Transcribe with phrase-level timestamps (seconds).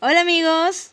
[0.00, 0.90] Hola amigos,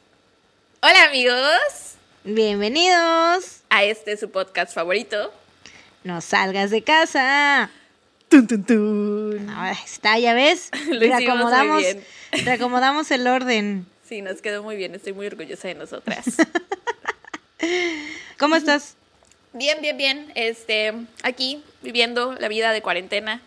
[0.81, 3.62] Hola amigos, bienvenidos.
[3.70, 5.33] a este su podcast favorito.
[6.04, 7.70] No salgas de casa.
[8.29, 9.49] Tun, tun, tun.
[9.49, 10.70] Ahora está, ya ves.
[10.88, 12.05] Lo hicimos muy reacomodamos, bien.
[12.46, 13.85] reacomodamos el orden.
[14.07, 16.25] Sí, nos quedó muy bien, estoy muy orgullosa de nosotras.
[18.37, 18.95] ¿Cómo estás?
[19.53, 20.31] bien, bien, bien.
[20.35, 20.93] Este,
[21.23, 23.41] aquí viviendo la vida de cuarentena,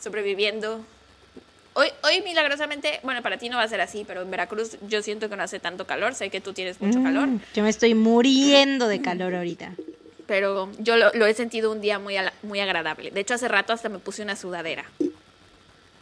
[0.00, 0.84] sobreviviendo.
[1.78, 5.00] Hoy, hoy milagrosamente, bueno, para ti no va a ser así, pero en Veracruz yo
[5.00, 7.68] siento que no hace tanto calor, sé que tú tienes mucho calor, Mm, Yo me
[7.68, 9.70] estoy muriendo de calor ahorita.
[10.26, 13.12] pero yo lo, lo he sentido un día muy, muy agradable.
[13.12, 14.86] De hecho, hace rato hasta me puse una sudadera.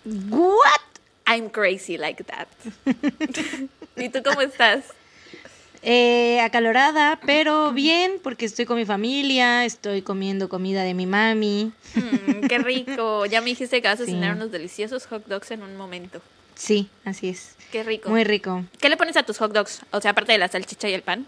[0.07, 0.81] ¿What?
[1.27, 2.49] I'm crazy like that.
[3.97, 4.85] ¿Y tú cómo estás?
[5.83, 11.73] Eh, acalorada, pero bien, porque estoy con mi familia, estoy comiendo comida de mi mami.
[11.95, 13.27] Mm, qué rico.
[13.27, 14.11] Ya me dijiste que vas a Sí.
[14.13, 16.21] cenar unos deliciosos hot dogs en un momento.
[16.55, 17.55] Sí, así es.
[17.71, 18.09] Qué rico.
[18.11, 18.65] Muy rico.
[18.81, 19.83] ¿Qué le pones a tus hot dogs?
[19.91, 21.27] O sea, aparte de la salchicha y el pan.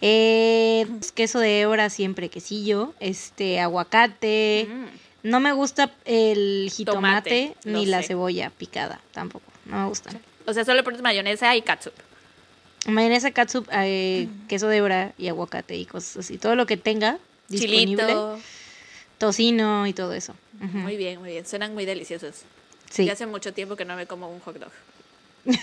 [0.00, 4.66] Eh, queso de hebra siempre, quesillo, este, aguacate.
[4.68, 4.84] Mm.
[5.28, 8.08] No me gusta el jitomate Tomate, ni la sé.
[8.08, 9.44] cebolla picada, tampoco.
[9.66, 10.20] No me gustan.
[10.46, 11.92] O sea, solo pones mayonesa y catsup.
[12.86, 16.38] Mayonesa, catsup, eh, queso de hebra y aguacate y cosas así.
[16.38, 18.02] Todo lo que tenga disponible.
[18.04, 18.38] Chilito.
[19.18, 20.34] Tocino y todo eso.
[20.60, 21.46] Muy bien, muy bien.
[21.46, 22.42] Suenan muy deliciosos.
[22.90, 23.04] Sí.
[23.04, 24.70] Ya hace mucho tiempo que no me como un hot dog.
[25.44, 25.58] ¿No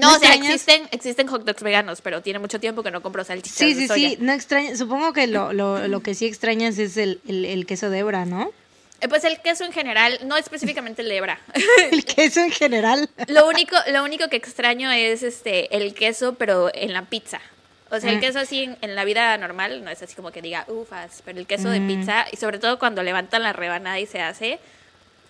[0.00, 3.22] No, o sea, existen, existen hot dogs veganos, pero tiene mucho tiempo que no compro
[3.24, 4.10] salchichas Sí, de sí, soya.
[4.10, 4.16] sí.
[4.20, 7.88] No extraña, supongo que lo, lo, lo que sí extrañas es el, el, el queso
[7.90, 8.50] de hebra, ¿no?
[9.02, 11.38] Eh, Pues el queso en general, no específicamente el hebra.
[11.90, 13.08] El queso en general.
[13.26, 17.40] Lo único, lo único que extraño es este el queso, pero en la pizza.
[17.90, 18.20] O sea, el Mm.
[18.20, 21.38] queso así en, en la vida normal no es así como que diga ufas, pero
[21.38, 21.88] el queso de Mm.
[21.88, 24.58] pizza, y sobre todo cuando levantan la rebanada y se hace,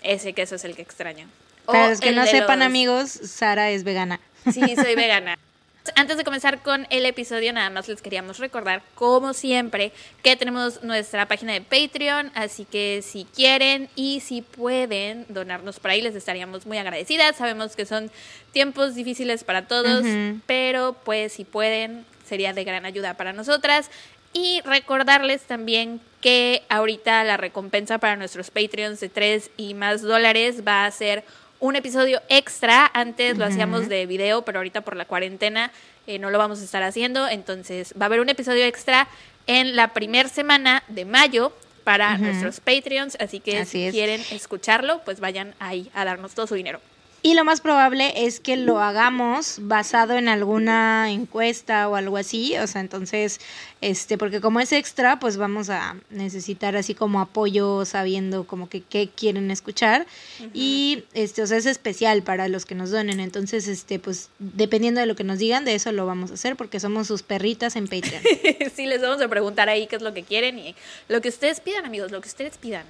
[0.03, 1.27] ese queso es el que extraño.
[1.67, 4.21] O Para los que no sepan, los- amigos, Sara es vegana.
[4.53, 5.39] Sí, soy vegana.
[5.97, 10.85] Antes de comenzar con el episodio, nada más les queríamos recordar, como siempre, que tenemos
[10.85, 16.15] nuestra página de Patreon, así que si quieren y si pueden donarnos por ahí, les
[16.15, 17.37] estaríamos muy agradecidas.
[17.37, 18.13] Sabemos que son
[18.53, 20.05] tiempos difíciles para todos,
[20.47, 23.91] pero pues si pueden, sería de gran ayuda para nosotras.
[24.33, 30.67] Y recordarles también que ahorita la recompensa para nuestros Patreons de 3 y más dólares
[30.67, 31.25] va a ser
[31.63, 32.91] un episodio extra.
[32.93, 35.71] Antes lo hacíamos de video, pero ahorita por la cuarentena
[36.09, 37.29] eh, no lo vamos a estar haciendo.
[37.29, 39.07] Entonces va a haber un episodio extra
[39.47, 41.53] en la primera semana de mayo
[41.85, 43.17] para nuestros Patreons.
[43.21, 43.93] Así que Así si es.
[43.93, 46.81] quieren escucharlo, pues vayan ahí a darnos todo su dinero.
[47.25, 52.57] Y lo más probable es que lo hagamos basado en alguna encuesta o algo así,
[52.57, 53.41] o sea, entonces,
[53.81, 58.81] este, porque como es extra, pues vamos a necesitar así como apoyo sabiendo como que
[58.81, 60.05] qué quieren escuchar
[60.53, 65.01] y este, o sea, es especial para los que nos donen, entonces, este, pues dependiendo
[65.01, 67.77] de lo que nos digan, de eso lo vamos a hacer porque somos sus perritas
[67.77, 68.21] en Patreon.
[68.75, 70.75] sí, les vamos a preguntar ahí qué es lo que quieren y
[71.07, 72.85] lo que ustedes pidan, amigos, lo que ustedes pidan.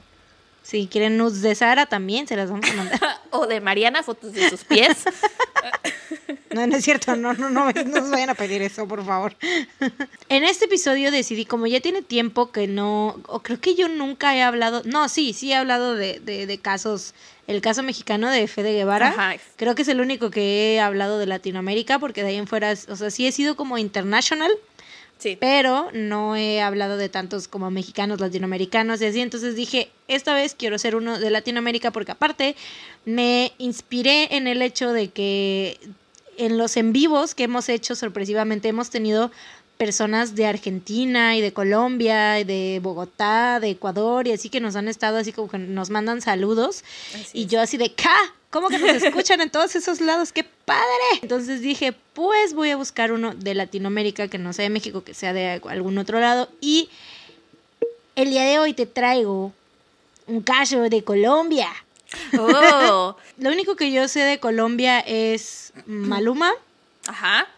[0.62, 3.00] Si quieren nudes de Sara también se las vamos a mandar.
[3.30, 5.04] o de Mariana, fotos de sus pies.
[6.54, 9.34] No, no es cierto, no, no, no, no nos vayan a pedir eso, por favor.
[10.28, 14.36] En este episodio decidí, como ya tiene tiempo que no, o creo que yo nunca
[14.36, 17.14] he hablado, no, sí, sí he hablado de, de, de casos,
[17.46, 19.08] el caso mexicano de Fede Guevara.
[19.08, 19.34] Ajá.
[19.56, 22.72] Creo que es el único que he hablado de Latinoamérica, porque de ahí en fuera,
[22.88, 24.50] o sea, sí he sido como international,
[25.22, 25.36] Sí.
[25.38, 29.20] pero no he hablado de tantos como mexicanos, latinoamericanos y así.
[29.20, 32.56] Entonces dije, esta vez quiero ser uno de Latinoamérica porque aparte
[33.04, 35.78] me inspiré en el hecho de que
[36.38, 39.30] en los en vivos que hemos hecho sorpresivamente hemos tenido
[39.76, 44.74] personas de Argentina y de Colombia y de Bogotá, de Ecuador y así que nos
[44.76, 46.84] han estado así como que nos mandan saludos
[47.14, 47.50] Así y es.
[47.50, 48.16] yo así de ¡ca!
[48.52, 50.30] ¿Cómo que nos escuchan en todos esos lados?
[50.30, 50.84] ¡Qué padre!
[51.22, 55.14] Entonces dije, pues voy a buscar uno de Latinoamérica que no sea de México, que
[55.14, 56.50] sea de algún otro lado.
[56.60, 56.90] Y
[58.14, 59.54] el día de hoy te traigo
[60.26, 61.70] un caso de Colombia.
[62.38, 63.16] Oh.
[63.38, 66.52] Lo único que yo sé de Colombia es Maluma.
[67.06, 67.48] Ajá.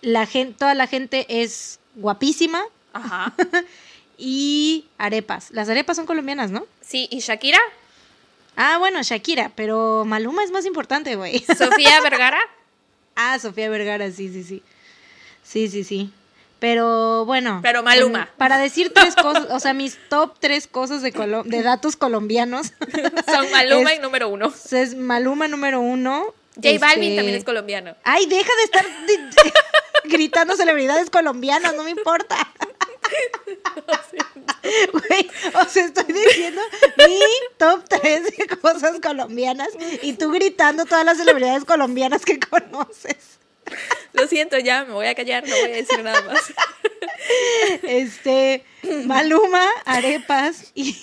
[0.00, 2.64] La gente, toda la gente es guapísima
[2.94, 3.34] Ajá.
[4.16, 5.50] y arepas.
[5.50, 6.66] Las arepas son colombianas, ¿no?
[6.80, 7.60] Sí, ¿y Shakira?
[8.56, 11.38] Ah, bueno, Shakira, pero Maluma es más importante, güey.
[11.40, 12.38] ¿Sofía Vergara?
[13.14, 14.62] Ah, Sofía Vergara, sí, sí, sí.
[15.42, 16.10] Sí, sí, sí.
[16.58, 17.60] Pero bueno.
[17.62, 18.22] Pero Maluma.
[18.22, 21.96] en- para decir tres cosas, o sea, mis top tres cosas de, colo- de datos
[21.96, 22.72] colombianos.
[23.26, 24.52] Son Maluma Es- y número uno.
[24.70, 26.24] Es Maluma número uno.
[26.56, 27.96] J Balvin este- también es colombiano.
[28.02, 28.86] Ay, deja de estar
[30.04, 32.36] gritando celebridades colombianas, no me importa.
[34.92, 36.60] Güey, o sea, estoy diciendo
[36.96, 37.20] mi
[37.56, 39.68] top 3 de cosas colombianas
[40.02, 43.38] y tú gritando todas las celebridades colombianas que conoces.
[44.12, 46.52] Lo siento, ya me voy a callar, no voy a decir nada más.
[47.82, 48.64] Este,
[49.04, 50.96] Maluma, arepas y,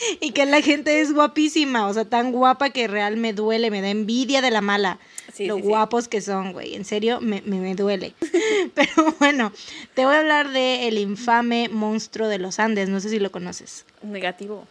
[0.20, 3.82] y que la gente es guapísima, o sea, tan guapa que real me duele, me
[3.82, 4.98] da envidia de la mala.
[5.32, 5.68] Sí, lo sí, sí.
[5.68, 6.74] guapos que son, güey.
[6.74, 8.14] En serio, me, me, me duele.
[8.74, 9.52] Pero bueno,
[9.94, 12.88] te voy a hablar de el infame monstruo de los Andes.
[12.88, 13.84] No sé si lo conoces.
[14.02, 14.66] Negativo.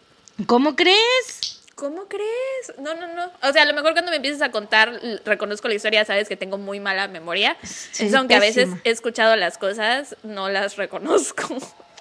[0.46, 1.60] ¿Cómo crees?
[1.74, 2.78] ¿Cómo crees?
[2.78, 3.30] No, no, no.
[3.42, 6.36] O sea, a lo mejor cuando me empieces a contar, reconozco la historia, sabes que
[6.36, 7.56] tengo muy mala memoria.
[7.62, 11.56] Sí, Entonces, aunque a veces he escuchado las cosas, no las reconozco.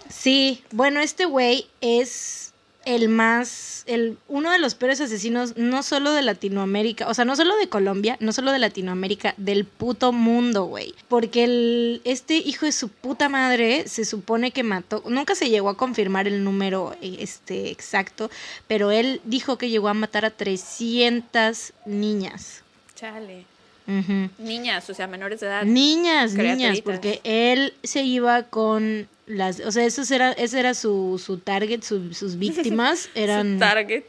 [0.09, 2.48] Sí, bueno, este güey es
[2.85, 7.35] el más, el, uno de los peores asesinos, no solo de Latinoamérica, o sea, no
[7.35, 10.93] solo de Colombia, no solo de Latinoamérica, del puto mundo, güey.
[11.07, 15.69] Porque el, este hijo de su puta madre se supone que mató, nunca se llegó
[15.69, 18.31] a confirmar el número eh, este, exacto,
[18.67, 22.63] pero él dijo que llegó a matar a 300 niñas.
[22.95, 23.45] Chale.
[24.37, 25.63] Niñas, o sea, menores de edad.
[25.63, 31.21] Niñas, niñas, porque él se iba con las, o sea, esos era, ese era su,
[31.23, 34.03] su target, su- sus víctimas Su eran, target.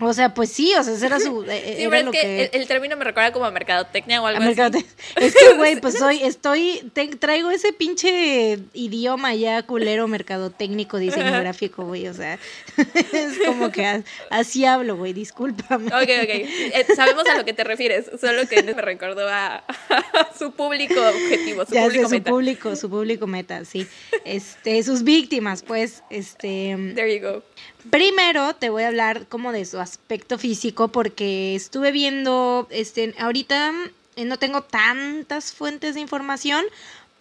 [0.00, 2.42] O sea, pues sí, o sea, ese era su, eh, Sí, era lo es que,
[2.44, 4.84] El, el término me recuerda como a mercadotecnia o algo a así.
[5.16, 11.30] es que, güey, pues soy, estoy, te- traigo ese pinche idioma ya culero mercadotécnico, diseño
[11.40, 12.38] gráfico, güey, o sea,
[13.12, 15.86] es como que así hablo, güey, discúlpame.
[15.88, 16.30] Ok, ok.
[16.30, 20.94] Eh, sabemos a lo que te refieres, solo que me recordó a, a su público
[21.00, 22.30] objetivo, su ya sé, público su meta.
[22.30, 23.86] público, su público meta, sí.
[24.24, 27.42] Este, sus víctimas, pues, este, There you go.
[27.88, 33.72] Primero te voy a hablar como de su aspecto físico porque estuve viendo, este, ahorita
[34.16, 36.64] eh, no tengo tantas fuentes de información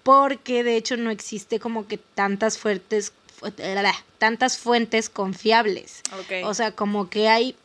[0.04, 3.52] porque de hecho no existe como que tantas fuentes, fu-
[4.18, 6.02] tantas fuentes confiables.
[6.44, 7.56] O sea, como que hay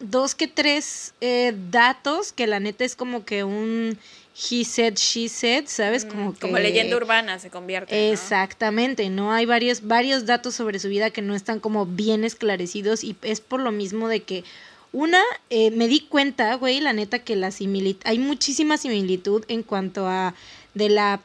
[0.00, 3.98] dos que tres eh, datos que la neta es como que un
[4.38, 6.04] he said, she said, ¿sabes?
[6.04, 6.46] Como que...
[6.46, 7.94] Mm, Como leyenda urbana se convierte.
[7.94, 8.12] ¿no?
[8.12, 13.02] Exactamente, no hay varios, varios datos sobre su vida que no están como bien esclarecidos
[13.02, 14.44] y es por lo mismo de que
[14.92, 19.62] una, eh, me di cuenta, güey, la neta que la similitud, hay muchísima similitud en
[19.62, 20.34] cuanto a
[20.74, 21.20] de la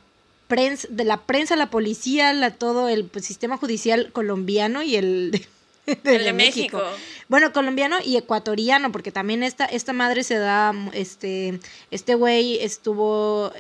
[0.48, 5.46] prensa, de la prensa, la policía, la, todo el pues, sistema judicial colombiano y el
[6.04, 6.82] El de México.
[7.28, 11.60] bueno, colombiano y ecuatoriano, porque también esta, esta madre se da, este,
[11.92, 13.52] este güey estuvo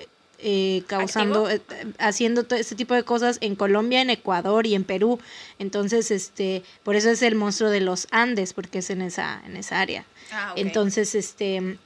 [0.46, 1.62] eh, causando, eh,
[2.00, 5.20] haciendo todo este tipo de cosas en Colombia, en Ecuador y en Perú.
[5.58, 9.56] Entonces, este, por eso es el monstruo de los Andes, porque es en esa, en
[9.56, 10.06] esa área.
[10.34, 10.52] Ah.
[10.58, 11.78] Entonces, este,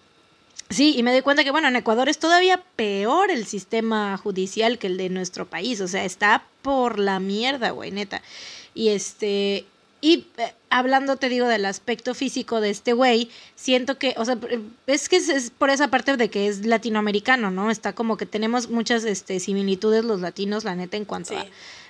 [0.72, 4.80] sí, y me doy cuenta que, bueno, en Ecuador es todavía peor el sistema judicial
[4.80, 8.24] que el de nuestro país, o sea, está por la mierda, güey, neta.
[8.74, 9.66] Y este,
[10.02, 14.38] y eh, hablando, te digo, del aspecto físico de este güey, siento que, o sea,
[14.88, 17.72] es que es, es por esa parte de que es latinoamericano, ¿no?
[17.72, 21.36] Está como que tenemos muchas este, similitudes los latinos, la neta, en cuanto Sí.
[21.36, 21.46] a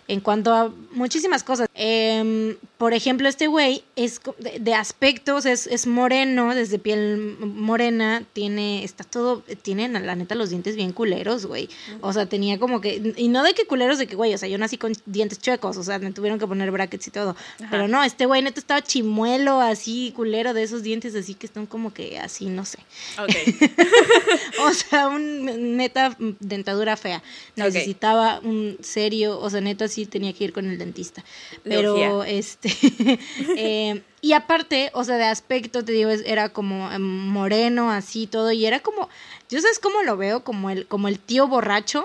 [0.08, 1.68] en cuanto a muchísimas cosas.
[1.74, 8.24] Em, por ejemplo, este güey es de, de aspectos, es, es moreno, desde piel morena,
[8.34, 11.70] tiene, está todo, tiene la neta los dientes bien culeros, güey.
[12.02, 14.48] O sea, tenía como que, y no de que culeros de que, güey, o sea,
[14.48, 17.32] yo nací con dientes chuecos, o sea, me tuvieron que poner brackets y todo.
[17.60, 17.68] Ajá.
[17.70, 21.66] Pero no, este güey neta estaba chimuelo, así, culero, de esos dientes así que están
[21.68, 22.80] como que así, no sé.
[23.18, 23.30] Ok.
[24.60, 27.22] O sea, un neta dentadura fea.
[27.56, 31.24] Necesitaba un serio, o sea, neta sí tenía que ir con el dentista.
[31.64, 32.28] Pero Logía.
[32.38, 32.70] este
[33.56, 38.28] eh, y aparte, o sea, de aspecto te digo, es- era como em, moreno así
[38.28, 39.08] todo y era como
[39.50, 42.04] yo sabes cómo lo veo como el como el tío borracho.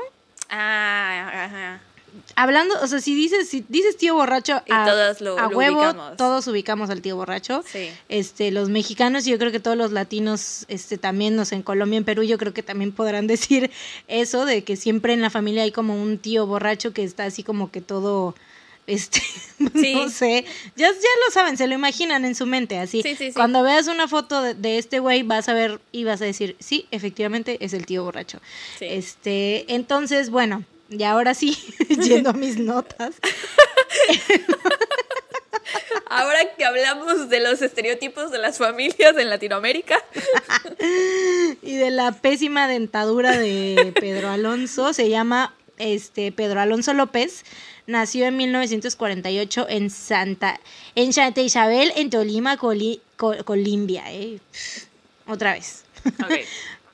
[0.48, 1.80] Ah, ajá.
[2.36, 5.56] Hablando, o sea, si dices si dices tío borracho Y a, todos lo- a lo
[5.58, 6.16] huevo, ubicamos.
[6.16, 7.62] todos ubicamos al tío borracho.
[7.70, 7.90] Sí.
[8.08, 11.62] Este, los mexicanos, y yo creo que todos los latinos, este, también, no sé, en
[11.62, 13.70] Colombia, en Perú, yo creo que también podrán decir
[14.08, 17.42] eso, de que siempre en la familia hay como un tío borracho que está así
[17.42, 18.34] como que todo,
[18.86, 19.20] este,
[19.74, 19.94] Sí.
[19.94, 20.44] no sé,
[20.76, 23.02] ya, ya lo saben, se lo imaginan en su mente, así.
[23.02, 23.32] Sí, sí, sí.
[23.32, 26.56] Cuando veas una foto de, de este güey, vas a ver y vas a decir,
[26.58, 28.40] sí, efectivamente es el tío borracho.
[28.80, 31.56] Este, entonces, bueno, y ahora sí,
[32.02, 33.14] yendo a mis notas.
[36.08, 39.96] Ahora que hablamos de los estereotipos de las familias en Latinoamérica,
[41.62, 44.92] y de la pésima dentadura de Pedro Alonso.
[44.92, 47.44] Se llama este Pedro Alonso López.
[47.86, 50.60] Nació en 1948 en Santa,
[50.94, 54.04] en Santa Isabel, en Tolima, Coli- Co- Colombia.
[54.08, 54.38] eh.
[55.26, 55.84] Otra vez.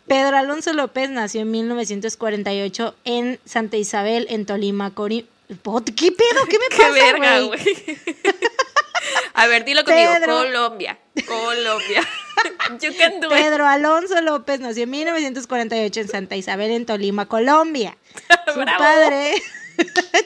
[0.09, 6.45] Pedro Alonso López nació en 1948 en Santa Isabel, en Tolima, Cori- ¿Qué pedo?
[6.49, 7.61] ¿Qué me Qué pasa, verga, güey?
[9.35, 10.11] A ver, dilo conmigo.
[10.15, 10.37] Pedro.
[10.39, 10.99] Colombia.
[11.27, 12.03] Colombia.
[12.81, 13.33] You can do it.
[13.33, 17.97] Pedro Alonso López nació en 1948 en Santa Isabel, en Tolima, Colombia.
[18.53, 18.79] Su Bravo.
[18.79, 19.35] padre,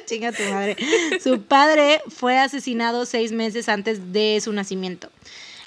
[0.06, 0.76] chinga tu madre,
[1.22, 5.10] su padre fue asesinado seis meses antes de su nacimiento.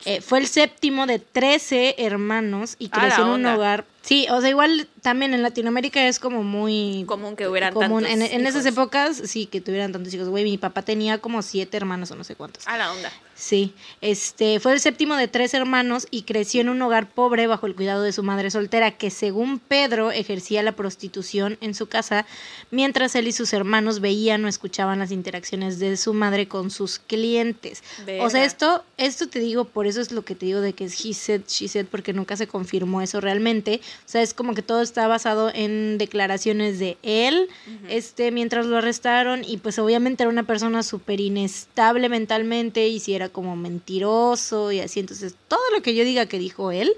[0.05, 3.86] Eh, fue el séptimo de 13 hermanos y creció en un hogar.
[4.05, 8.05] Sí, o sea, igual también en Latinoamérica es como muy Común que hubieran común.
[8.05, 10.29] tantos En, en esas épocas, sí, que tuvieran tantos hijos.
[10.29, 12.67] Güey, mi papá tenía como siete hermanos o no sé cuántos.
[12.67, 13.12] A la onda.
[13.35, 17.67] Sí, este fue el séptimo de tres hermanos y creció en un hogar pobre bajo
[17.67, 22.25] el cuidado de su madre soltera, que según Pedro ejercía la prostitución en su casa,
[22.71, 26.97] mientras él y sus hermanos veían o escuchaban las interacciones de su madre con sus
[26.97, 27.83] clientes.
[28.21, 30.85] O sea, esto, esto te digo, por eso es lo que te digo de que
[30.85, 33.81] es he said, she said, porque nunca se confirmó eso realmente.
[34.05, 37.49] O sea, es como que todo está basado en declaraciones de él,
[37.89, 43.13] este, mientras lo arrestaron, y pues obviamente era una persona súper inestable mentalmente, y si
[43.13, 45.01] era como mentiroso y así.
[45.01, 46.93] Entonces, todo lo que yo diga que dijo él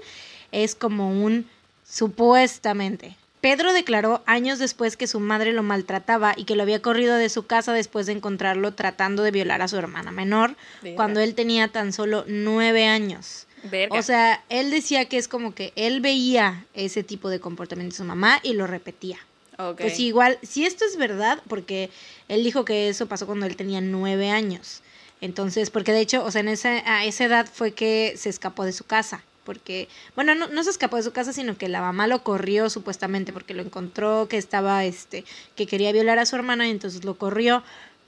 [0.52, 1.46] es como un
[1.84, 3.16] supuestamente.
[3.40, 7.28] Pedro declaró años después que su madre lo maltrataba y que lo había corrido de
[7.28, 10.54] su casa después de encontrarlo tratando de violar a su hermana menor
[10.94, 13.47] cuando él tenía tan solo nueve años.
[13.64, 13.98] Verga.
[13.98, 17.98] O sea, él decía que es como que él veía ese tipo de comportamiento de
[17.98, 19.18] su mamá y lo repetía.
[19.58, 19.80] Ok.
[19.80, 21.90] Pues igual, si esto es verdad, porque
[22.28, 24.82] él dijo que eso pasó cuando él tenía nueve años.
[25.20, 28.64] Entonces, porque de hecho, o sea, en esa, a esa edad fue que se escapó
[28.64, 29.22] de su casa.
[29.44, 32.68] Porque, bueno, no, no se escapó de su casa, sino que la mamá lo corrió
[32.68, 35.24] supuestamente porque lo encontró que estaba, este,
[35.56, 37.64] que quería violar a su hermana y entonces lo corrió.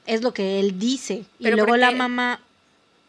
[0.06, 1.24] Es lo que él dice.
[1.38, 2.40] Y luego ¿por la mamá,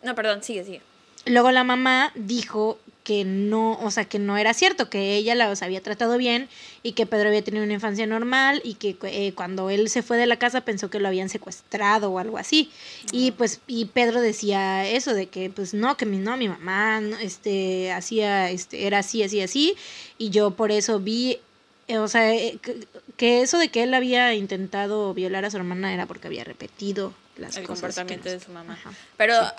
[0.01, 0.81] No, perdón, sigue, sigue.
[1.25, 5.61] Luego la mamá dijo que no, o sea, que no era cierto, que ella los
[5.61, 6.47] había tratado bien
[6.83, 10.17] y que Pedro había tenido una infancia normal y que eh, cuando él se fue
[10.17, 12.69] de la casa pensó que lo habían secuestrado o algo así.
[13.11, 17.01] Y pues y Pedro decía eso de que pues no, que mi no, mi mamá
[17.01, 19.75] no, este hacía este era así, así, así
[20.17, 21.39] y yo por eso vi
[21.87, 22.87] eh, o sea, eh, que,
[23.17, 27.13] que eso de que él había intentado violar a su hermana era porque había repetido
[27.41, 28.73] las el cosas comportamiento de su mamá.
[28.73, 28.91] Ajá.
[29.17, 29.55] Pero a-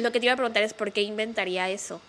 [0.00, 2.00] lo que te iba a preguntar es por qué inventaría eso.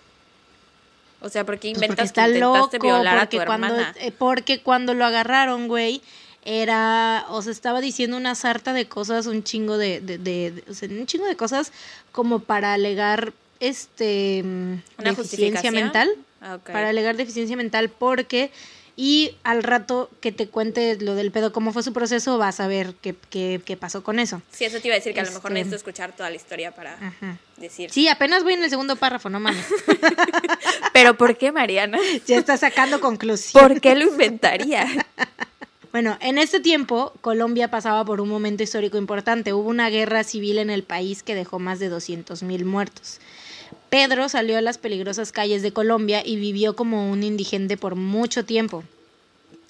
[1.21, 2.39] O sea, ¿por qué Pues porque inventas que intentaste
[2.77, 3.95] loco, violar a porque tu cuando, hermana?
[3.99, 6.01] eh, porque cuando lo agarraron, güey,
[6.43, 10.63] era, o sea, estaba diciendo una sarta de cosas, un chingo de, de, de- de-
[10.69, 11.71] o sea, un chingo de cosas
[12.11, 16.09] como para alegar, este, ¿Una deficiencia mental,
[16.41, 18.51] Ah, para alegar deficiencia mental, porque,
[18.97, 22.67] y al rato que te cuente lo del pedo, cómo fue su proceso, vas a
[22.67, 24.41] ver qué, qué, qué pasó con eso.
[24.51, 26.35] Sí, eso te iba a decir que a lo mejor Este- necesito escuchar toda la
[26.37, 27.37] historia para Ajá.
[27.57, 27.91] decir.
[27.91, 29.65] Sí, apenas voy en el segundo párrafo, no mames.
[30.93, 31.97] Pero ¿por qué, Mariana?
[32.27, 33.61] ya está sacando conclusión.
[33.67, 34.87] ¿Por qué lo inventaría?
[35.91, 39.53] Bueno, en este tiempo Colombia pasaba por un momento histórico importante.
[39.53, 43.21] Hubo una guerra civil en el país que dejó más de 200.000 muertos.
[43.95, 48.43] Pedro salió a las peligrosas calles de Colombia y vivió como un indigente por mucho
[48.43, 48.83] tiempo.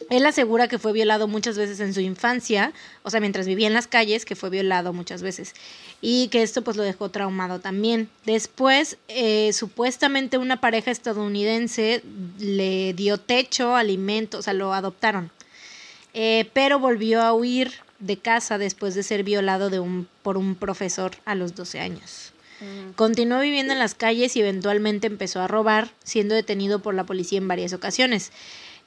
[0.10, 3.76] Él asegura que fue violado muchas veces en su infancia, o sea, mientras vivía en
[3.76, 5.54] las calles, que fue violado muchas veces,
[6.02, 8.10] y que esto pues lo dejó traumado también.
[8.26, 12.02] Después, eh, supuestamente una pareja estadounidense
[12.40, 15.30] le dio techo, alimento, o sea, lo adoptaron.
[16.16, 20.56] Eh, pero volvió a huir de casa después de ser violado de un, por un
[20.56, 22.32] profesor a los 12 años.
[22.96, 27.38] Continuó viviendo en las calles y eventualmente empezó a robar, siendo detenido por la policía
[27.38, 28.32] en varias ocasiones.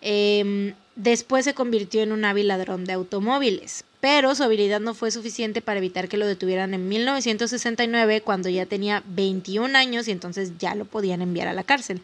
[0.00, 5.10] Em, después se convirtió en un hábil ladrón de automóviles, pero su habilidad no fue
[5.10, 10.52] suficiente para evitar que lo detuvieran en 1969 cuando ya tenía 21 años y entonces
[10.58, 12.00] ya lo podían enviar a la cárcel,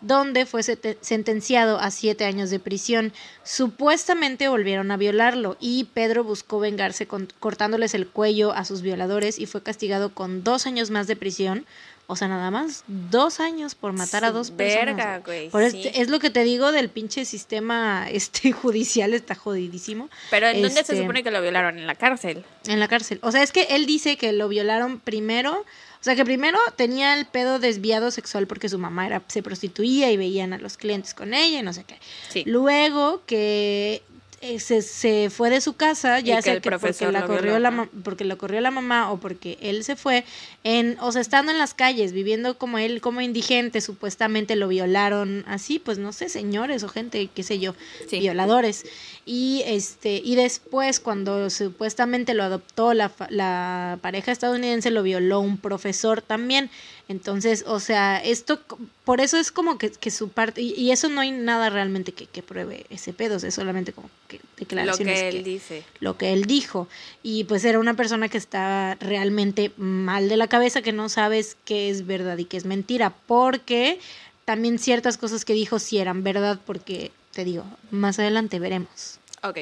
[0.00, 0.62] donde fue
[1.00, 3.12] sentenciado a 7 años de prisión.
[3.44, 9.38] Supuestamente volvieron a violarlo y Pedro buscó vengarse con- cortándoles el cuello a sus violadores
[9.38, 11.66] y fue castigado con dos años más de prisión.
[12.10, 14.96] O sea, nada más dos años por matar a dos personas.
[14.96, 15.50] Verga, güey.
[15.50, 15.82] Por sí.
[15.86, 20.08] este- es lo que te digo del pinche sistema este judicial, está jodidísimo.
[20.30, 21.78] Pero ¿en dónde se este- supone que lo violaron?
[21.78, 22.44] En la cárcel.
[22.66, 23.18] En la cárcel.
[23.22, 25.52] O sea, es que él dice que lo violaron primero.
[26.00, 30.10] O sea, que primero tenía el pedo desviado sexual porque su mamá era, se prostituía
[30.10, 31.98] y veían a los clientes con ella y no sé qué.
[32.30, 32.42] Sí.
[32.46, 34.02] Luego que
[34.40, 38.24] eh, se, se fue de su casa, ya sea que porque la corrió la porque
[38.24, 40.24] lo corrió la mamá o porque él se fue
[40.62, 45.44] en, o sea, estando en las calles, viviendo como él, como indigente, supuestamente lo violaron
[45.48, 47.74] así, pues no sé, señores o gente, qué sé yo,
[48.08, 48.20] Sí.
[48.20, 48.84] violadores.
[49.30, 55.58] Y este, y después, cuando supuestamente lo adoptó la, la pareja estadounidense, lo violó un
[55.58, 56.70] profesor también.
[57.08, 58.58] Entonces, o sea, esto,
[59.04, 62.12] por eso es como que, que su parte, y, y eso no hay nada realmente
[62.12, 65.34] que, que pruebe ese pedo, o sea, es solamente como que Lo declaraciones que él
[65.44, 65.84] que- dice.
[66.00, 66.88] lo que él dijo.
[67.22, 71.58] Y pues era una persona que está realmente mal de la cabeza, que no sabes
[71.66, 74.00] qué es verdad y qué es mentira, porque
[74.46, 79.17] también ciertas cosas que dijo sí eran verdad, porque te digo, más adelante veremos.
[79.42, 79.58] Ok.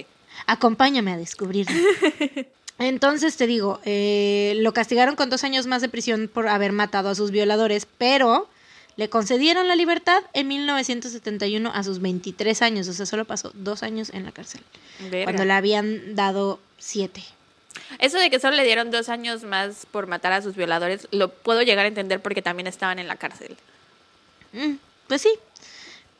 [0.47, 1.77] Acompáñame a descubrirlo.
[2.79, 7.09] Entonces te digo, eh, lo castigaron con dos años más de prisión por haber matado
[7.09, 8.49] a sus violadores, pero
[8.97, 13.83] le concedieron la libertad en 1971 a sus 23 años, o sea, solo pasó dos
[13.83, 14.61] años en la cárcel,
[15.11, 15.25] Verga.
[15.25, 17.23] cuando le habían dado siete.
[17.99, 21.29] Eso de que solo le dieron dos años más por matar a sus violadores, lo
[21.31, 23.57] puedo llegar a entender porque también estaban en la cárcel.
[24.53, 24.77] Mm,
[25.09, 25.31] pues sí,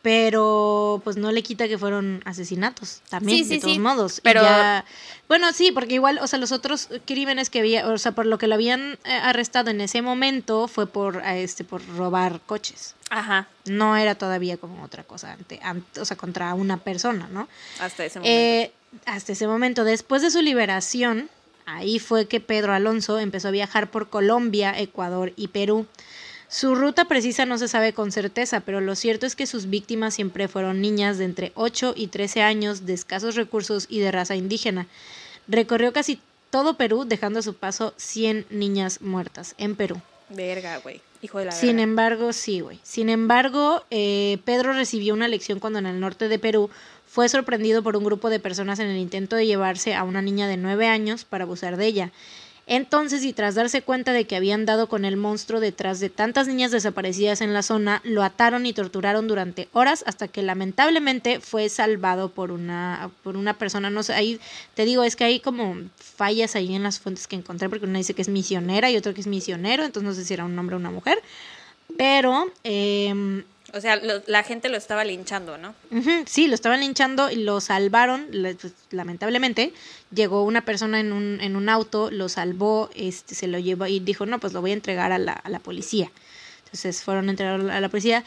[0.07, 4.21] pero pues no le quita que fueron asesinatos también, Sí, sí, de todos sí, modos.
[4.23, 4.85] Pero- ya-
[5.29, 8.39] bueno, sí, porque igual, o sea, los otros crímenes que había, o sea, por lo
[8.39, 12.95] que lo habían eh, arrestado en ese momento fue por, eh, este, por robar coches.
[13.11, 17.49] Ajá, No era todavía como otra cosa, ante, ante- o sea, contra una persona, ¿no?
[17.81, 18.33] hasta ese momento.
[18.39, 18.71] Eh,
[19.07, 21.29] hasta ese momento, después de su liberación,
[21.67, 25.87] ahí fue que Pedro Alonso empezó a viajar por Colombia, Ecuador y Perú.
[26.49, 30.15] Su ruta precisa no se sabe con certeza, pero lo cierto es que sus víctimas
[30.15, 34.37] siempre fueron niñas de entre 8 y 13 años, de escasos recursos y de raza
[34.37, 34.87] indígena.
[35.49, 40.01] Recorrió casi todo Perú, dejando a su paso 100 niñas muertas en Perú.
[40.29, 41.01] Verga, güey.
[41.23, 41.83] Hijo de la Sin verga.
[41.83, 42.79] embargo, sí, güey.
[42.83, 46.71] Sin embargo, eh, Pedro recibió una lección cuando en el norte de Perú
[47.07, 50.47] fue sorprendido por un grupo de personas en el intento de llevarse a una niña
[50.47, 52.13] de nueve años para abusar de ella.
[52.69, 56.49] Entonces, y tras darse cuenta de que habían dado con el monstruo detrás de tantas
[56.49, 61.69] niñas desaparecidas en la zona, lo ataron y torturaron durante horas hasta que lamentablemente fue
[61.69, 63.89] salvado por una, por una persona.
[63.89, 64.41] No sé, ahí
[64.75, 67.99] te digo, es que hay como fallas ahí en las fuentes que encontré, porque una
[67.99, 70.59] dice que es misionera y otro que es misionero, entonces no sé si era un
[70.59, 71.23] hombre o una mujer.
[71.97, 73.45] Pero, em,
[73.75, 75.75] O sea, lo- la gente lo estaba linchando, ¿no?
[76.27, 79.73] Sí, lo estaban linchando y lo salvaron, pues, lamentablemente.
[80.15, 83.99] Llegó una persona en un, en un auto, lo salvó, este, se lo llevó y
[84.01, 86.11] dijo, no, pues lo voy a entregar a la, a la policía.
[86.65, 88.25] Entonces fueron a entregar a la policía.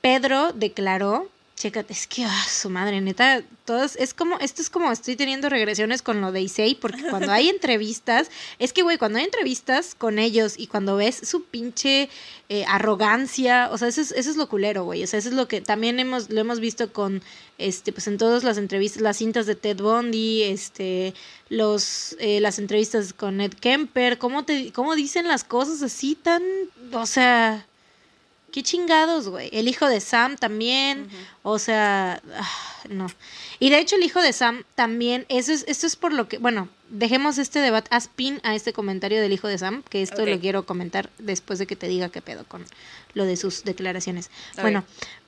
[0.00, 1.28] Pedro declaró,
[1.62, 5.48] chécate, es que, ah, su madre, neta, todos, es como, esto es como, estoy teniendo
[5.48, 9.94] regresiones con lo de Issei, porque cuando hay entrevistas, es que, güey, cuando hay entrevistas
[9.94, 12.08] con ellos y cuando ves su pinche
[12.48, 15.36] eh, arrogancia, o sea, eso es, eso es lo culero, güey, o sea, eso es
[15.36, 17.22] lo que también hemos, lo hemos visto con,
[17.58, 21.14] este, pues en todas las entrevistas, las cintas de Ted Bundy, este,
[21.48, 26.42] los, eh, las entrevistas con Ed Kemper, cómo te, cómo dicen las cosas así tan,
[26.92, 27.66] o sea...
[28.52, 29.48] Qué chingados, güey.
[29.52, 31.08] El hijo de Sam también.
[31.42, 32.50] O sea, ah,
[32.90, 33.06] no.
[33.58, 36.38] Y de hecho el hijo de Sam también, eso es, esto es por lo que,
[36.38, 40.26] bueno, dejemos este debate, haz pin a este comentario del hijo de Sam, que esto
[40.26, 42.64] lo quiero comentar después de que te diga qué pedo con
[43.14, 44.30] lo de sus declaraciones.
[44.60, 44.84] Bueno,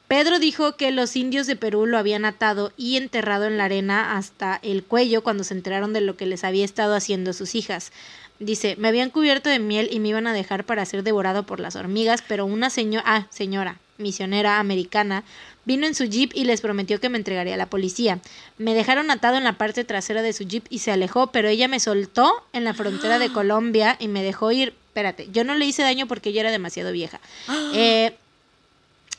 [0.08, 4.16] Pedro dijo que los indios de Perú lo habían atado y enterrado en la arena
[4.16, 7.90] hasta el cuello cuando se enteraron de lo que les había estado haciendo sus hijas.
[8.40, 11.60] Dice, me habían cubierto de miel y me iban a dejar para ser devorado por
[11.60, 15.22] las hormigas, pero una señora, ah, señora, misionera americana,
[15.64, 18.20] vino en su jeep y les prometió que me entregaría a la policía.
[18.58, 21.68] Me dejaron atado en la parte trasera de su jeep y se alejó, pero ella
[21.68, 24.74] me soltó en la frontera de Colombia y me dejó ir.
[24.88, 27.20] Espérate, yo no le hice daño porque ella era demasiado vieja.
[27.74, 28.14] Eh,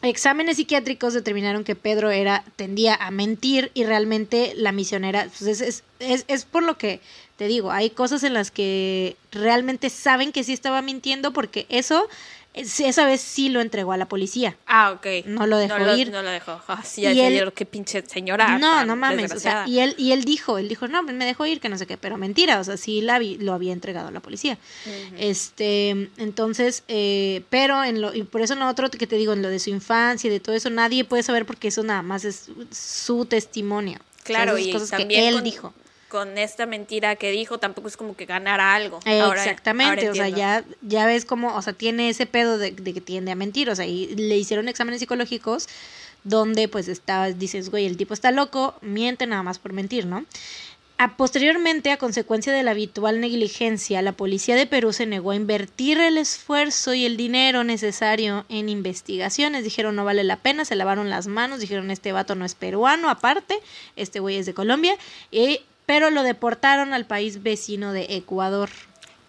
[0.01, 5.61] Exámenes psiquiátricos determinaron que Pedro era tendía a mentir y realmente la misionera pues es,
[5.61, 6.99] es, es, es por lo que
[7.37, 12.07] te digo, hay cosas en las que realmente saben que sí estaba mintiendo porque eso
[12.53, 14.55] es- esa vez sí lo entregó a la policía.
[14.65, 15.25] Ah, ok.
[15.25, 16.09] No lo dejó no lo, ir.
[16.11, 16.61] No lo dejó.
[16.69, 18.57] Ah, sí, Y él- qué pinche señora.
[18.57, 21.45] no, no mames, o sea, y él y él dijo, él dijo, "No, me dejó
[21.45, 24.07] ir, que no sé qué", pero mentira, o sea, sí la vi- lo había entregado
[24.07, 24.57] a la policía.
[25.17, 29.33] Este, entonces, eh, pero en lo, y por eso en lo otro que te digo,
[29.33, 32.01] en lo de su infancia y de todo eso, nadie puede saber porque eso nada
[32.01, 33.97] más es su testimonio.
[33.99, 35.73] O sea, Claro, y cosas también que él con, dijo.
[36.09, 38.99] Con esta mentira que dijo, tampoco es como que ganara algo.
[39.05, 42.71] Ahora- Exactamente, ahora o sea, ya, ya ves cómo, o sea, tiene ese pedo de,
[42.71, 45.67] de que tiende a mentir, o sea, y le hicieron exámenes psicológicos
[46.23, 50.25] donde pues está, dices, güey, el tipo está loco, miente nada más por mentir, ¿no?
[50.97, 55.35] A, posteriormente, a consecuencia de la habitual negligencia, la policía de Perú se negó a
[55.35, 59.65] invertir el esfuerzo y el dinero necesario en investigaciones.
[59.65, 63.09] Dijeron no vale la pena, se lavaron las manos, dijeron este vato no es peruano,
[63.09, 63.59] aparte,
[63.97, 64.95] este güey es de Colombia,
[65.31, 68.69] y, pero lo deportaron al país vecino de Ecuador.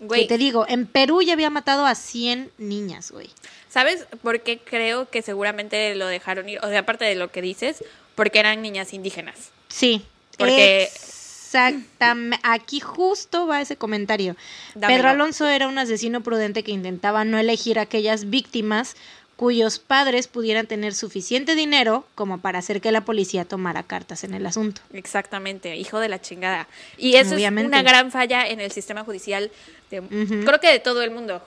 [0.01, 3.31] Güey, Que te digo, en Perú ya había matado a 100 niñas, güey.
[3.69, 6.59] ¿sabes por qué creo que seguramente lo dejaron ir?
[6.65, 9.51] O sea, aparte de lo que dices, porque eran niñas indígenas.
[9.69, 10.03] Sí.
[10.39, 12.39] Porque- Exactamente.
[12.43, 14.37] Aquí justo va ese comentario.
[14.75, 14.97] Dámelo.
[14.99, 18.97] Pedro Alonso era un asesino prudente que intentaba no elegir aquellas víctimas
[19.37, 24.35] cuyos padres pudieran tener suficiente dinero como para hacer que la policía tomara cartas en
[24.35, 24.81] el asunto.
[24.93, 26.67] Exactamente, hijo de la chingada.
[26.97, 27.77] Y eso Obviamente.
[27.77, 29.51] es una gran falla en el sistema judicial,
[29.91, 31.43] de, creo que de todo el mundo.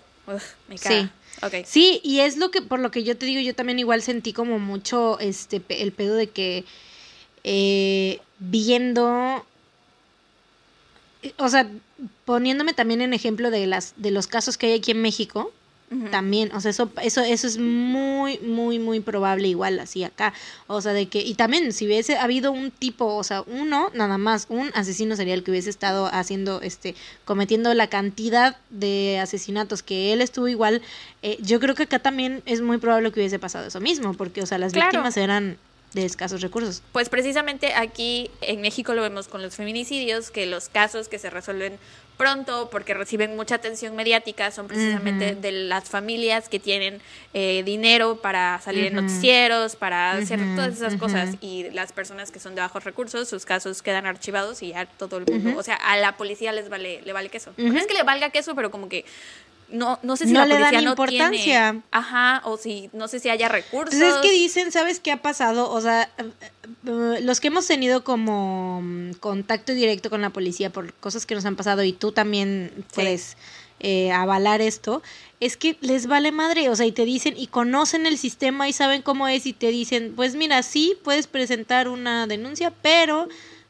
[0.68, 1.02] me caga.
[1.02, 1.10] Sí.
[1.66, 4.34] Sí, y es lo que, por lo que yo te digo, yo también igual sentí
[4.34, 6.66] como mucho este el pedo de que
[7.46, 9.46] eh, viendo
[11.38, 11.70] o sea,
[12.26, 15.52] poniéndome también en ejemplo de las de los casos que hay aquí en México,
[16.12, 20.34] también, o sea, eso eso eso es muy muy muy probable igual así acá,
[20.68, 24.20] o sea, de que y también si hubiese habido un tipo, o sea, uno nada
[24.20, 30.14] más, un asesino serial que hubiese estado haciendo este cometiendo la cantidad de asesinatos que
[30.14, 30.84] él estuvo igual,
[31.24, 34.44] eh, yo creo que acá también es muy probable que hubiese pasado eso mismo, porque
[34.44, 35.58] o sea, las víctimas eran
[35.94, 36.84] de escasos recursos.
[36.92, 41.30] Pues precisamente aquí en México lo vemos con los feminicidios, que los casos que se
[41.30, 41.80] resuelven
[42.20, 47.00] pronto porque reciben mucha atención mediática son precisamente de las familias que tienen
[47.34, 52.42] eh, dinero para salir en noticieros, para hacer todas esas cosas y las personas que
[52.42, 55.76] son de bajos recursos, sus casos quedan archivados y ya todo el mundo, o sea,
[55.76, 57.54] a la policía les vale le vale queso.
[57.56, 59.06] No es que le valga queso, pero como que
[59.72, 61.82] no, no sé si la policía no importancia.
[61.92, 64.00] Ajá, o si no sé si haya recursos.
[64.00, 65.70] Pues es que dicen, ¿sabes qué ha pasado?
[65.72, 66.32] O sea, eh,
[66.86, 71.36] eh, los que hemos tenido como mm, contacto directo con la policía por cosas que
[71.36, 73.38] nos han pasado y tú también puedes
[73.80, 75.02] eh, avalar esto,
[75.40, 78.74] es que les vale madre, o sea, y te dicen y conocen el sistema y
[78.74, 83.30] saben cómo es y te dicen, pues mira, sí, puedes presentar una denuncia, pero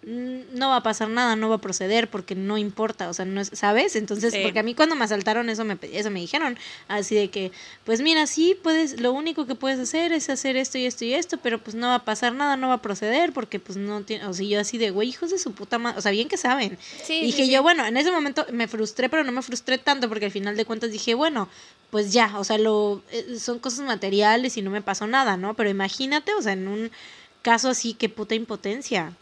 [0.09, 3.41] no va a pasar nada, no va a proceder porque no importa, o sea, no
[3.41, 3.95] es, ¿sabes?
[3.95, 7.51] Entonces, porque a mí cuando me asaltaron eso me eso me dijeron, así de que,
[7.83, 11.13] pues mira, sí puedes, lo único que puedes hacer es hacer esto y esto y
[11.13, 14.01] esto, pero pues no va a pasar nada, no va a proceder porque pues no
[14.01, 16.27] tiene, o sea, yo así de, güey, hijos de su puta madre, o sea, bien
[16.27, 16.79] que saben.
[17.03, 20.25] Sí, dije yo, bueno, en ese momento me frustré, pero no me frustré tanto porque
[20.25, 21.49] al final de cuentas dije, bueno,
[21.91, 25.53] pues ya, o sea, lo eh, son cosas materiales y no me pasó nada, ¿no?
[25.53, 26.91] Pero imagínate, o sea, en un
[27.43, 29.13] caso así, qué puta impotencia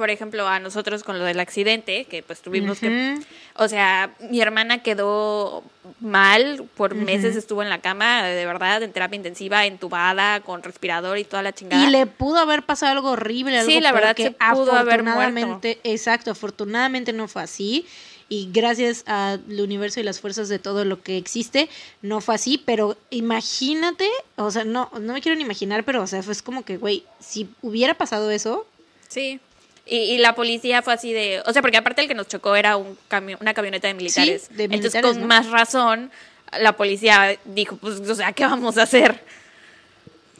[0.00, 3.18] por ejemplo, a nosotros con lo del accidente, que pues tuvimos que,
[3.54, 5.62] o sea, mi hermana quedó
[6.00, 11.18] mal, por meses estuvo en la cama, de verdad, en terapia intensiva, entubada, con respirador
[11.18, 11.86] y toda la chingada.
[11.86, 15.60] Y le pudo haber pasado algo horrible, algo Sí, la verdad que pudo haber muerto.
[15.84, 17.84] Exacto, afortunadamente no fue así
[18.30, 21.68] y gracias al universo y las fuerzas de todo lo que existe,
[22.00, 26.06] no fue así, pero imagínate, o sea, no, no me quiero ni imaginar, pero o
[26.06, 28.66] sea, fue como que, güey, si hubiera pasado eso.
[29.08, 29.40] Sí.
[29.86, 32.76] Y, la policía fue así de, o sea, porque aparte el que nos chocó era
[32.76, 34.48] un camión, una camioneta de militares.
[34.56, 36.12] Entonces, con más razón,
[36.58, 39.20] la policía dijo, pues, o sea, ¿qué vamos a hacer?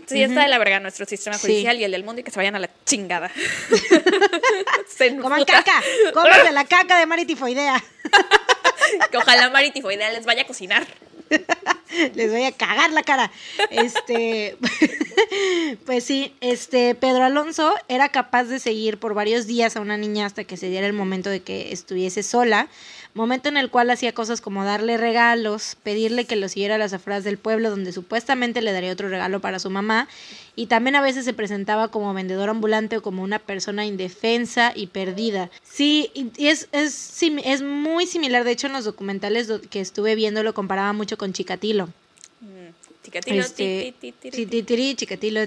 [0.07, 2.37] Sí, está de la verga nuestro sistema judicial y el del mundo y que se
[2.37, 3.31] vayan a la chingada.
[5.23, 5.81] Coman caca,
[6.13, 7.83] cómanse la caca de Maritifoidea.
[9.11, 10.85] que ojalá Maritifoidea les vaya a cocinar.
[12.15, 13.31] Les voy a cagar la cara.
[13.71, 14.57] Este,
[15.87, 20.27] pues sí, este Pedro Alonso era capaz de seguir por varios días a una niña
[20.27, 22.69] hasta que se diera el momento de que estuviese sola,
[23.15, 26.93] momento en el cual hacía cosas como darle regalos, pedirle que lo siguiera a las
[26.93, 30.09] afueras del pueblo donde supuestamente le daría otro regalo para su mamá
[30.57, 34.89] y también a veces se presentaba como vendedor ambulante o como una persona indefensa y
[34.89, 35.51] perdida.
[35.63, 40.43] Sí, y es, es, es muy similar, de hecho en los documentales que estuve viendo
[40.43, 41.89] lo comparaba mucho con Chicatilo.
[43.03, 43.95] Chicatilo, este,
[44.97, 45.41] Chicatilo,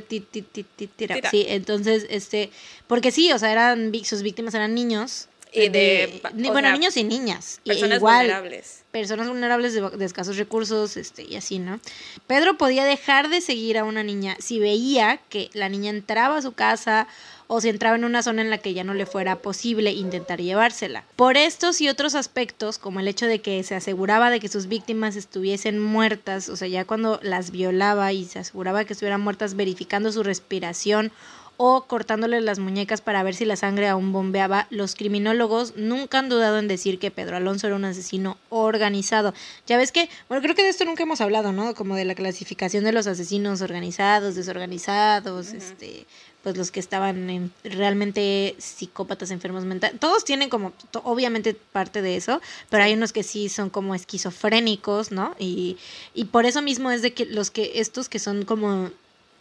[1.30, 2.50] Sí, entonces, este,
[2.88, 5.28] porque sí, o sea, eran sus víctimas eran niños.
[5.54, 7.62] Y de, bueno, niños y niñas.
[7.64, 8.84] Personas vulnerables.
[8.92, 11.80] Personas vulnerables de, escasos recursos, este, y así, ¿no?
[12.28, 16.42] Pedro podía dejar de seguir a una niña si veía que la niña entraba a
[16.42, 17.08] su casa
[17.48, 20.42] o si entraba en una zona en la que ya no le fuera posible intentar
[20.42, 21.04] llevársela.
[21.16, 24.68] Por estos y otros aspectos, como el hecho de que se aseguraba de que sus
[24.68, 29.56] víctimas estuviesen muertas, o sea, ya cuando las violaba y se aseguraba que estuvieran muertas
[29.56, 31.12] verificando su respiración
[31.58, 36.30] o cortándole las muñecas para ver si la sangre aún bombeaba, los criminólogos nunca han
[36.30, 39.34] dudado en decir que Pedro Alonso era un asesino organizado.
[39.68, 41.76] Ya ves que, bueno, creo que de esto nunca hemos hablado, ¿no?
[41.76, 46.06] Como de la clasificación de los asesinos organizados, desorganizados, este,
[46.44, 52.18] pues los que estaban en, realmente psicópatas, enfermos mentales, todos tienen como, obviamente parte de
[52.18, 55.36] eso, pero hay unos que sí son como esquizofrénicos, ¿no?
[55.40, 55.78] Y,
[56.14, 58.92] y por eso mismo es de que los que, estos que son como,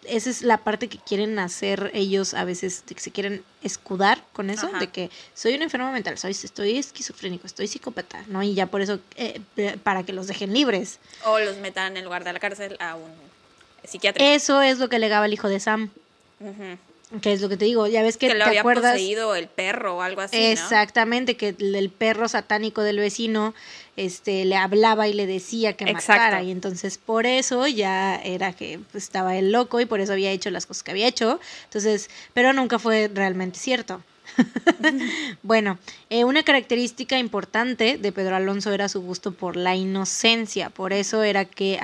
[0.04, 4.50] esa es la parte que quieren hacer ellos a veces, que se quieren escudar con
[4.50, 8.42] eso, de que soy un enfermo mental, soy, estoy esquizofrénico, estoy psicópata, ¿no?
[8.42, 9.40] Y ya por eso, eh,
[9.82, 10.98] para que los dejen libres.
[11.24, 13.12] O los metan en lugar de la cárcel a un
[13.84, 14.34] psiquiatra.
[14.34, 15.90] Eso es lo que legaba el hijo de Sam.
[17.20, 18.92] Que es lo que te digo, ya ves que, que lo te había acuerdas.
[18.92, 20.36] poseído el perro o algo así.
[20.36, 23.54] Exactamente, que el, perro satánico del vecino
[23.96, 26.42] este, le hablaba y le decía que matara.
[26.42, 30.30] Y entonces por eso ya era que pues, estaba el loco y por eso había
[30.30, 31.40] hecho las cosas que había hecho.
[31.64, 34.02] Entonces, pero nunca fue realmente cierto.
[35.42, 35.78] bueno,
[36.08, 41.22] eh, una característica importante de Pedro Alonso era su gusto por la inocencia, por eso
[41.22, 41.78] era que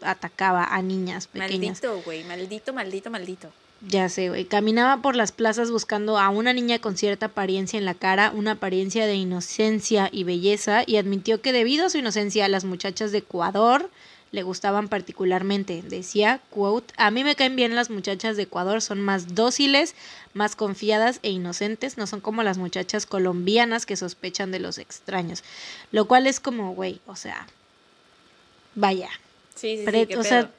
[0.00, 1.82] atacaba a niñas pequeñas.
[1.82, 2.24] Maldito, güey.
[2.24, 3.52] Maldito, maldito, maldito.
[3.82, 4.46] Ya sé, güey.
[4.46, 8.52] Caminaba por las plazas buscando a una niña con cierta apariencia en la cara, una
[8.52, 13.18] apariencia de inocencia y belleza, y admitió que debido a su inocencia las muchachas de
[13.18, 13.90] Ecuador
[14.32, 15.82] le gustaban particularmente.
[15.82, 19.94] Decía, quote, a mí me caen bien las muchachas de Ecuador, son más dóciles,
[20.34, 25.44] más confiadas e inocentes, no son como las muchachas colombianas que sospechan de los extraños.
[25.92, 27.46] Lo cual es como, güey, o sea,
[28.74, 29.10] vaya.
[29.54, 30.14] Sí, sí, sí.
[30.14, 30.52] o sea, pedo.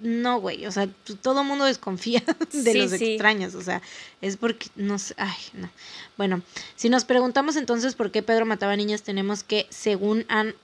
[0.00, 0.88] No, güey, o sea,
[1.22, 3.12] todo mundo desconfía de Sí, los sí.
[3.12, 3.82] extraños, o sea,
[4.20, 5.68] es porque, no sé, ay, no.
[6.16, 6.42] Bueno,
[6.76, 10.54] si nos preguntamos entonces por qué Pedro mataba niñas, tenemos que, según han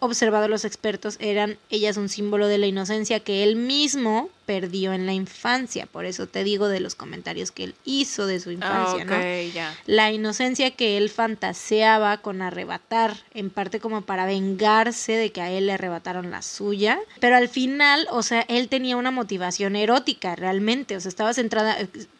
[0.00, 5.04] observado los expertos, eran ellas un símbolo de la inocencia que él mismo perdió en
[5.06, 9.04] la infancia, por eso te digo de los comentarios que él hizo de su infancia,
[9.04, 9.12] ¿no?
[9.14, 9.74] Ah, ya.
[9.86, 15.50] la inocencia que él fantaseaba con arrebatar, en parte como para vengarse de que a
[15.50, 20.34] él le arrebataron la suya, pero al final, o sea, él tenía una motivación erótica
[20.36, 21.76] realmente, o sea, estaba centrada,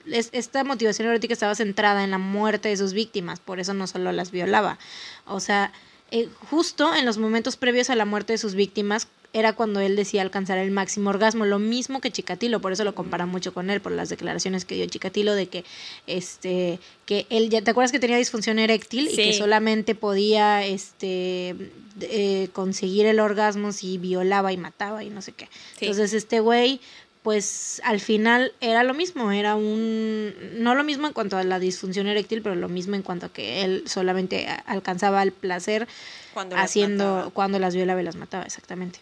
[0.06, 3.86] es- esta motivación erótica estaba centrada en la muerte de sus víctimas, por eso no
[3.86, 4.78] solo las violaba,
[5.26, 5.72] o sea,
[6.10, 9.94] eh, justo en los momentos previos a la muerte de sus víctimas era cuando él
[9.94, 13.68] decía alcanzar el máximo orgasmo, lo mismo que Chikatilo, por eso lo compara mucho con
[13.68, 15.64] él, por las declaraciones que dio Chikatilo de que
[16.06, 21.54] este que él ya te acuerdas que tenía disfunción eréctil y que solamente podía este
[22.00, 25.48] eh, conseguir el orgasmo si violaba y mataba y no sé qué.
[25.78, 25.86] Sí.
[25.86, 26.80] Entonces este güey
[27.22, 31.58] pues al final era lo mismo, era un no lo mismo en cuanto a la
[31.58, 35.88] disfunción eréctil, pero lo mismo en cuanto a que él solamente alcanzaba el placer
[36.32, 37.30] Cuando haciendo mataba.
[37.30, 39.00] cuando las violaba y las mataba, exactamente.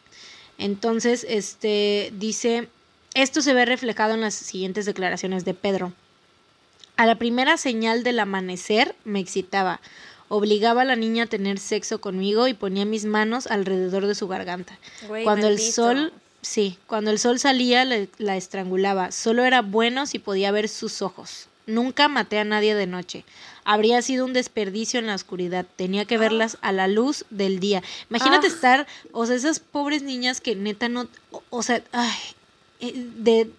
[0.59, 2.68] Entonces, este dice,
[3.14, 5.92] esto se ve reflejado en las siguientes declaraciones de Pedro.
[6.96, 9.81] A la primera señal del amanecer me excitaba.
[10.29, 14.26] Obligaba a la niña a tener sexo conmigo y ponía mis manos alrededor de su
[14.26, 14.79] garganta.
[15.07, 16.12] Güey, cuando el sol,
[16.49, 19.11] sí, cuando el sol salía le- la estrangulaba.
[19.13, 21.49] Solo era bueno si podía ver sus ojos.
[21.67, 23.25] Nunca maté a nadie de noche.
[23.65, 25.67] Habría sido un desperdicio en la oscuridad.
[25.75, 27.83] Tenía que verlas a la luz del día.
[28.09, 28.51] Imagínate Ah.
[28.51, 32.17] estar, o sea, esas pobres niñas que neta no, o, o sea, ay,
[32.81, 33.51] eh, de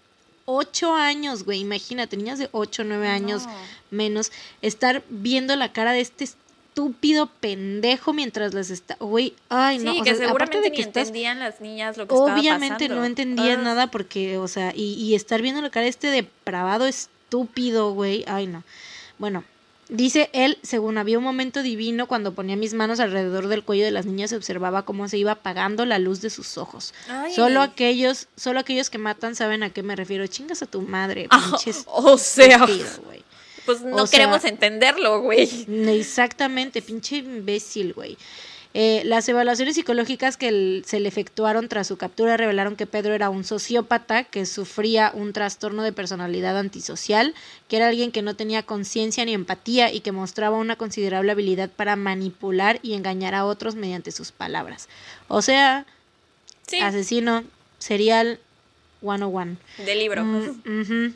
[0.45, 3.51] ocho años, güey, imagínate, niñas de ocho, nueve años No.
[3.91, 6.29] menos, estar viendo la cara de este
[6.77, 10.69] estúpido pendejo mientras las está, güey, ay, no, sí, o que sea, aparte seguramente de
[10.69, 13.57] ni que estás entendían las niñas lo que Obviamente no entendía Ah.
[13.57, 18.23] nada porque, o sea, y, y estar viendo la cara de este depravado estúpido, güey.
[18.27, 18.63] Ay, no.
[19.17, 19.43] Bueno,
[19.89, 23.91] dice él, según había un momento divino cuando ponía mis manos alrededor del cuello de
[23.91, 26.93] las niñas, se observaba cómo se iba apagando la luz de sus ojos.
[27.09, 27.33] Ay.
[27.33, 30.27] Solo aquellos, solo aquellos que matan saben a qué me refiero.
[30.27, 33.23] Chingas a tu madre, Ah, pinche o sea, güey.
[33.67, 35.65] Pues no o sea- queremos entenderlo, güey.
[35.99, 38.17] Exactamente, pinche imbécil, güey.
[38.73, 43.13] Eh, las evaluaciones psicológicas que el- se le efectuaron tras su captura revelaron que Pedro
[43.15, 47.33] era un sociópata que sufría un trastorno de personalidad antisocial,
[47.69, 51.69] que era alguien que no tenía conciencia ni empatía y que mostraba una considerable habilidad
[51.71, 54.89] para manipular y engañar a otros mediante sus palabras.
[55.27, 55.85] O sea,
[56.67, 57.43] Sí, asesino
[57.79, 58.39] serial
[59.01, 59.57] 101.
[59.85, 60.23] de libro.
[60.23, 61.13] Mm, ujú.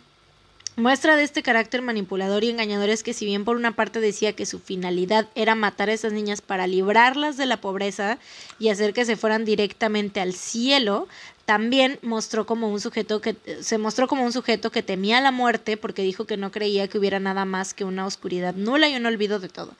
[0.78, 4.34] Muestra de este carácter manipulador y engañador es que si bien por una parte decía
[4.34, 8.20] que su finalidad era matar a esas niñas para librarlas de la pobreza
[8.58, 11.10] y hacer que se fueran directamente al cielo,
[11.52, 15.76] también mostró como un sujeto que se mostró como un sujeto que temía la muerte
[15.76, 19.06] porque dijo que no creía que hubiera nada más que una oscuridad nula y un
[19.06, 19.74] olvido de todo.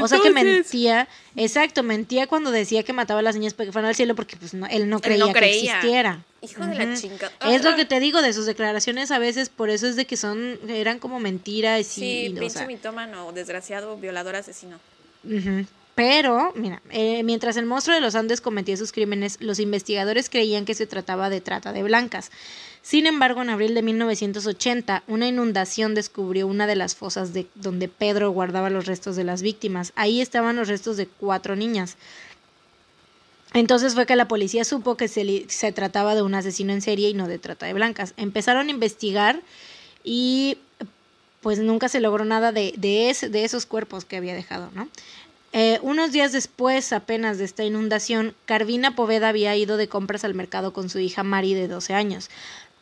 [0.00, 3.72] o sea que mentía, exacto, mentía cuando decía que mataba a las niñas para que
[3.72, 5.74] fueran al cielo porque pues no- él no creía, que creía.
[5.74, 6.24] existiera.
[6.40, 6.94] Hijo de la Ujú.
[6.98, 7.32] chingada.
[7.50, 10.16] Es lo que te digo de sus declaraciones a veces, por eso es de que
[10.16, 14.78] son, eran como mentiras y, Sí, y, o pinche sea, mitómano, desgraciado, violador, asesino.
[15.98, 20.64] Pero, mira, eh, mientras el monstruo de los Andes cometía sus crímenes, los investigadores creían
[20.64, 22.30] que se trataba de trata de blancas.
[22.82, 27.88] Sin embargo, en abril de 1980, una inundación descubrió una de las fosas de donde
[27.88, 29.92] Pedro guardaba los restos de las víctimas.
[29.96, 31.96] Ahí estaban los restos de cuatro niñas.
[33.52, 37.08] Entonces fue que la policía supo que se, se trataba de un asesino en serie
[37.08, 38.14] y no de trata de blancas.
[38.16, 39.40] Empezaron a investigar
[40.04, 40.58] y
[41.40, 44.88] pues nunca se logró nada de, de, ese- de esos cuerpos que había dejado, ¿no?
[45.52, 50.34] Eh, unos días después, apenas de esta inundación, Carvina Poveda había ido de compras al
[50.34, 52.28] mercado con su hija Mari de 12 años.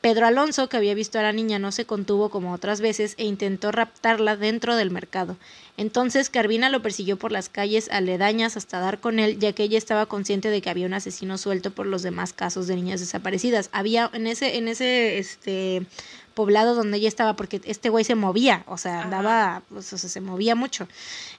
[0.00, 3.24] Pedro Alonso, que había visto a la niña, no se contuvo como otras veces e
[3.24, 5.36] intentó raptarla dentro del mercado.
[5.76, 9.78] Entonces Carvina lo persiguió por las calles aledañas hasta dar con él, ya que ella
[9.78, 13.68] estaba consciente de que había un asesino suelto por los demás casos de niñas desaparecidas.
[13.72, 15.86] Había en ese, en ese, este
[16.36, 20.10] poblado donde ella estaba, porque este güey se movía, o sea, andaba, pues, o sea,
[20.10, 20.86] se movía mucho.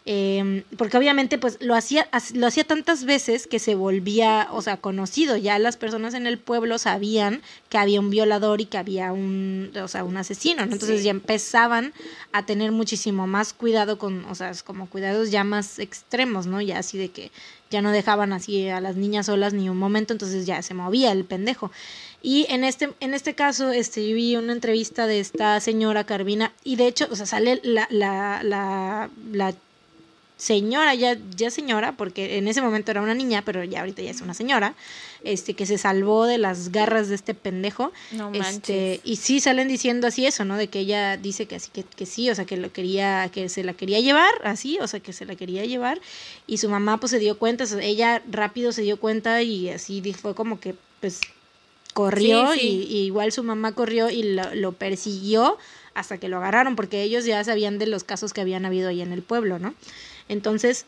[0.06, 4.78] Em, porque obviamente, pues, lo hacía, lo hacía tantas veces que se volvía, o sea,
[4.78, 5.38] conocido.
[5.38, 9.72] Ya las personas en el pueblo sabían que había un violador y que había un,
[9.80, 11.94] o sea, un asesino, Entonces ya empezaban
[12.32, 16.62] a tener muchísimo más cuidado con, o sea, como cuidados ya más extremos, ¿no?
[16.62, 17.32] Ya así de que
[17.70, 21.12] ya no dejaban así a las niñas solas ni un momento, entonces ya se movía
[21.12, 21.72] el pendejo.
[22.22, 26.54] Y en este, en este caso, este, yo vi una entrevista de esta señora Carvina,
[26.64, 29.54] y de hecho, o sea, sale la, la, la, la
[30.38, 34.12] señora, ya, ya señora, porque en ese momento era una niña, pero ya ahorita ya
[34.12, 34.76] es una señora,
[35.24, 37.92] este, que se salvó de las garras de este pendejo.
[38.12, 40.56] No este, y sí salen diciendo así eso, ¿no?
[40.56, 43.50] De que ella dice que así que, que sí, o sea, que lo quería, que
[43.50, 46.00] se la quería llevar, así, o sea, que se la quería llevar.
[46.46, 49.70] Y su mamá pues se dio cuenta, o sea, ella rápido se dio cuenta y
[49.70, 51.22] así fue como que pues
[51.94, 55.58] corrió Y, igual su mamá corrió y lo, persiguió
[55.96, 59.02] hasta que lo agarraron, porque ellos ya sabían de los casos que habían habido ahí
[59.02, 59.74] en el pueblo, ¿no?
[60.30, 60.86] Entonces,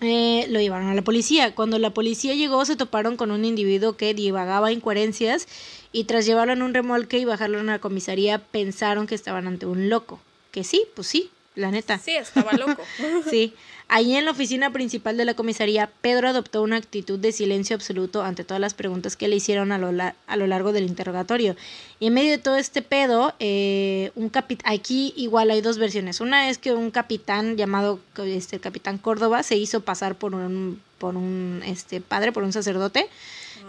[0.00, 1.54] eh, lo llevaron a la policía.
[1.54, 5.48] Cuando la policía llegó, se toparon con un individuo que divagaba incoherencias
[5.92, 9.66] y tras llevarlo en un remolque y bajarlo en la comisaría, pensaron que estaban ante
[9.66, 10.20] un loco.
[10.50, 11.98] Que sí, pues sí, la neta.
[11.98, 12.82] Sí, estaba loco.
[13.30, 13.54] sí.
[13.88, 18.22] Allí en la oficina principal de la comisaría, Pedro adoptó una actitud de silencio absoluto
[18.22, 19.92] ante todas las preguntas que le hicieron a lo,
[20.26, 21.54] a lo largo del interrogatorio.
[22.00, 24.32] Y en medio de todo este pedo, eh, un
[24.64, 26.20] aquí igual hay dos versiones.
[26.20, 31.16] Una es que un capitán llamado este, capitán Córdoba se hizo pasar por un, por
[31.16, 33.08] un este, padre, por un sacerdote.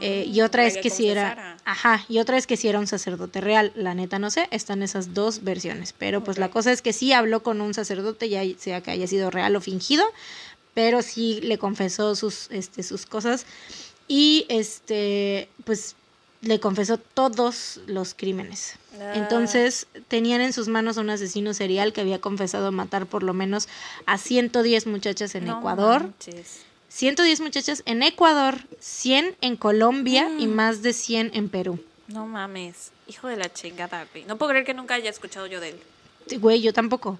[0.01, 2.87] Eh, y otra es que si era, ajá, y otra es que si era un
[2.87, 6.81] sacerdote real, la neta no sé, están esas dos versiones, pero pues la cosa es
[6.81, 10.05] que sí habló con un sacerdote, ya sea que haya sido real o fingido,
[10.73, 13.45] pero sí le confesó sus, este, sus cosas
[14.07, 15.95] y este, pues
[16.41, 18.75] le confesó todos los crímenes.
[18.99, 19.13] Ah.
[19.15, 23.33] Entonces tenían en sus manos a un asesino serial que había confesado matar por lo
[23.33, 23.67] menos
[24.05, 26.11] a 110 muchachas en Ecuador.
[26.89, 30.51] 110 muchachas en Ecuador, 100 en Colombia y mm.
[30.51, 31.79] más de 100 en Perú.
[32.07, 34.25] No mames, hijo de la chingada, güey.
[34.25, 35.79] No puedo creer que nunca haya escuchado yo de él.
[36.39, 37.19] Güey, yo tampoco.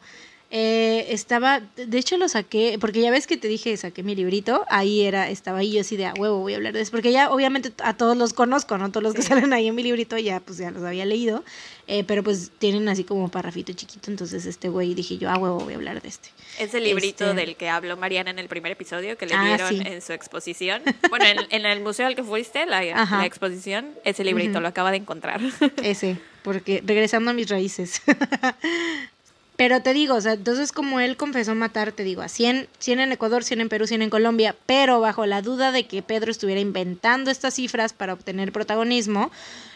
[0.49, 4.63] Eh, estaba, de hecho lo saqué, porque ya ves que te dije, saqué mi librito,
[4.69, 7.11] ahí era, estaba ahí yo así de a huevo, voy a hablar de eso, porque
[7.11, 8.89] ya obviamente a todos los conozco, ¿no?
[8.89, 11.43] Todos los que salen ahí en mi librito ya pues ya los había leído,
[11.87, 15.59] eh, pero pues tienen así como parrafito chiquito, entonces este güey dije yo, a huevo,
[15.59, 16.29] voy a hablar de este.
[16.57, 19.43] Es el librito este del que habló Mariana en el primer episodio que le ah,
[19.43, 20.81] dieron en su exposición.
[21.09, 25.41] Bueno, en, el museo al que fuiste, la, exposición, ese librito lo acaba de encontrar.
[25.83, 28.01] Ese, porque regresando a mis raíces.
[29.57, 32.99] Pero te digo, o sea, entonces como él confesó matar, te digo, a 100, 100
[32.99, 36.29] en Ecuador, 100 en Perú, 100 en Colombia, pero bajo la duda de que Pedro
[36.29, 39.31] estuviera inventando estas cifras para obtener protagonismo,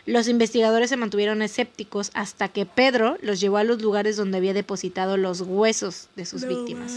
[0.06, 4.54] los investigadores se mantuvieron escépticos hasta que Pedro los llevó a los lugares donde había
[4.54, 6.94] depositado los huesos de sus víctimas.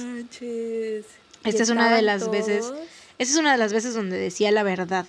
[1.43, 2.71] Esta es una de las veces,
[3.19, 5.07] esta es una de las veces donde decía la verdad.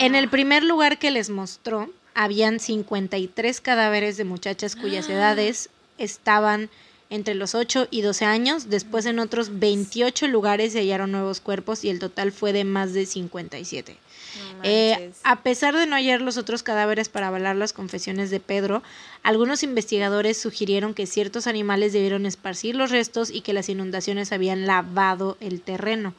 [0.00, 0.30] En el ah.
[0.30, 6.70] primer lugar que les mostró, habían 53 cadáveres de muchachas cuyas edades estaban
[7.10, 8.70] entre los 8 y 12 años.
[8.70, 12.92] Después en otros 28 lugares se hallaron nuevos cuerpos y el total fue de más
[12.92, 13.96] de 57.
[14.64, 18.82] Eh, a pesar de no hallar los otros cadáveres para avalar las confesiones de Pedro,
[19.22, 24.66] algunos investigadores sugirieron que ciertos animales debieron esparcir los restos y que las inundaciones habían
[24.66, 26.14] lavado el terreno.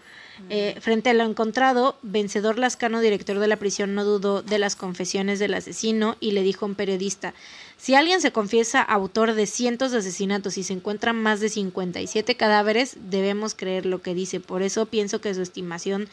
[0.50, 4.76] Eh, frente a lo encontrado, Vencedor Lascano, director de la prisión, no dudó de las
[4.76, 7.34] confesiones del asesino y le dijo a un periodista,
[7.78, 12.36] si alguien se confiesa autor de cientos de asesinatos y se encuentran más de 57
[12.36, 14.40] cadáveres, debemos creer lo que dice.
[14.40, 16.10] Por eso pienso que su estimación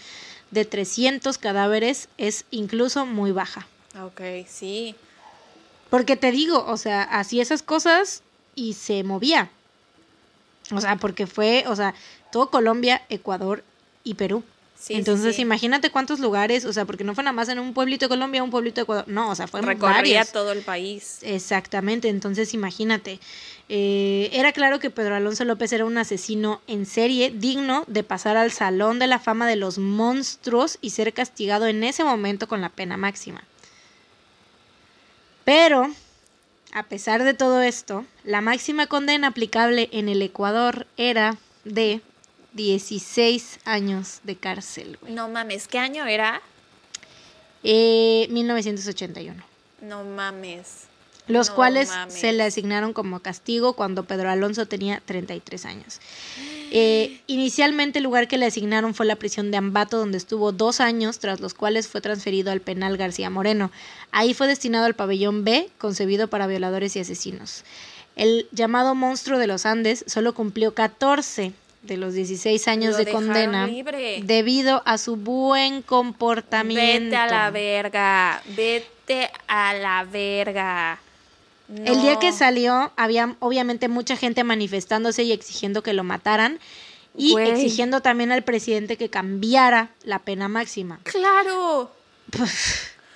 [0.50, 3.66] de 300 cadáveres es incluso muy baja.
[4.00, 4.94] Ok, sí.
[5.90, 8.22] Porque te digo, o sea, hacía esas cosas
[8.54, 9.50] y se movía.
[10.70, 11.94] O sea, porque fue, o sea,
[12.30, 13.64] todo Colombia, Ecuador
[14.04, 14.42] y Perú.
[14.88, 18.08] Entonces, imagínate cuántos lugares, o sea, porque no fue nada más en un pueblito de
[18.08, 21.18] Colombia, un pueblito de Ecuador, no, o sea, fue en Recorría todo el país.
[21.22, 23.20] Exactamente, entonces imagínate.
[23.68, 28.36] Eh, era claro que Pedro Alonso López era un asesino en serie digno de pasar
[28.36, 32.60] al Salón de la Fama de los Monstruos y ser castigado en ese momento con
[32.60, 33.44] la pena máxima.
[35.44, 35.90] Pero,
[36.72, 42.00] a pesar de todo esto, la máxima condena aplicable en el Ecuador era de
[42.54, 45.12] 16 años de cárcel, güey.
[45.12, 46.40] No mames, ¿qué año era?
[47.62, 49.42] Eh, 1981.
[49.82, 50.84] No mames.
[51.28, 52.14] los No cuales mames.
[52.14, 56.00] se le asignaron como castigo cuando Pedro Alonso tenía 33 años.
[56.74, 60.80] Eh, inicialmente el lugar que le asignaron fue la prisión de Ambato, donde estuvo dos
[60.80, 63.70] años, tras los cuales fue transferido al penal García Moreno.
[64.10, 67.64] Ahí fue destinado al pabellón B, concebido para violadores y asesinos.
[68.16, 71.52] El llamado monstruo de los Andes solo cumplió 14
[71.82, 74.20] de los 16 años Lo de condena libre.
[74.24, 77.04] debido a su buen comportamiento.
[77.06, 78.42] Vete a la verga.
[78.56, 80.98] Vete a la verga.
[81.68, 86.58] El día que salió, había obviamente mucha gente manifestándose y exigiendo que lo mataran
[87.16, 87.50] y Güey.
[87.50, 91.00] exigiendo también al presidente que cambiara la pena máxima.
[91.04, 91.90] Claro.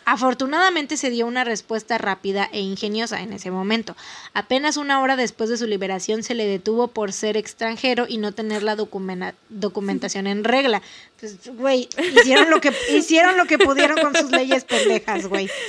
[0.08, 3.96] Afortunadamente se dio una respuesta rápida e ingeniosa en ese momento.
[4.34, 8.30] Apenas una hora después de su liberación se le detuvo por ser extranjero y no
[8.32, 10.80] tener la documena- documentación en regla.
[11.18, 11.88] Pues, güey,
[12.20, 15.50] hicieron lo que hicieron lo que pudieron con sus leyes pendejas, güey.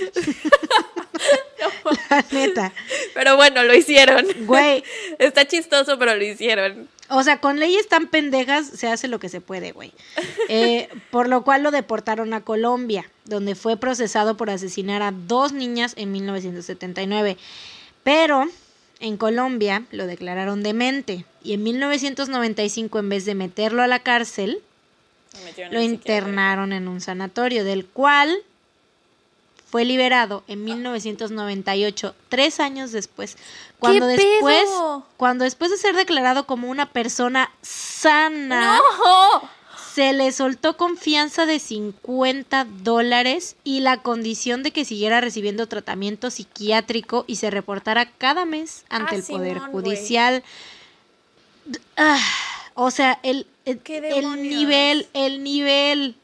[2.10, 2.74] La neta.
[3.14, 4.26] Pero bueno, lo hicieron.
[4.46, 4.84] Güey,
[5.20, 6.88] Está chistoso, pero lo hicieron.
[7.10, 9.94] O sea, con leyes tan pendejas se hace lo que se puede, güey.
[10.50, 15.52] Eh, por lo cual lo deportaron a Colombia, donde fue procesado por asesinar a dos
[15.52, 17.38] niñas en 1979.
[18.04, 18.46] Pero
[19.02, 24.62] en Colombia lo declararon demente y en 1995 en vez de meterlo a la cárcel,
[25.70, 28.34] Lo internaron en un sanatorio, del cual
[29.70, 33.38] fue liberado en 1998, tres años después,
[33.80, 35.06] cuando después, pedo?
[35.18, 39.50] cuando después de ser declarado como una persona sana, ¡No!
[39.94, 46.30] se le soltó confianza de 50 dólares y la condición de que siguiera recibiendo tratamiento
[46.30, 49.72] psiquiátrico y se reportara cada mes ante Ah, el Poder Simón.
[49.72, 50.44] Judicial.
[51.98, 52.22] Ah,
[52.76, 54.00] o sea, el, el, ¿Qué
[54.38, 56.16] nivel, el nivel.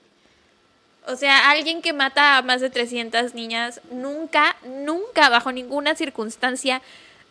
[1.08, 6.82] O sea, alguien que mata a más de 300 niñas nunca, nunca, bajo ninguna circunstancia,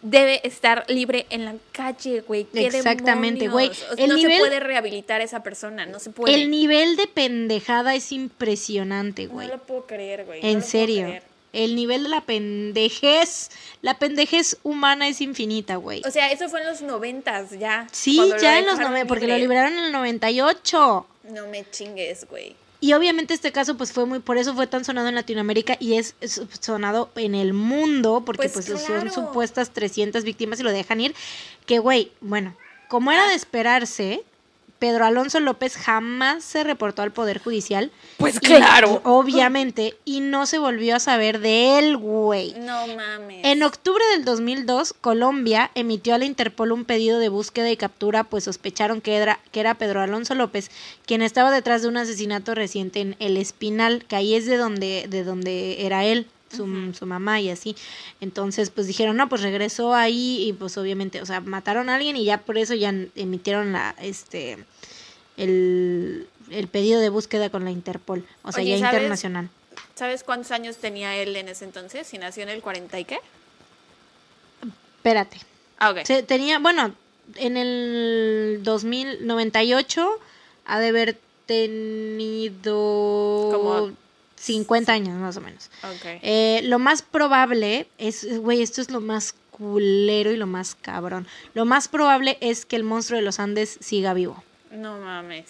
[0.02, 2.44] debe estar libre en la calle, güey.
[2.44, 3.68] ¿Qué Exactamente, güey.
[3.70, 6.34] O sea, no nivel- se puede rehabilitar a esa persona, no se puede.
[6.34, 9.46] El nivel de pendejada es impresionante, güey.
[9.48, 10.40] No lo puedo creer, güey.
[10.42, 11.20] en serio.
[11.52, 13.50] El nivel de la pendejez,
[13.82, 16.00] la pendejez humana es infinita, güey.
[16.06, 17.86] O sea, eso fue en los noventas ya.
[17.92, 21.06] Sí, lo ya en los 90, porque lo liberaron en el 98.
[21.24, 22.56] No me chingues, güey.
[22.82, 25.94] Y obviamente este caso pues fue muy, por eso fue tan sonado en Latinoamérica y
[25.94, 29.08] es, es sonado en el mundo, porque Pues pues, claro.
[29.08, 31.14] son supuestas 300 víctimas y lo dejan ir,
[31.64, 32.56] que güey, bueno,
[32.88, 34.24] como era de esperarse,
[34.82, 37.92] Pedro Alonso López jamás se reportó al Poder Judicial.
[38.16, 39.00] Pues y- claro.
[39.04, 42.54] obviamente, y no se volvió a saber de él, güey.
[42.58, 43.44] No mames.
[43.44, 48.24] En octubre del 2002, Colombia emitió a la Interpol un pedido de búsqueda y captura,
[48.24, 50.68] pues sospecharon que era, que era Pedro Alonso López,
[51.06, 55.06] quien estaba detrás de un asesinato reciente en El Espinal, que ahí es de donde,
[55.08, 57.74] de donde era él, su, su mamá y así.
[58.20, 62.16] Entonces, pues dijeron, no, pues regresó ahí y pues obviamente, o sea, mataron a alguien
[62.16, 64.58] y ya por eso ya emitieron la, este,
[65.36, 68.94] el, el pedido de búsqueda con la Interpol, o sea, Oye, ya ¿sabes?
[68.94, 69.48] internacional.
[69.94, 72.06] ¿Sabes cuántos años tenía él en ese entonces?
[72.06, 73.18] Si nació en el 40 y qué?
[74.96, 75.38] Espérate.
[75.78, 75.98] Ah, ok.
[76.04, 76.94] Se tenía, bueno,
[77.36, 80.08] en el 2098
[80.66, 82.72] ha de haber tenido
[83.52, 83.92] Como-
[84.42, 85.70] 50 años más o menos.
[86.04, 91.28] Eh, lo más probable es, güey, esto es lo más culero y lo más cabrón.
[91.54, 94.42] Lo más probable es que el monstruo de los Andes siga vivo.
[94.72, 95.44] No mames.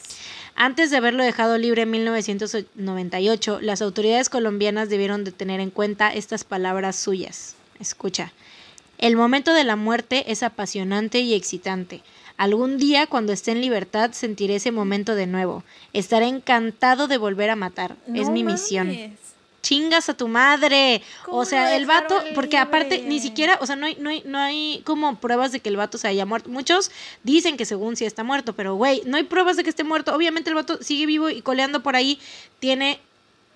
[0.57, 6.12] Antes de haberlo dejado libre en 1998, las autoridades colombianas debieron de tener en cuenta
[6.12, 7.57] estas palabras suyas.
[7.80, 8.34] Escucha.
[8.99, 12.03] El momento de la muerte es apasionante y excitante.
[12.43, 15.62] Algún día, cuando esté en libertad, sentiré ese momento de nuevo.
[15.93, 17.95] Estaré encantado de volver a matar.
[18.12, 18.88] es mi misión.
[18.88, 19.12] mames.
[19.62, 21.03] Chingas a tu madre.
[21.24, 24.24] ¿Cómo O sea, el vato, porque aparte ni siquiera, o sea, no hay, no hay,
[24.26, 26.51] no hay como pruebas de que el vato se haya muerto.
[26.51, 26.90] Muchos
[27.22, 30.12] dicen que según sí está muerto, pero güey, no hay pruebas de que esté muerto.
[30.12, 32.18] Obviamente el vato sigue vivo y coleando por ahí.
[32.59, 32.99] Tiene,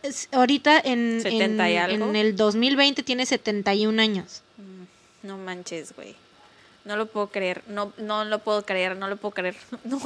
[0.05, 2.07] es- ahorita en, en, 70 y algo.
[2.07, 4.43] en el 2020 tiene 71 años.
[5.25, 6.15] No manches, güey.
[6.87, 7.63] No lo puedo creer.
[7.67, 8.97] No, no lo puedo creer.
[8.97, 9.57] No lo puedo creer.
[9.85, 10.01] No,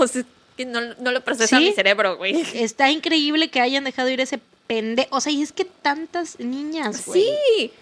[0.56, 1.64] que no, no lo procesa ¿Sí?
[1.66, 2.40] mi cerebro, güey.
[2.54, 5.06] Está increíble que hayan dejado ir ese pende.
[5.10, 7.22] O sea, y es que tantas niñas, güey.
[7.22, 7.72] Sí.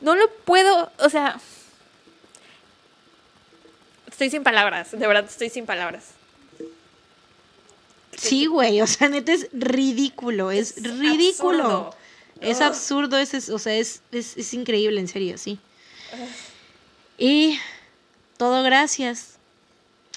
[0.00, 0.92] No lo puedo.
[0.98, 1.40] O sea.
[4.10, 4.90] Estoy sin palabras.
[4.92, 6.10] De verdad, estoy sin palabras.
[8.16, 11.62] Sí, güey, o sea, neta es ridículo, es, Es ridículo.
[11.64, 11.94] absurdo.
[12.40, 15.58] Es absurdo, es, es- o sea, es, es, es increíble, en serio, sí.
[17.16, 17.58] Y
[18.38, 19.36] todo gracias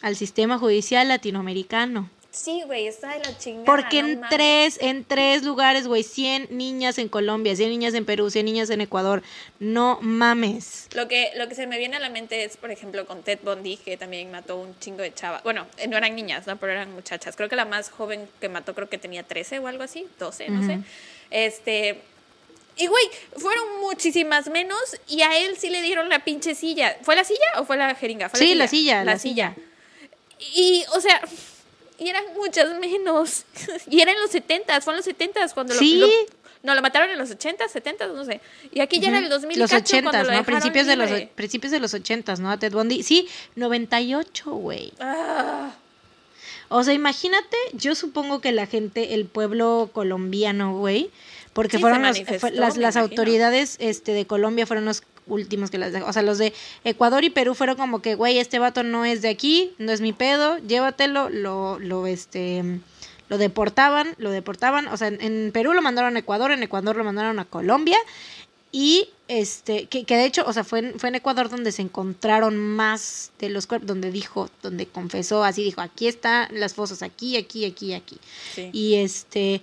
[0.01, 2.09] al sistema judicial latinoamericano.
[2.32, 3.65] Sí, güey, está de la chingada.
[3.65, 4.30] Porque no en mames.
[4.30, 8.69] tres, en tres lugares, güey, 100 niñas en Colombia, 100 niñas en Perú, 100 niñas
[8.69, 9.22] en Ecuador.
[9.59, 10.88] No mames.
[10.93, 13.39] Lo que, lo que se me viene a la mente es, por ejemplo, con Ted
[13.43, 15.43] Bundy, que también mató un chingo de chavas.
[15.43, 16.55] Bueno, eh, no eran niñas, ¿no?
[16.55, 17.36] Pero eran muchachas.
[17.36, 20.49] Creo que la más joven que mató, creo que tenía 13 o algo así, 12,
[20.49, 20.80] no sé.
[21.32, 22.01] Este.
[22.82, 23.04] Y, güey,
[23.38, 26.98] fueron muchísimas menos y a él sí le dieron la pinche silla.
[27.04, 28.30] ¿Fue la silla o fue la jeringa?
[28.30, 29.56] Fue Sí, la silla, La, la silla.
[30.56, 31.22] Y, o sea,
[32.00, 33.46] y eran muchas menos.
[33.90, 35.98] Y eran los 70, fue en los 70 cuando Sí.
[35.98, 36.14] lo, lo-
[36.64, 38.40] No, lo mataron en los 80, 70, no sé.
[38.72, 40.38] Y aquí ya era el 2000 Los cacho, cuando 80, lo ¿no?
[40.38, 42.52] dejaron Principios de, los, principios de los 80, ¿no?
[42.52, 43.04] A Ted Bundy.
[43.04, 44.94] Sí, 98, güey.
[45.00, 45.72] Ah,
[46.70, 51.10] O sea, imagínate, yo supongo que la gente, el pueblo colombiano, güey,
[51.54, 55.78] porque Sí, fueron los- fue- las, las autoridades este, de Colombia fueron los últimos que
[55.78, 56.10] las dejaron.
[56.10, 59.22] O sea, los de Ecuador y Perú fueron como que, güey, este vato no es
[59.22, 62.64] de aquí, no es mi pedo, llévatelo, lo, lo, este,
[63.30, 64.88] lo deportaban, lo deportaban.
[64.88, 67.97] O sea, en, en Perú lo mandaron a Ecuador, en Ecuador lo mandaron a Colombia.
[68.74, 71.82] Y este, que, que de hecho, o sea, fue en, fue en Ecuador donde se
[71.82, 77.02] encontraron más de los cuerpos, donde dijo, donde confesó, así dijo, aquí están las fosas,
[77.04, 78.18] aquí, aquí, aquí, aquí.
[78.56, 78.70] sí.
[78.72, 79.62] Y este,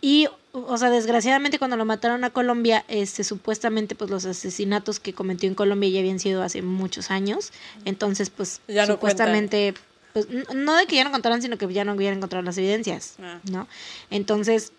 [0.00, 5.12] y, o sea, desgraciadamente cuando lo mataron a Colombia, este, supuestamente, pues los asesinatos que
[5.12, 7.52] cometió en Colombia ya habían sido hace muchos años.
[7.84, 9.74] Entonces, pues, Ya no supuestamente,
[10.12, 13.14] pues, no de que ya no contaran, sino que ya no hubieran encontrado las evidencias,
[13.22, 13.38] Ah.
[13.50, 13.68] ¿no?
[14.10, 14.72] Entonces,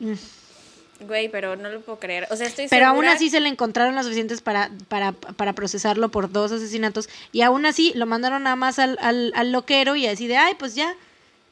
[0.00, 0.12] mm,
[1.00, 2.28] Güey, pero no lo puedo creer.
[2.30, 5.52] O sea, estoy pero aún segura- así se le encontraron las suficientes para, para, para
[5.52, 9.96] procesarlo por dos asesinatos y aún así lo mandaron nada más al, al, al loquero
[9.96, 10.94] y así de, ay, pues ya,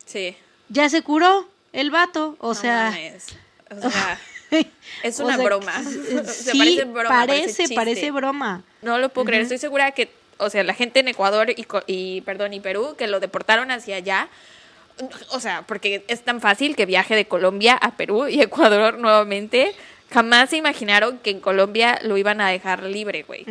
[0.07, 0.37] Sí.
[0.69, 2.91] ya se curó el vato, o No sea...
[2.91, 3.27] mames.
[3.71, 4.19] O sea,
[5.03, 5.73] es o una sea, broma.
[6.27, 7.09] Sí, Se parece broma.
[7.09, 8.63] parece, parece broma.
[8.83, 9.43] No lo puedo creer.
[9.43, 13.07] Estoy segura que, o sea, la gente en Ecuador y, y, perdón, y Perú, que
[13.07, 14.29] lo deportaron hacia allá.
[15.31, 19.75] O sea, porque es tan fácil que viaje de Colombia a Perú y Ecuador nuevamente.
[20.13, 23.47] Jamás se imaginaron que en Colombia lo iban a dejar libre, güey.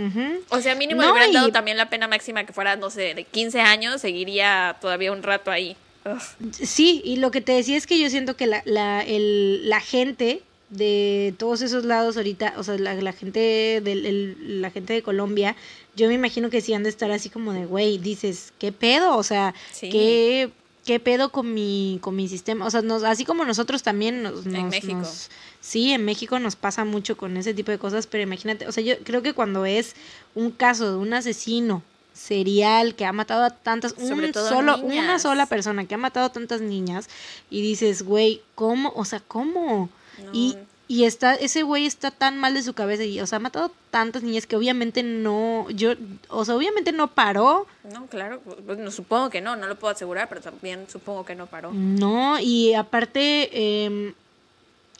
[0.49, 2.91] O sea, mínimo No, le hubieran y- dado también la pena máxima que fuera, no
[2.91, 5.75] sé, de 15 años, seguiría todavía un rato ahí.
[6.05, 6.51] Ugh.
[6.51, 9.79] Sí, y lo que te decía es que yo siento que la, la, el- la
[9.79, 14.93] gente de todos esos lados ahorita, o sea, la, la gente del el- la gente
[14.93, 15.55] de Colombia,
[15.95, 19.17] yo me imagino que sí han de estar así como de, güey, dices, ¿qué pedo?
[19.17, 19.89] O sea, Sí.
[19.89, 20.49] ¿qué,
[20.85, 22.65] qué pedo con mi, con mi sistema?
[22.65, 24.93] O sea, nos, así como nosotros también nos, En México.
[24.95, 25.29] nos-
[25.59, 28.83] sí, en México nos pasa mucho con ese tipo de cosas, pero imagínate, o sea,
[28.83, 29.95] yo creo que cuando es
[30.35, 31.83] un caso de un asesino
[32.13, 35.03] serial que ha matado a tantas, Sobre un todo solo, niñas.
[35.03, 37.09] una sola persona que ha matado a tantas niñas
[37.49, 38.91] y dices, güey, ¿cómo?
[38.95, 39.89] O sea, ¿cómo?
[40.23, 40.31] No.
[40.33, 40.57] Y,
[40.87, 43.71] y está, ese güey está tan mal de su cabeza y, o sea, ha matado
[43.91, 45.93] tantas niñas que obviamente no, yo,
[46.27, 49.93] o sea, obviamente no paró, No, claro, pues, no, supongo que no, no lo puedo
[49.93, 51.71] asegurar, pero también supongo que no paró.
[51.71, 54.13] no, y aparte, em,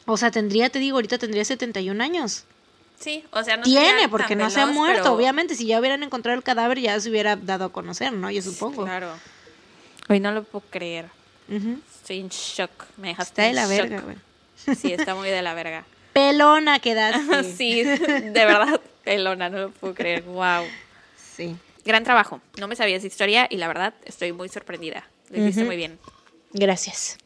[0.05, 2.45] o sea, tendría, te digo, ahorita tendría 71 años.
[3.01, 5.79] Sí, o sea, no Tiene, porque no se ha veloz, muerto, pero- obviamente, si ya
[5.79, 8.29] hubieran encontrado el cadáver ya se hubiera dado a conocer, ¿no?
[8.31, 8.83] Yo supongo.
[8.85, 9.11] Claro.
[10.07, 11.07] Hoy no lo puedo creer.
[11.49, 11.79] Ujú.
[11.95, 12.69] Estoy en shock.
[12.97, 13.89] Me dejaste Está de la shock.
[13.89, 14.17] verga, güey.
[14.77, 15.83] Sí, está muy de la verga.
[16.13, 17.43] Pelona quedaste.
[17.57, 20.21] sí, de verdad, pelona, no lo puedo creer.
[20.23, 20.65] Wow.
[21.17, 21.55] Sí.
[21.83, 22.39] Gran trabajo.
[22.59, 25.07] No me sabía esa historia y la verdad estoy muy sorprendida.
[25.31, 25.67] Lo hiciste Ujú.
[25.67, 25.97] muy bien.
[26.53, 27.17] Gracias.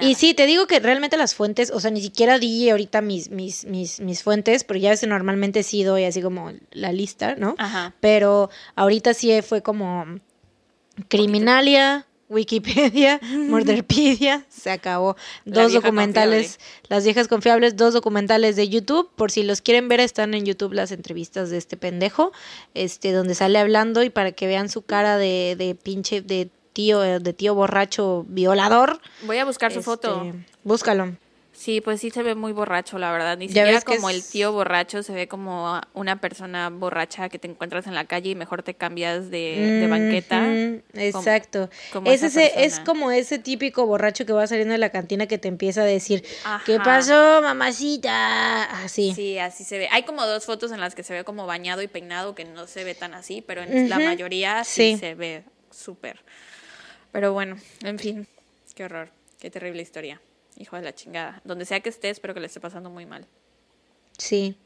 [0.00, 3.30] Y sí, te digo que realmente las fuentes, o sea, ni siquiera di ahorita mis,
[3.30, 7.54] mis, mis, mis fuentes, pero ya ves normalmente sí doy así como la lista, ¿no?
[7.58, 7.94] Ajá.
[8.00, 10.04] Pero ahorita sí fue como
[11.08, 15.16] Criminalia, Wikipedia, Murderpedia, se acabó.
[15.44, 16.58] Dos documentales,
[16.88, 20.72] las viejas confiables, dos documentales de YouTube, por si los quieren ver, están en YouTube
[20.72, 22.32] las entrevistas de este pendejo,
[22.74, 27.00] este, donde sale hablando y para que vean su cara de, de pinche, de tío,
[27.00, 29.00] de tío borracho violador.
[29.22, 30.26] Voy a buscar su Este, foto.
[30.64, 31.16] Búscalo.
[31.54, 33.36] Sí, pues sí se ve muy borracho, la verdad.
[33.36, 37.46] Ni siquiera como es- el tío borracho, se ve como una persona borracha que te
[37.46, 40.42] encuentras en la calle y mejor te cambias de, de banqueta.
[40.94, 41.68] Exacto.
[41.92, 45.36] como es, ese, es como ese típico borracho que va saliendo de la cantina que
[45.38, 46.24] te empieza a decir,
[46.64, 48.64] ¿qué pasó, mamacita?
[48.84, 49.12] Así.
[49.14, 49.88] Sí, así se ve.
[49.92, 52.66] Hay como dos fotos en las que se ve como bañado y peinado, que no
[52.66, 54.98] se ve tan así, pero en la mayoría sí, sí.
[54.98, 56.18] se ve súper.
[57.12, 58.26] Pero bueno, en fin,
[58.74, 60.20] qué horror, qué terrible historia.
[60.56, 61.40] Hijo de la chingada.
[61.44, 63.26] Donde sea que esté, espero que le esté pasando muy mal.
[64.18, 64.56] Sí.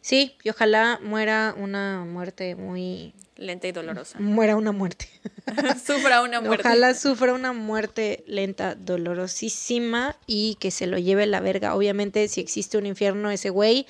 [0.00, 3.14] Sí, y ojalá muera una muerte muy...
[3.36, 4.18] Lenta y dolorosa.
[4.20, 5.08] Muera una muerte.
[5.84, 6.66] Sufra una muerte.
[6.66, 11.74] Ojalá sufra una muerte lenta, dolorosísima y que se lo lleve la verga.
[11.74, 13.86] Obviamente, si existe un infierno, ese güey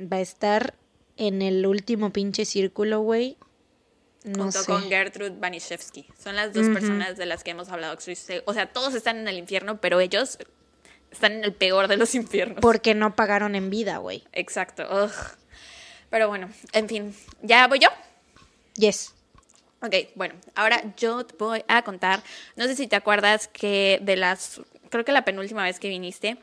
[0.00, 0.74] va a estar
[1.16, 3.36] en el último pinche círculo, güey.
[4.24, 4.66] No junto sé.
[4.66, 6.06] con Gertrude Banishevsky.
[6.22, 7.96] Son las dos personas de las que hemos hablado.
[8.46, 10.38] O sea, todos están en el infierno, pero ellos
[11.10, 12.58] están en el peor de los infiernos.
[12.60, 14.24] Porque no pagaron en vida, güey.
[14.32, 14.82] Exacto.
[14.90, 15.12] ugh.
[16.10, 17.88] Pero bueno, en fin, ¿ya voy yo?
[18.76, 19.14] Yes.
[19.82, 22.22] Ok, bueno, ahora yo te voy a contar,
[22.56, 26.38] no sé si te acuerdas que de las, creo que la penúltima vez que viniste,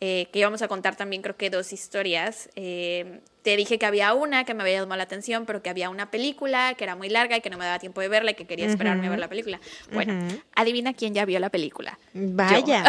[0.00, 4.12] eh, que íbamos a contar también creo que dos historias, eh, te dije que había
[4.12, 7.08] una que me había llamado la atención, pero que había una película que era muy
[7.08, 9.20] larga y que no me daba tiempo de verla y que quería esperarme a ver
[9.20, 9.60] la película.
[9.92, 10.18] Bueno,
[10.56, 11.96] adivina quién ya vio la película.
[12.12, 12.82] Vaya.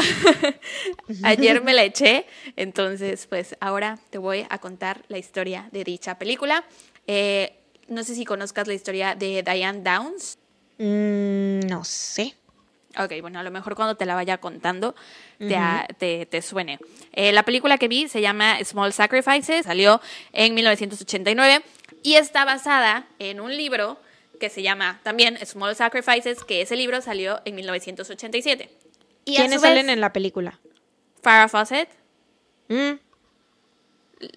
[1.23, 6.17] Ayer me la eché, entonces pues ahora te voy a contar la historia de dicha
[6.17, 6.63] película.
[7.05, 10.39] Eh, no sé si conozcas la historia de Diane Downs.
[10.79, 12.33] Mm, no sé.
[12.99, 14.95] Ok, bueno, a lo mejor cuando te la vaya contando
[15.39, 16.79] te, a- te, te suene.
[17.13, 20.01] Eh, la película que vi se llama Small Sacrifices, salió
[20.33, 21.63] en 1989
[22.03, 23.99] y está basada en un libro
[24.39, 28.69] que se llama también Small Sacrifices, que ese libro salió en 1987.
[29.25, 30.59] Y ¿Quiénes salen en la película?
[31.21, 31.89] Farrah Fawcett.
[32.69, 32.93] Mm,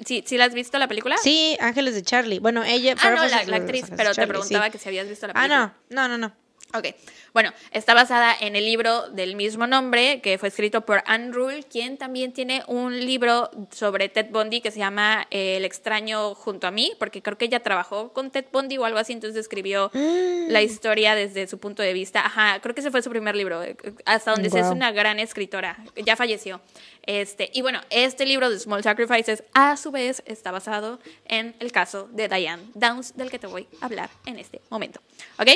[0.04, 1.16] ¿Sí, ¿Sí la has visto la película?
[1.18, 2.38] sí, Ángeles de Charlie.
[2.38, 2.94] Bueno, ella.
[2.96, 4.70] Ah, Farrah no, la, Fawcett la actriz, pero te preguntaba sí.
[4.72, 5.74] que si habías visto la Ah, película.
[5.88, 6.34] no, no, no, no.
[6.72, 6.86] Ok,
[7.34, 11.64] bueno, está basada en el libro del mismo nombre que fue escrito por Anne Rule,
[11.64, 16.68] quien también tiene un libro sobre Ted Bundy que se llama eh, El extraño junto
[16.68, 19.90] a mí, porque creo que ella trabajó con Ted Bundy o algo así, entonces escribió
[19.92, 22.24] la historia desde su punto de vista.
[22.24, 25.18] Ajá, creo que ese fue su primer libro, eh, hasta donde sé es una gran
[25.18, 26.60] escritora, ya falleció.
[27.02, 31.72] Este, y bueno, este libro de Small Sacrifices a su vez está basado en el
[31.72, 35.00] caso de Diane Downs, del que te voy a hablar en este momento.
[35.38, 35.48] ¿Ok?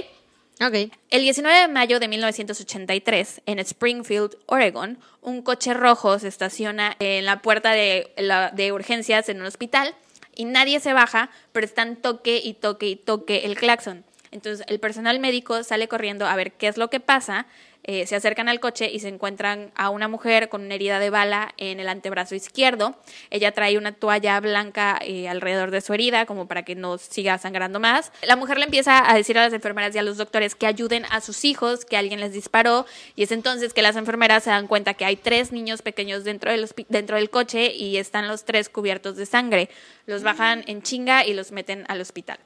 [0.61, 0.92] Ok.
[1.11, 7.24] El 19 de mayo de 1983, en Springfield, Oregon, un coche rojo se estaciona en
[7.24, 8.12] la puerta de,
[8.52, 9.94] de urgencias en un hospital
[10.36, 14.05] y nadie se baja, pero están toque y toque y toque el claxon.
[14.35, 17.47] Entonces el personal médico sale corriendo a ver qué es lo que pasa,
[17.87, 21.11] eh, se acercan al coche y se encuentran a una mujer con una herida de
[21.11, 22.97] bala en el antebrazo izquierdo.
[23.30, 27.39] Ella trae una toalla blanca eh, alrededor de su herida como para que no siga
[27.39, 28.11] sangrando más.
[28.22, 31.05] La mujer le empieza a decir a las enfermeras y a los doctores que ayuden
[31.11, 34.66] a sus hijos, que alguien les disparó y es entonces que las enfermeras se dan
[34.66, 38.70] cuenta que hay tres niños pequeños dentro del, dentro del coche y están los tres
[38.70, 39.68] cubiertos de sangre.
[40.07, 42.39] Los bajan en chinga y los meten al hospital.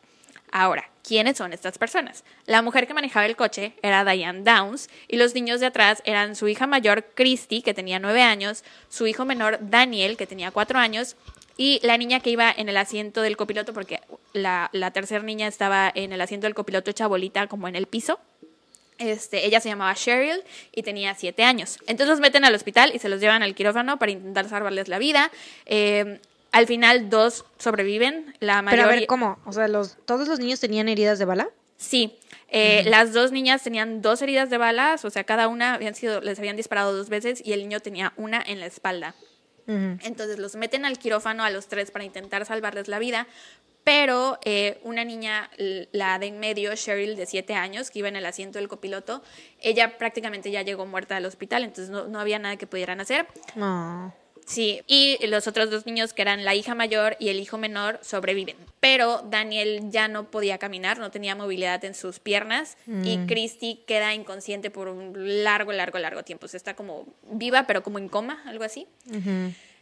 [0.50, 2.22] Ahora, ¿quiénes son estas personas?
[2.44, 6.36] La mujer que manejaba el coche era Diane Downs y los niños de atrás eran
[6.36, 10.78] su hija mayor Christy, que tenía nueve años, su hijo menor Daniel, que tenía cuatro
[10.78, 11.16] años,
[11.56, 14.00] y la niña que iba en el asiento del copiloto, porque
[14.34, 18.20] la, tercera niña estaba en el asiento del copiloto hecha bolita como en el piso.
[18.98, 20.42] Este, ella se llamaba Cheryl
[20.72, 21.78] y tenía siete años.
[21.86, 24.98] Entonces los meten al hospital y se los llevan al quirófano para intentar salvarles la
[24.98, 25.30] vida.
[25.66, 26.20] Eh,
[26.52, 28.34] al final dos sobreviven.
[28.40, 28.84] La Pero mayoría...
[28.84, 29.38] a ver, ¿cómo?
[29.44, 31.50] O sea, los, ¿todos los niños tenían heridas de bala?
[31.76, 32.18] Sí,
[32.48, 36.20] eh, las dos niñas tenían dos heridas de balas, o sea, cada una habían sido,
[36.20, 39.14] les habían disparado dos veces y el niño tenía una en la espalda.
[39.70, 43.26] Entonces los meten al quirófano a los tres para intentar salvarles la vida,
[43.84, 45.50] pero eh, una niña,
[45.92, 49.22] la de en medio, Cheryl, de siete años, que iba en el asiento del copiloto,
[49.60, 53.26] ella prácticamente ya llegó muerta al hospital, entonces no, no había nada que pudieran hacer.
[53.56, 54.14] No.
[54.48, 58.00] Sí, y los otros dos niños, que eran la hija mayor y el hijo menor,
[58.02, 58.56] sobreviven.
[58.80, 64.14] Pero Daniel ya no podía caminar, no tenía movilidad en sus piernas y Christy queda
[64.14, 66.46] inconsciente por un largo, largo, largo tiempo.
[66.46, 68.86] O sea, está como viva, pero como en coma, algo así.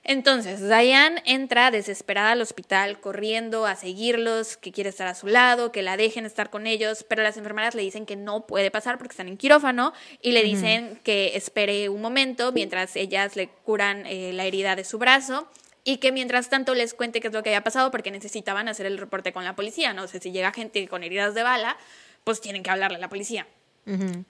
[0.09, 5.73] Entonces, Diane entra desesperada al hospital, corriendo a seguirlos, que quiere estar a su lado,
[5.73, 8.99] que la dejen estar con ellos, pero las enfermeras le dicen que no puede pasar
[8.99, 9.93] porque están en quirófano
[10.23, 14.85] y le dicen que espere un momento mientras ellas le curan eh, la herida de
[14.85, 15.49] su brazo
[15.83, 18.87] y que mientras tanto les cuente qué es lo que había pasado porque necesitaban hacer
[18.87, 21.77] el reporte con la policía, no sé si llega gente con heridas de bala,
[22.23, 23.49] pues tienen que hablarle a la policía.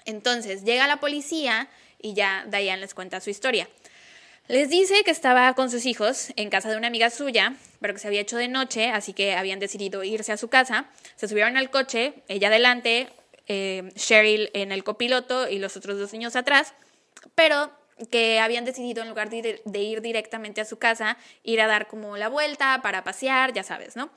[0.06, 1.68] Entonces llega la policía
[2.00, 3.68] y ya Diane les cuenta su historia.
[4.48, 7.98] Les dice que estaba con sus hijos en casa de una amiga suya, pero que
[7.98, 10.86] se había hecho de noche, así que habían decidido irse a su casa.
[11.16, 13.08] Se subieron al coche, ella adelante,
[13.48, 16.74] eh, Cheryl en el copiloto y los otros dos niños atrás,
[17.34, 17.72] pero
[18.12, 21.66] que habían decidido en lugar de ir, de ir directamente a su casa, ir a
[21.66, 24.10] dar como la vuelta para pasear, ya sabes, ¿no?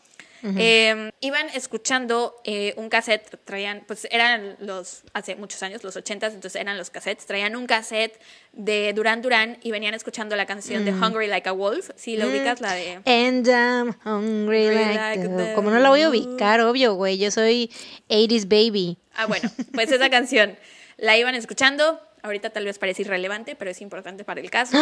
[0.58, 6.34] Eh, iban escuchando eh, un cassette, traían, pues eran los, hace muchos años, los ochentas,
[6.34, 8.20] entonces eran los cassettes, traían un cassette
[8.54, 12.26] de Duran Duran y venían escuchando la canción de Hungry Like a Wolf, si la
[12.28, 12.94] ubicas, la de...
[13.06, 16.94] And I'm hungry Hungry like, like the- the Como no la voy a ubicar, obvio,
[16.96, 17.18] güey.
[17.18, 17.70] Yo soy
[18.10, 18.98] 80s baby.
[19.16, 20.58] Ah, bueno, pues esa canción
[20.98, 24.78] la iban escuchando, ahorita tal vez parece irrelevante, pero es importante para el caso.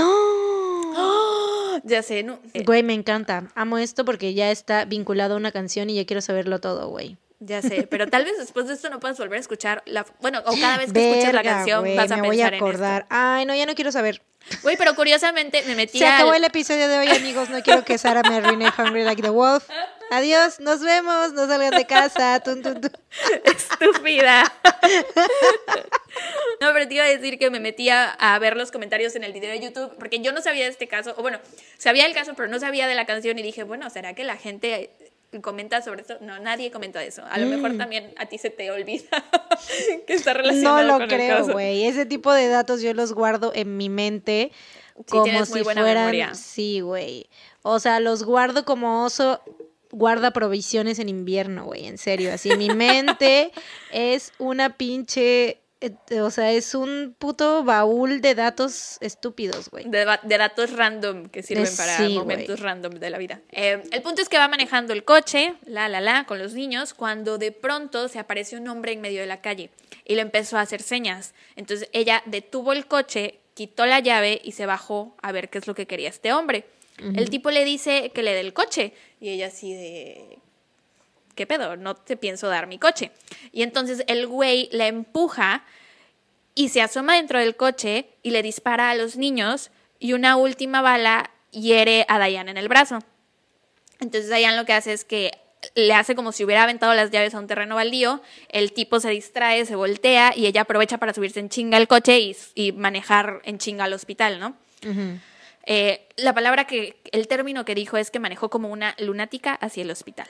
[0.96, 1.80] ¡Oh!
[1.84, 2.40] Ya sé, no.
[2.54, 3.50] eh, Güey, me encanta.
[3.54, 7.18] Amo esto porque ya está vinculado a una canción y ya quiero saberlo todo, güey.
[7.40, 10.04] Ya sé, pero tal vez después de esto no puedas volver a escuchar la...
[10.20, 12.42] Bueno, o cada vez que escuches la Verga, canción güey, vas a me pensar voy
[12.42, 12.66] a en esto.
[12.66, 13.06] acordar.
[13.12, 14.24] Ay, no, ya no quiero saber.
[14.62, 17.50] Güey, pero curiosamente me metí Se acabó el episodio de hoy, amigos.
[17.50, 19.68] No quiero que Sara me arruine Hungry Like the Wolf.
[20.10, 21.34] Adiós, nos vemos.
[21.34, 22.40] No salgan de casa.
[22.40, 22.92] Tun, tun, tun.
[23.44, 24.44] Estúpida.
[26.60, 29.34] No, pero te iba a decir que me metía a ver los comentarios en el
[29.34, 31.40] video de YouTube, porque yo no sabía de este caso, o bueno,
[31.78, 34.38] sabía el caso, pero no sabía de la canción y dije, bueno, ¿será que la
[34.38, 34.90] gente
[35.42, 36.18] comenta sobre esto?
[36.22, 37.24] No, nadie comenta eso.
[37.30, 37.78] A lo mejor Mm.
[37.78, 39.04] también a ti se te olvida
[40.08, 41.84] que está relacionado No lo con creo, güey.
[41.86, 44.52] Ese tipo de datos yo los guardo en mi mente
[45.10, 46.04] como muy si buena fueran.
[46.06, 46.34] memoria.
[46.34, 47.30] Sí, güey.
[47.62, 49.42] O sea, los guardo como oso
[49.92, 51.86] guarda provisiones en invierno, güey.
[51.88, 52.34] En serio.
[52.34, 53.52] Así mi mente
[53.92, 55.60] es una pinche.
[55.82, 59.86] Eh, O sea, es un puto baúl de datos estúpidos, güey.
[59.86, 60.06] De,
[60.38, 63.42] datos random que sirven Eh, para sí, momentos random de la vida.
[63.52, 66.94] Eh, el punto es que va manejando el coche, la, la, la, con los niños,
[66.94, 69.70] cuando de pronto se aparece un hombre en medio de la calle
[70.06, 71.34] y le empezó a hacer señas.
[71.56, 75.68] Entonces ella detuvo el coche, quitó la llave y se bajó a ver qué es
[75.68, 76.66] lo que quería este hombre.
[77.00, 80.40] El tipo le dice que le dé el coche y ella así de...
[81.38, 81.78] ¿Qué pedo?
[81.78, 83.12] No te pienso dar mi coche.
[83.54, 85.64] Y entonces el güey la empuja
[86.56, 89.70] y se asoma dentro del coche y le dispara a los niños
[90.00, 93.00] y una última bala hiere a Diane en el brazo.
[94.00, 95.32] Entonces Diane lo que hace es que
[95.76, 99.12] le hace como si hubiera aventado las llaves a un terreno baldío, el tipo se
[99.12, 103.42] distrae, se voltea y ella aprovecha para subirse en chinga al coche y, y manejar
[103.44, 104.58] en chinga al hospital, ¿no?
[105.70, 109.84] Eh, la palabra que, el término que dijo es que manejó como una lunática hacia
[109.84, 110.28] el hospital.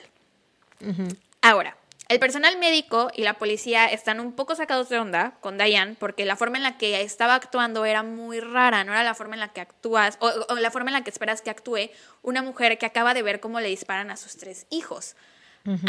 [1.42, 1.76] Ahora,
[2.08, 6.24] el personal médico y la policía están un poco sacados de onda con Diane porque
[6.24, 9.40] la forma en la que estaba actuando era muy rara, no era la forma en
[9.40, 11.90] la que actúas o, o la forma en la que esperas que actúe
[12.22, 15.16] una mujer que acaba de ver cómo le disparan a sus tres hijos.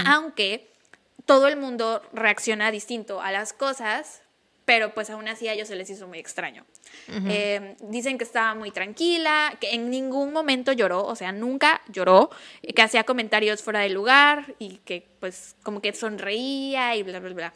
[0.06, 0.70] Aunque
[1.26, 4.24] todo el mundo reacciona distinto a las cosas,
[4.70, 6.64] pero pues aún así a ellos se les hizo muy extraño.
[7.28, 12.30] Eh, dicen que estaba muy tranquila, que en ningún momento lloró, o sea, nunca lloró,
[12.62, 17.34] que hacía comentarios fuera de lugar y que pues como que sonreía y bla, bla,
[17.34, 17.54] bla.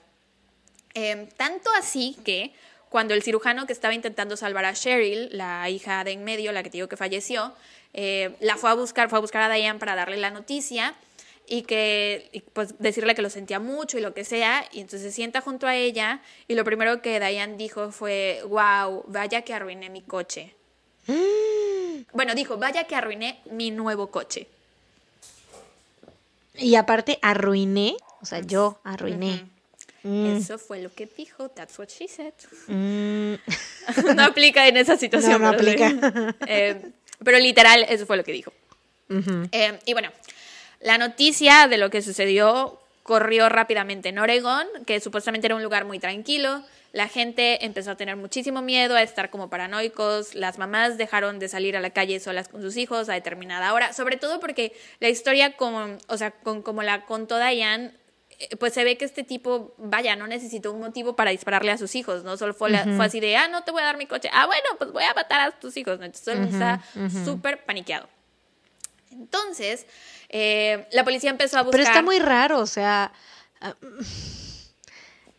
[0.95, 2.51] Eh, tanto así que
[2.89, 6.63] cuando el cirujano que estaba intentando salvar a Cheryl, la hija de en medio, la
[6.63, 7.53] que te digo que falleció,
[7.93, 10.95] eh, la fue a buscar, fue a buscar a Diane para darle la noticia
[11.47, 15.01] y que y, pues decirle que lo sentía mucho y lo que sea, y entonces
[15.01, 19.53] se sienta junto a ella y lo primero que Diane dijo fue, wow, vaya que
[19.53, 20.55] arruiné mi coche.
[22.13, 24.47] Bueno, dijo, vaya que arruiné mi nuevo coche.
[26.55, 27.97] Y aparte, arruiné.
[28.21, 29.45] O sea, yo arruiné.
[30.03, 32.33] Mm, Eso fue lo que dijo, that's what she said.
[32.67, 33.35] mm.
[34.15, 35.41] no aplica en esa situación.
[35.41, 35.89] No, no aplica.
[36.47, 36.91] Eh,
[37.23, 38.53] pero literal, eso fue lo que dijo.
[39.51, 40.09] Eh, y bueno,
[40.83, 45.83] la noticia de lo que sucedió corrió rápidamente en Oregón, que supuestamente era un lugar
[45.85, 46.63] muy tranquilo.
[46.93, 50.35] La gente empezó a tener muchísimo miedo, a estar como paranoicos.
[50.35, 53.93] Las mamás dejaron de salir a la calle solas con sus hijos a determinada hora,
[53.93, 57.91] sobre todo porque la historia, con, o sea, con, como la contó Diane,
[58.39, 61.77] eh, pues se ve que este tipo, vaya, no necesitó un motivo para dispararle a
[61.79, 62.37] sus hijos, ¿no?
[62.37, 64.29] Solo fue, la- fue así de, ah, no te voy a dar mi coche.
[64.31, 65.97] Ah, bueno, pues voy a matar a tus hijos.
[65.99, 66.05] ¿no?
[66.05, 66.81] Entonces el mundo está
[67.25, 68.07] súper paniqueado.
[69.11, 69.85] Entonces,
[70.35, 71.79] eh, la policía empezó a buscar.
[71.79, 73.13] Pero está muy raro, o sea.
[73.61, 73.75] ah,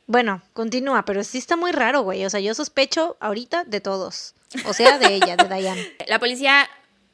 [0.07, 2.25] Bueno, continúa, pero sí está muy raro, güey.
[2.25, 4.35] O sea, yo sospecho ahorita de todos.
[4.67, 5.93] O sea, de ella, de Diane.
[6.07, 6.71] La policía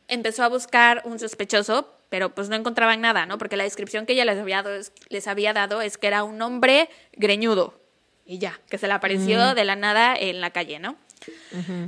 [0.08, 3.38] empezó a buscar un sospechoso, pero pues no encontraban nada, ¿no?
[3.38, 6.22] Porque la descripción que ella les había dado es, les había dado es que era
[6.22, 7.80] un hombre greñudo.
[8.26, 10.96] Y ya, que se le apareció de la nada en la calle, ¿no?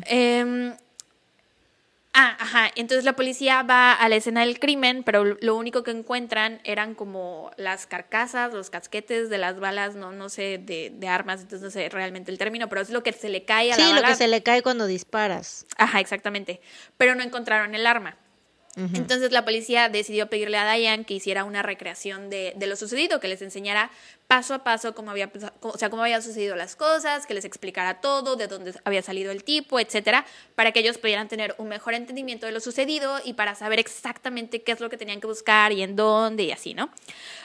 [0.06, 0.74] Em,
[2.14, 2.70] ah, ajá.
[2.76, 6.94] Entonces la policía va a la escena del crimen, pero lo único que encuentran eran
[6.94, 11.62] como las carcasas, los casquetes de las balas, no, no sé, de, de armas, entonces
[11.62, 13.88] no sé realmente el término, pero es lo que se le cae a la Sí,
[13.90, 14.00] bala.
[14.02, 15.66] lo que se le cae cuando disparas.
[15.78, 16.60] Ajá, exactamente.
[16.96, 18.16] Pero no encontraron el arma.
[18.74, 23.20] Entonces la policía decidió pedirle a Diane que hiciera una recreación de, de lo sucedido,
[23.20, 23.90] que les enseñara
[24.28, 28.00] paso a paso cómo había, o sea, cómo habían sucedido las cosas, que les explicara
[28.00, 31.92] todo, de dónde había salido el tipo, etcétera, para que ellos pudieran tener un mejor
[31.92, 35.72] entendimiento de lo sucedido y para saber exactamente qué es lo que tenían que buscar
[35.72, 36.90] y en dónde y así, ¿no?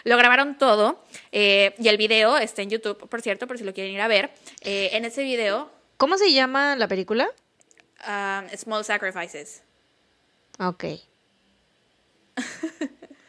[0.06, 1.04] Lo grabaron todo
[1.34, 4.08] eh, y el video está en YouTube, por cierto, por si lo quieren ir a
[4.08, 4.32] ver.
[4.62, 7.28] Eh, en ese video, ¿Cómo se llama la película?
[8.08, 9.64] um, Small Sacrifices.
[10.60, 10.86] Ok.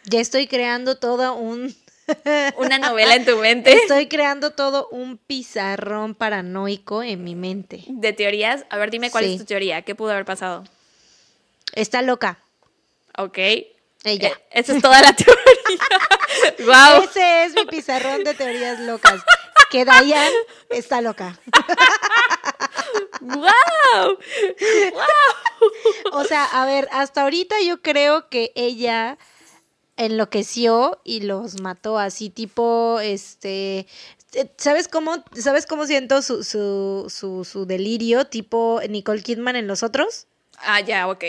[0.04, 1.74] Ya estoy creando todo un.
[2.56, 3.70] Una novela en tu mente.
[3.72, 7.84] Estoy creando todo un pizarrón paranoico en mi mente.
[7.88, 9.32] De teorías, a ver, dime cuál Sí.
[9.34, 10.64] es tu teoría, ¿qué pudo haber pasado?
[11.74, 12.38] Está loca.
[13.18, 13.36] Ok,
[14.04, 14.28] Ella.
[14.28, 15.44] Eh, esa es toda la teoría.
[16.64, 17.02] wow.
[17.04, 19.20] Ese es mi pizarrón de teorías locas.
[19.70, 20.30] Que Diane
[20.70, 21.38] está loca.
[23.20, 23.38] wow.
[23.40, 24.16] wow.
[26.12, 29.18] O sea, a ver, hasta ahorita yo creo que ella
[29.96, 33.86] enloqueció y los mató así tipo este
[34.56, 39.82] ¿Sabes cómo, ¿Sabes cómo siento su, su, su, su delirio tipo Nicole Kidman en los
[39.82, 40.26] otros?
[40.58, 41.24] Ah, ya, ok.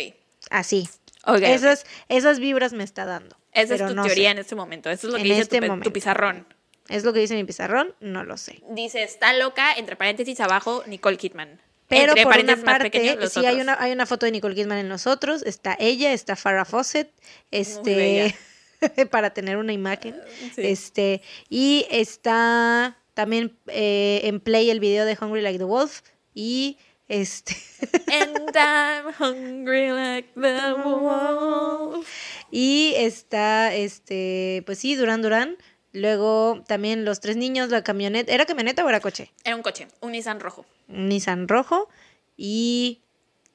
[0.50, 0.90] Así.
[1.26, 3.38] Okay, esas, esas vibras me está dando.
[3.54, 4.32] Esa es tu no teoría sé.
[4.32, 4.90] en este momento.
[4.90, 6.46] Eso es lo que En dice este tu, tu pizarrón.
[6.90, 7.94] ¿Es lo que dice mi pizarrón?
[8.00, 8.62] No lo sé.
[8.70, 11.62] Dice, está loca, entre paréntesis abajo, Nicole Kidman.
[11.90, 14.56] Pero entre por una más parte, pequeños, sí hay una, hay una foto de Nicole
[14.56, 17.12] Kidman en nosotros, está ella, está Farrah Fawcett,
[17.52, 18.36] este,
[19.12, 20.16] para tener una imagen,
[20.56, 20.62] Sí.
[20.64, 26.02] este, y está también eh, en play el video de Hungry Like the Wolf,
[26.34, 26.78] y
[27.08, 27.58] este,
[28.14, 32.08] And I'm hungry like the wolf.
[32.52, 35.58] y está, este, pues sí, Duran Duran,
[36.00, 39.32] luego también los tres niños, la camioneta, ¿era camioneta o era coche?
[39.44, 40.66] Era un coche, un Nissan rojo.
[40.88, 41.90] un Nissan rojo
[42.38, 43.02] y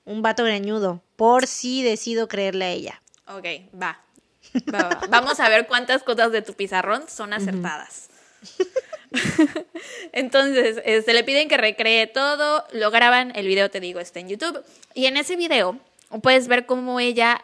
[0.05, 3.03] un vato greñudo, por si decido creerle a ella.
[3.27, 3.47] Ok,
[3.81, 4.01] va.
[4.73, 5.01] Va, va.
[5.09, 8.11] Vamos a ver cuántas cosas de tu pizarrón son acertadas.
[10.13, 14.29] Entonces, este, le piden que recree todo, lo graban, el video te digo está en
[14.29, 14.63] YouTube.
[14.95, 15.79] Y en ese video
[16.23, 17.43] puedes ver cómo ella,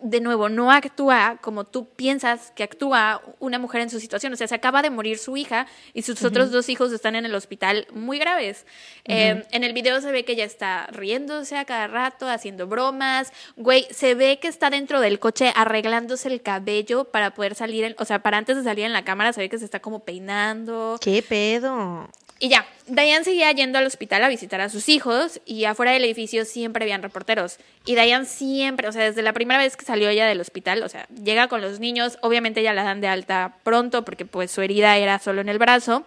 [0.00, 4.32] de nuevo, no actúa como tú piensas que actúa una mujer en su situación.
[4.32, 7.24] O sea, se acaba de morir su hija y sus otros dos hijos están en
[7.26, 8.64] el hospital muy graves.
[9.04, 13.32] Eh, en el video se ve que ella está riéndose a cada rato, haciendo bromas.
[13.56, 17.96] Güey, se ve que está dentro del coche arreglándose el cabello para poder salir, en-
[17.98, 20.00] o sea, para antes de salir en la cámara se ve que se está como
[20.04, 20.98] peinando.
[21.00, 22.08] ¿Qué pedo?
[22.40, 26.04] Y ya, Diane seguía yendo al hospital a visitar a sus hijos y afuera del
[26.04, 27.58] edificio siempre habían reporteros.
[27.84, 30.88] Y Diane siempre, o sea, desde la primera vez que salió ella del hospital, o
[30.88, 34.62] sea, llega con los niños, obviamente ya la dan de alta pronto porque pues su
[34.62, 36.04] herida era solo en el brazo.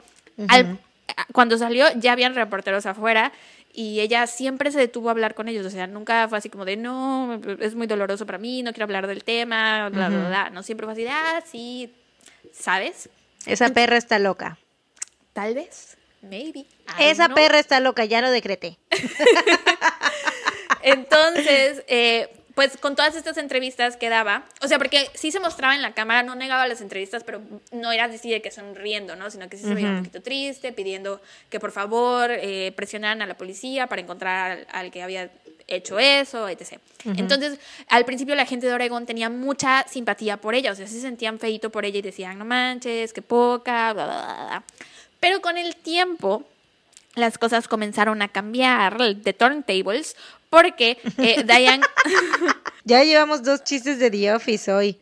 [0.48, 0.80] Al-
[1.34, 3.34] cuando salió ya habían reporteros afuera
[3.74, 6.64] y ella siempre se detuvo a hablar con ellos, o sea, nunca fue así como
[6.64, 10.50] de, no, es muy doloroso para mí, no quiero hablar del tema, bla, bla, bla,
[10.50, 11.94] no, siempre fue así de, ah, sí,
[12.54, 13.10] ¿sabes?
[13.46, 14.58] Esa perra está loca.
[15.34, 16.66] Tal vez, maybe.
[17.00, 18.78] I Esa perra está loca, ya lo decreté.
[20.84, 25.76] Entonces, eh, pues con todas estas entrevistas que daba, o sea, porque sí se mostraba
[25.76, 27.42] en la cámara, no negaba las entrevistas, pero
[27.72, 29.30] no era así de que sonriendo, ¿no?
[29.32, 33.26] Sino que sí se veía un poquito triste, pidiendo que por favor eh, presionaran a
[33.26, 35.30] la policía para encontrar al, al que había
[35.68, 36.80] hecho eso, etc.
[37.06, 41.00] Entonces, al principio la gente de Oregón tenía mucha simpatía por ella, o sea, se
[41.00, 44.64] sentían feito por ella y decían, no manches, qué poca, bla, bla, bla.
[45.22, 46.44] Pero con el tiempo,
[47.16, 50.18] las cosas comenzaron a cambiar de turntables
[50.50, 51.86] porque eh, Diane
[52.84, 54.98] Ya llevamos dos chistes de The Office hoy.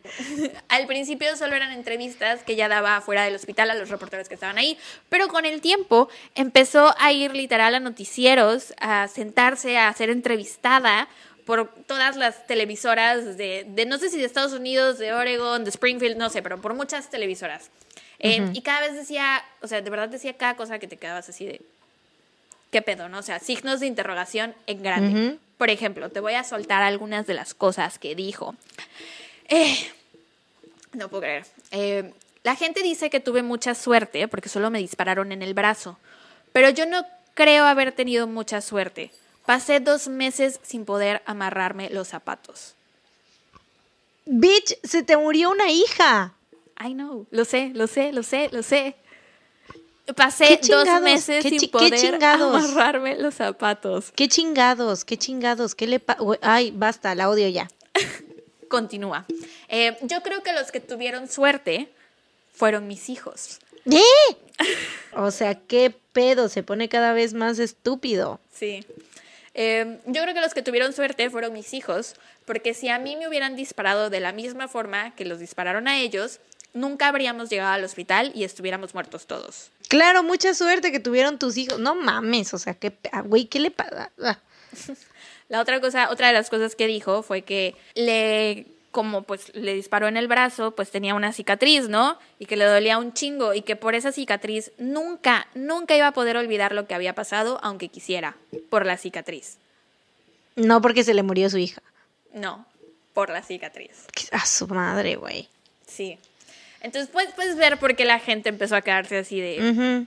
[0.68, 4.34] al principio solo eran entrevistas que ella daba fuera del hospital a los reporteros que
[4.34, 4.76] estaban ahí,
[5.08, 11.08] pero con el tiempo empezó a ir literal a noticieros, a sentarse, a ser entrevistada
[11.46, 15.70] por todas las televisoras de, de no sé si de Estados Unidos, de Oregon, de
[15.70, 17.70] Springfield, no sé, pero por muchas televisoras.
[18.20, 21.28] Eh, Y cada vez decía, o sea, de verdad decía cada cosa que te quedabas
[21.28, 21.60] así de,
[22.70, 23.18] ¿qué pedo, no?
[23.18, 25.38] O sea, signos de interrogación en grande.
[25.58, 28.54] Por ejemplo, te voy a soltar algunas de las cosas que dijo.
[29.48, 29.76] Eh,
[30.92, 31.46] no puedo creer.
[31.70, 32.12] Eh,
[32.42, 35.98] la gente dice que tuve mucha suerte porque solo me dispararon en el brazo,
[36.52, 37.04] pero yo no
[37.34, 39.10] creo haber tenido mucha suerte.
[39.46, 42.74] Pasé dos meses sin poder amarrarme los zapatos.
[44.26, 46.34] Bitch, se te murió una hija.
[46.80, 48.96] I know, lo sé, lo sé, lo sé, lo sé.
[50.16, 54.10] Pasé ¿Qué dos meses ¿Qué sin poder amarrarme los zapatos.
[54.12, 57.68] Qué chingados, qué chingados, qué le pa Ay, basta, la odio ya.
[58.68, 59.26] Continúa.
[59.68, 61.92] Eh, yo creo que los que tuvieron suerte
[62.52, 63.60] fueron mis hijos.
[63.86, 64.00] ¿Eh?
[65.14, 68.40] O sea, qué pedo, se pone cada vez más estúpido.
[68.52, 68.84] Sí.
[69.54, 72.14] Eh, yo creo que los que tuvieron suerte fueron mis hijos,
[72.44, 75.98] porque si a mí me hubieran disparado de la misma forma que los dispararon a
[75.98, 76.40] ellos,
[76.74, 79.70] nunca habríamos llegado al hospital y estuviéramos muertos todos.
[79.88, 81.78] Claro, mucha suerte que tuvieron tus hijos.
[81.78, 84.10] No mames, o sea, qué, pe- ah, güey, ¿qué le pasa?
[84.22, 84.38] Ah.
[85.48, 89.74] La otra cosa, otra de las cosas que dijo fue que le, como pues le
[89.74, 92.18] disparó en el brazo, pues tenía una cicatriz, ¿no?
[92.38, 96.12] Y que le dolía un chingo y que por esa cicatriz nunca, nunca iba a
[96.12, 98.36] poder olvidar lo que había pasado, aunque quisiera,
[98.68, 99.56] por la cicatriz.
[100.54, 101.82] No porque se le murió su hija.
[102.32, 102.64] No,
[103.12, 104.06] por la cicatriz.
[104.30, 105.48] A su madre, güey.
[105.88, 106.16] Sí.
[106.80, 110.06] Entonces puedes, puedes ver por qué la gente empezó a quedarse así de...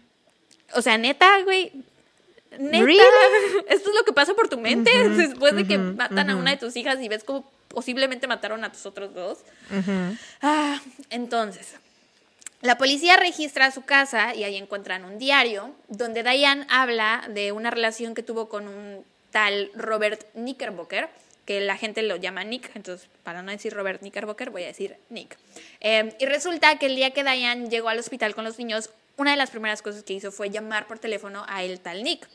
[0.76, 1.72] O sea, neta, güey,
[2.58, 3.00] Neta, ¿Really?
[3.70, 6.58] esto es lo que pasa por tu mente después de que matan a una de
[6.58, 9.40] tus hijas y ves cómo posiblemente mataron a tus otros dos.
[10.42, 11.76] Ah, entonces,
[12.62, 17.72] la policía registra su casa y ahí encuentran un diario donde Diane habla de una
[17.72, 21.10] relación que tuvo con un tal Robert Knickerbocker,
[21.46, 24.98] que la gente lo llama Nick, entonces para no decir Robert Knickerbocker voy a decir
[25.10, 25.38] Nick.
[25.82, 29.32] Eh, y resulta que el día que Diane llegó al hospital con los niños, una
[29.32, 32.28] de las primeras cosas que hizo fue llamar por teléfono a el tal Nick.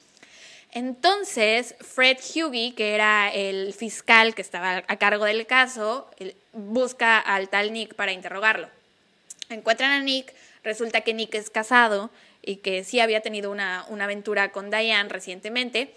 [0.73, 6.11] Entonces, Fred Hughie, que era el fiscal que estaba a cargo del caso,
[6.53, 8.69] busca al tal Nick para interrogarlo.
[9.49, 12.11] Encuentran a Nick, resulta que Nick es casado
[12.43, 15.95] y que sí había tenido una, una aventura con Diane recientemente.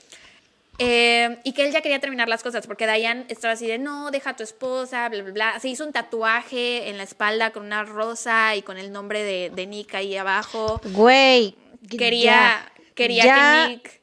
[0.78, 4.10] Eh, y que él ya quería terminar las cosas porque Diane estaba así de no,
[4.12, 5.60] deja a tu esposa, bla, bla, bla.
[5.60, 9.52] Se hizo un tatuaje en la espalda con una rosa y con el nombre de,
[9.54, 10.82] de Nick ahí abajo.
[10.86, 11.56] Güey.
[11.90, 14.02] Quería, ya, quería ya que Nick.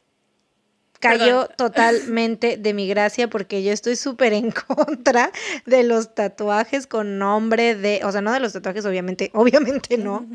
[1.01, 1.49] Cayó Perdón.
[1.57, 5.31] totalmente de mi gracia porque yo estoy súper en contra
[5.65, 10.27] de los tatuajes con nombre de, o sea, no de los tatuajes, obviamente, obviamente no,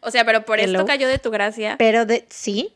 [0.00, 0.78] O sea, pero por Hello.
[0.78, 1.74] esto cayó de tu gracia.
[1.78, 2.74] pero de, sí,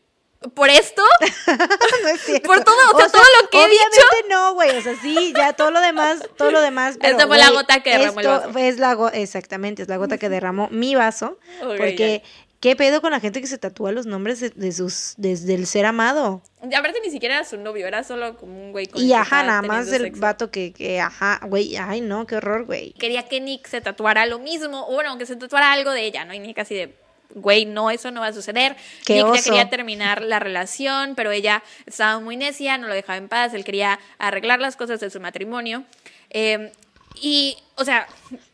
[0.53, 1.01] ¿Por esto?
[2.03, 2.47] no es cierto.
[2.47, 4.27] Por todo, o sea, todo lo que he obviamente dicho.
[4.29, 6.97] no, güey, o sea, sí, ya todo lo demás, todo lo demás.
[6.99, 8.57] Pero, Esta fue la gota que derramó el vaso.
[8.59, 12.23] Es la go- exactamente, es la gota que derramó mi vaso, porque
[12.61, 15.67] ¿qué pedo con la gente que se tatúa los nombres de, de sus, desde el
[15.67, 16.41] ser amado?
[16.69, 19.43] Y aparte ni siquiera era su novio, era solo como un güey con Y ajá,
[19.43, 20.21] nada más el sexo.
[20.21, 22.93] vato que, que, ajá, güey, ay, no, qué horror, güey.
[22.93, 26.23] Quería que Nick se tatuara lo mismo, o bueno, que se tatuara algo de ella,
[26.23, 26.33] ¿no?
[26.33, 26.95] Y Nick así de,
[27.35, 28.75] güey, no, eso no va a suceder.
[29.05, 29.43] Qué Nick ya oso.
[29.43, 33.63] quería terminar la relación, pero ella estaba muy necia, no lo dejaba en paz, él
[33.63, 35.83] quería arreglar las cosas de su matrimonio.
[36.29, 36.71] Eh,
[37.21, 38.07] y, o sea...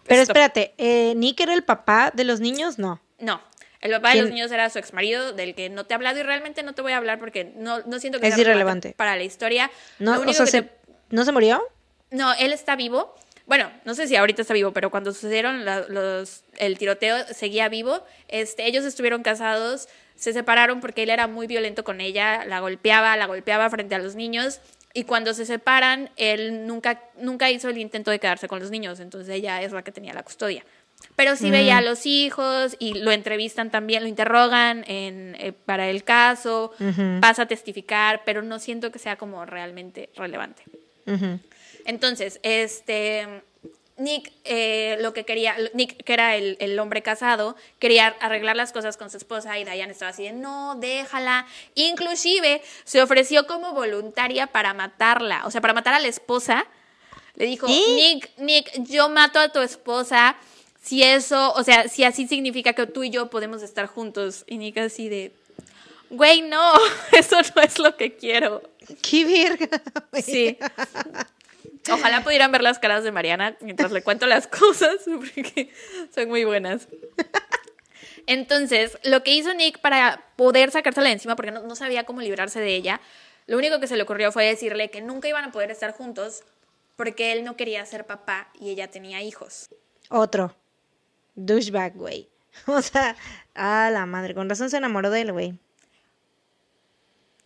[0.07, 2.78] Pero espérate, eh, ¿Nick era el papá de los niños?
[2.80, 3.01] No.
[3.19, 3.41] No.
[3.82, 6.23] El papá de los niños era su exmarido, del que no te he hablado y
[6.23, 8.93] realmente no te voy a hablar porque no, no siento que Es sea irrelevante.
[8.97, 9.69] para la historia.
[9.99, 10.69] o sea, se-
[11.11, 11.61] ¿no se murió?
[12.09, 13.13] No, él está vivo.
[13.45, 17.69] Bueno, no sé si ahorita está vivo, pero cuando sucedieron la- los, el tiroteo seguía
[17.69, 18.03] vivo.
[18.27, 23.15] Este, ellos estuvieron casados, se separaron porque él era muy violento con ella, la golpeaba,
[23.17, 24.61] la golpeaba frente a los niños.
[24.93, 28.99] Y cuando se separan, él nunca, nunca hizo el intento de quedarse con los niños,
[29.01, 30.63] entonces ella es la que tenía la custodia.
[31.17, 35.89] Pero sí veía a los hijos y lo entrevistan también, lo interrogan en, eh, para
[35.89, 36.71] el caso,
[37.19, 40.63] pasa a testificar, pero no siento que sea como realmente relevante.
[41.05, 41.39] Ujú.
[41.86, 43.43] Entonces, este
[43.97, 48.73] Nick eh, lo que quería, Nick, que era el, el hombre casado, quería arreglar las
[48.73, 51.45] cosas con su esposa y Diane estaba así de no, déjala.
[51.75, 56.65] Inclusive se ofreció como voluntaria para matarla, o sea, para matar a la esposa.
[57.36, 57.67] Le dijo.
[57.67, 60.36] Nick, Nick, yo mato a tu esposa.
[60.81, 64.43] Si eso, o sea, si así significa que tú y yo podemos estar juntos.
[64.47, 65.31] Y Nick así de,
[66.09, 66.73] güey, no,
[67.13, 68.61] eso no es lo que quiero.
[69.01, 69.81] ¡Qué verga!
[70.21, 70.57] Sí.
[71.91, 75.72] Ojalá pudieran ver las caras de Mariana mientras le cuento las cosas, porque
[76.13, 76.88] son muy buenas.
[78.28, 82.22] Entonces, lo que hizo Nick para poder sacársela de encima, porque no, no sabía cómo
[82.22, 83.01] librarse de ella,
[83.47, 86.43] lo único que se le ocurrió fue decirle que nunca iban a poder estar juntos
[86.95, 89.70] porque él no quería ser papá y ella tenía hijos.
[90.09, 90.55] Otro.
[91.36, 92.30] Douchebag, güey.
[92.68, 93.18] O sea,
[93.53, 94.34] a la madre.
[94.34, 95.59] Con razón se enamoró de él, güey.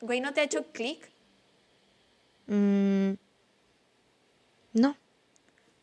[0.02, 1.10] Güey, ¿no te ha hecho clic?
[2.46, 3.18] Mm, no.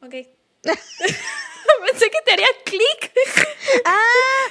[0.02, 0.14] Ok.
[0.62, 3.12] Pensé que te haría clic.
[3.84, 4.46] ¡Ah!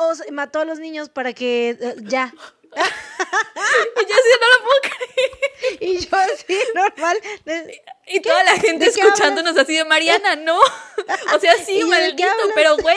[0.00, 1.70] O mató a los niños para que.
[1.70, 2.32] eh, ya.
[2.72, 5.76] Y yo así no lo puedo creer.
[5.80, 7.20] Y yo así, normal.
[7.44, 10.58] de- Y toda la gente ¿De qué escuchándonos así de Mariana, no.
[10.58, 12.96] O sea, ¿Y sí, maldito, pero güey,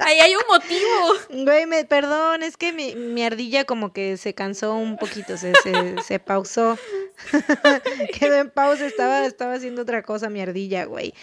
[0.00, 1.44] ahí hay un motivo.
[1.44, 5.52] Güey, me, perdón, es que mi, mi ardilla como que se cansó un poquito, se,
[5.62, 6.78] se, se pausó.
[8.18, 11.14] Quedó en pausa, estaba, estaba haciendo otra cosa mi ardilla, güey.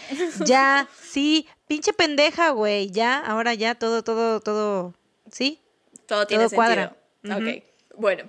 [0.44, 2.90] Ya, sí, pinche pendeja, güey.
[2.90, 4.94] Ya, ahora ya, todo, todo, todo.
[5.30, 5.60] ¿Sí?
[6.06, 6.96] Todo tiene Todo cuadra.
[7.22, 7.58] sentido.
[7.58, 7.64] Ok,
[7.96, 8.24] bueno.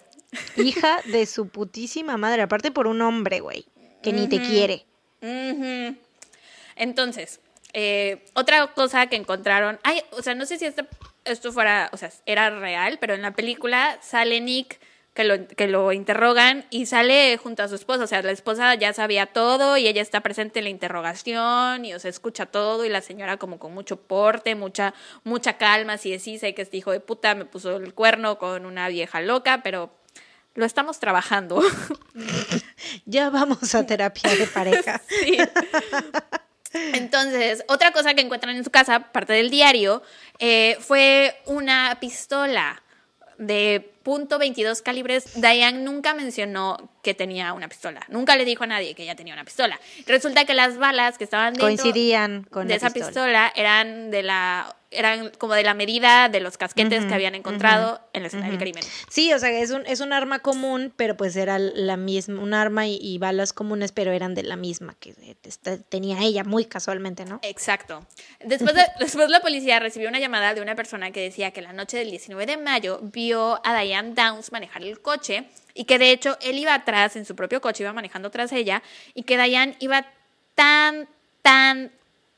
[0.58, 3.66] Hija de su putísima madre, aparte por un hombre, güey,
[4.04, 4.86] que ni te quiere.
[6.76, 7.40] Entonces,
[7.74, 10.88] eh, otra cosa que encontraron, ay, o sea, no sé si este-
[11.26, 14.80] esto fuera, o sea, era real, pero en la película sale Nick
[15.14, 18.76] que lo, que lo interrogan y sale junto a su esposa, o sea, la esposa
[18.76, 22.86] ya sabía todo y ella está presente en la interrogación y, o sea, escucha todo
[22.86, 24.94] y la señora como con mucho porte, mucha,
[25.24, 28.38] mucha calma, así de sí, sé que este hijo de puta me puso el cuerno
[28.38, 29.92] con una vieja loca, pero
[30.56, 31.62] lo estamos trabajando.
[33.06, 35.02] Ya vamos a terapia de pareja.
[35.10, 35.38] Sí.
[36.74, 40.04] Entonces, otra cosa que encuentran en su casa, parte del diario,
[40.40, 42.82] eh, fue una pistola
[43.38, 48.02] de punto .22 calibres, Diane nunca mencionó que tenía una pistola.
[48.10, 49.80] Nunca le dijo a nadie que ella tenía una pistola.
[50.06, 53.08] Resulta que las balas que estaban dentro Coincidían con de la esa pistola.
[53.08, 58.02] pistola eran de la eran como de la medida de los casquetes que habían encontrado
[58.14, 58.84] en la escena del crimen.
[59.08, 62.56] Sí, o sea, es un, es un arma común, pero pues era la misma, un
[62.56, 65.14] arma y, y balas comunes, pero eran de la misma que
[65.44, 67.40] esta- tenía ella muy casualmente, ¿no?
[67.44, 68.06] Exacto.
[68.44, 71.72] Después, de- después la policía recibió una llamada de una persona que decía que la
[71.74, 75.44] noche del 19 de mayo vio a Diane Downs manejar el coche
[75.76, 78.82] y que de hecho él iba atrás en su propio coche, iba manejando tras ella
[79.14, 80.06] y que Diane iba
[80.56, 81.08] tan,
[81.44, 81.92] tan,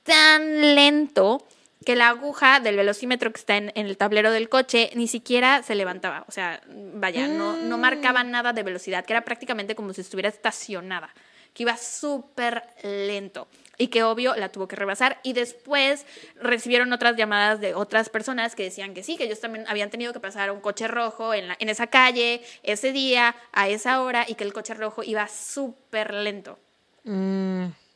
[0.04, 1.45] tan lento
[1.86, 5.63] que la aguja del velocímetro que está en, en el tablero del coche ni siquiera
[5.63, 6.25] se levantaba.
[6.27, 10.29] O sea, vaya, no, no marcaba nada de velocidad, que era prácticamente como si estuviera
[10.29, 11.09] estacionada,
[11.53, 15.19] que iba súper lento y que obvio la tuvo que rebasar.
[15.23, 16.05] Y después
[16.36, 20.13] recibieron otras llamadas de otras personas que decían que sí, que ellos también habían tenido
[20.13, 24.25] que pasar un coche rojo en, la- en esa calle, ese día, a esa hora,
[24.27, 26.59] y que el coche rojo iba súper lento.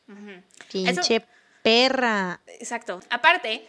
[0.08, 0.38] Mm,
[0.86, 1.22] pinche
[1.66, 2.38] perra.
[2.60, 3.00] Exacto.
[3.10, 3.66] Aparte,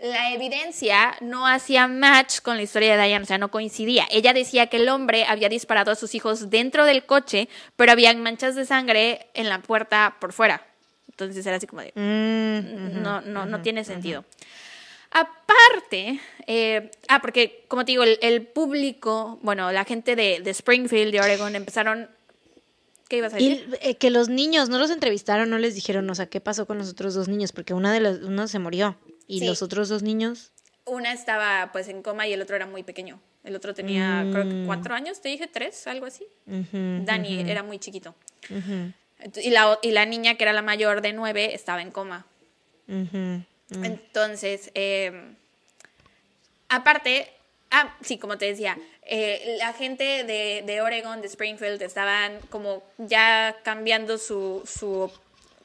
[0.00, 4.06] la evidencia no hacía match con la historia de Diane, o sea, no coincidía.
[4.08, 8.22] Ella decía que el hombre había disparado a sus hijos dentro del coche, pero habían
[8.22, 10.64] manchas de sangre en la puerta por fuera.
[11.08, 14.24] Entonces era así como de, Mm, no, no, no tiene sentido.
[15.10, 20.50] Aparte, eh, ah, porque como te digo, el, el público, bueno, la gente de, de
[20.50, 22.08] Springfield, de Oregon, empezaron...
[23.10, 23.68] ¿Qué ibas a decir?
[23.82, 26.64] Y eh, que los niños no los entrevistaron, no les dijeron, o sea, ¿qué pasó
[26.66, 27.50] con los otros dos niños?
[27.52, 28.96] Porque una de los, uno se murió.
[29.26, 29.46] Y Sí.
[29.46, 30.52] los otros dos niños.
[30.86, 33.20] Una estaba pues en coma y el otro era muy pequeño.
[33.44, 34.66] El otro tenía, creo que Mm.
[34.66, 36.24] cuatro años, te dije, tres, algo así.
[36.46, 38.14] Dani era muy chiquito.
[39.42, 42.26] Y la, y la niña, que era la mayor de nueve, estaba en coma.
[43.70, 45.34] Entonces, eh,
[46.68, 47.28] aparte,
[47.70, 48.76] ah, sí, como te decía,
[49.10, 55.10] eh, la gente de, de Oregon, de Springfield, estaban como ya cambiando su, su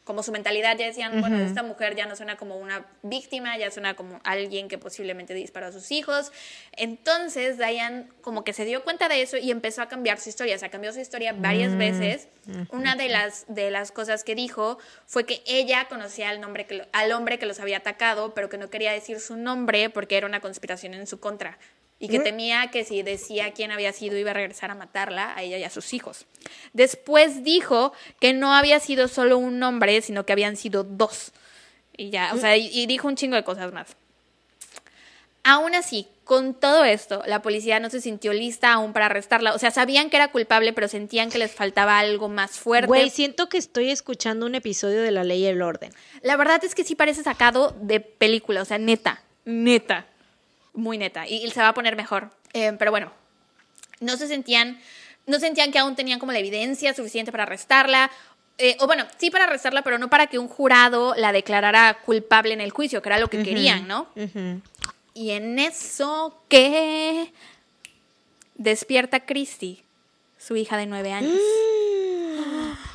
[0.04, 3.72] como su mentalidad, ya decían, bueno, esta mujer ya no suena como una víctima, ya
[3.72, 6.32] suena como alguien que posiblemente disparó a sus hijos.
[6.80, 10.56] Entonces, Diane como que se dio cuenta de eso y empezó a cambiar su historia,
[10.56, 12.28] o sea, cambió su historia varias veces.
[12.70, 14.78] Una de las, de las cosas que dijo
[15.08, 18.48] fue que ella conocía al, nombre que lo- al hombre que los había atacado, pero
[18.50, 21.58] que no quería decir su nombre porque era una conspiración en su contra.
[21.98, 25.42] Y que temía que si decía quién había sido iba a regresar a matarla a
[25.44, 26.26] ella y a sus hijos.
[26.74, 31.32] Después dijo que no había sido solo un hombre, sino que habían sido dos.
[31.96, 33.96] Y ya, o sea, y, y dijo un chingo de cosas más.
[35.44, 39.54] Aún así, con todo esto, la policía no se sintió lista aún para arrestarla.
[39.54, 42.88] O sea, sabían que era culpable, pero sentían que les faltaba algo más fuerte.
[42.88, 45.94] Güey, siento que estoy escuchando un episodio de La Ley y el Orden.
[46.24, 50.08] La verdad es que sí parece sacado de película, o sea, neta, neta,
[50.76, 51.28] muy neta.
[51.28, 52.30] Y, y se va a poner mejor.
[52.54, 53.12] Eh, pero bueno,
[54.00, 54.80] no se sentían,
[55.26, 58.12] no sentían que aún tenían como la evidencia suficiente para arrestarla.
[58.58, 62.54] Eh, o bueno, sí para arrestarla, pero no para que un jurado la declarara culpable
[62.54, 64.08] en el juicio, que era lo que querían, ¿no?
[65.14, 67.34] Y en eso que
[68.56, 69.84] despierta Christy,
[70.38, 71.38] su hija de nueve años.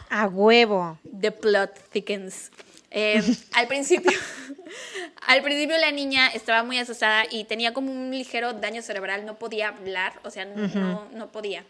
[0.08, 0.98] A huevo.
[1.20, 2.50] The plot thickens.
[2.90, 3.22] Eh,
[3.52, 4.10] al principio,
[5.26, 9.38] al principio la niña estaba muy asustada y tenía como un ligero daño cerebral, no
[9.38, 11.64] podía hablar, o sea, no, no podía.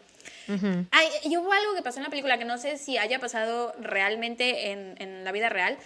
[0.47, 0.85] Ujú.
[0.91, 3.73] Ay, y hubo algo que pasó en la película que no sé si haya pasado
[3.79, 5.77] realmente en, en la vida real.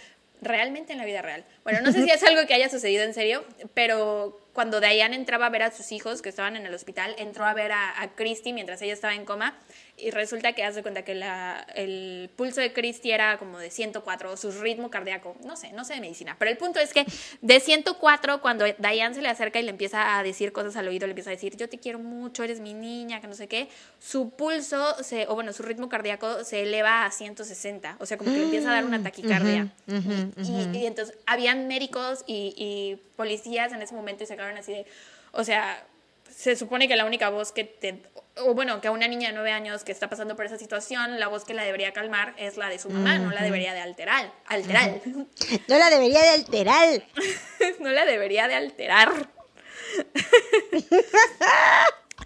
[0.42, 1.46] Realmente en la vida real.
[1.64, 5.46] Bueno, no sé si es algo que haya sucedido en serio, pero cuando Diane entraba
[5.46, 8.08] a ver a sus hijos que estaban en el hospital, entró a ver a, a
[8.14, 9.56] Christy mientras ella estaba en coma
[9.98, 14.30] y resulta que hace cuenta que la, el pulso de Christy era como de 104,
[14.32, 17.06] o su ritmo cardíaco, no sé, no sé de medicina, pero el punto es que
[17.40, 21.06] de 104 cuando Diane se le acerca y le empieza a decir cosas al oído,
[21.06, 23.68] le empieza a decir, yo te quiero mucho, eres mi niña, que no sé qué,
[23.98, 28.30] su pulso, se, o bueno, su ritmo cardíaco se eleva a 160, o sea, como
[28.32, 29.72] que le empieza a dar una taquicardia.
[29.88, 30.42] Ujú,
[30.74, 34.72] Y, y entonces habían médicos y, y policías en ese momento y se quedaron así
[34.72, 34.86] de,
[35.32, 35.86] o sea,
[36.36, 38.02] se supone que la única voz que te,
[38.36, 41.18] o bueno, que a una niña de nueve años que está pasando por esa situación,
[41.18, 43.80] la voz que la debería calmar es la de su mamá, no la debería de
[43.80, 45.00] alterar, alterar,
[45.68, 47.02] No la debería de alterar.
[47.80, 49.10] no la debería de alterar.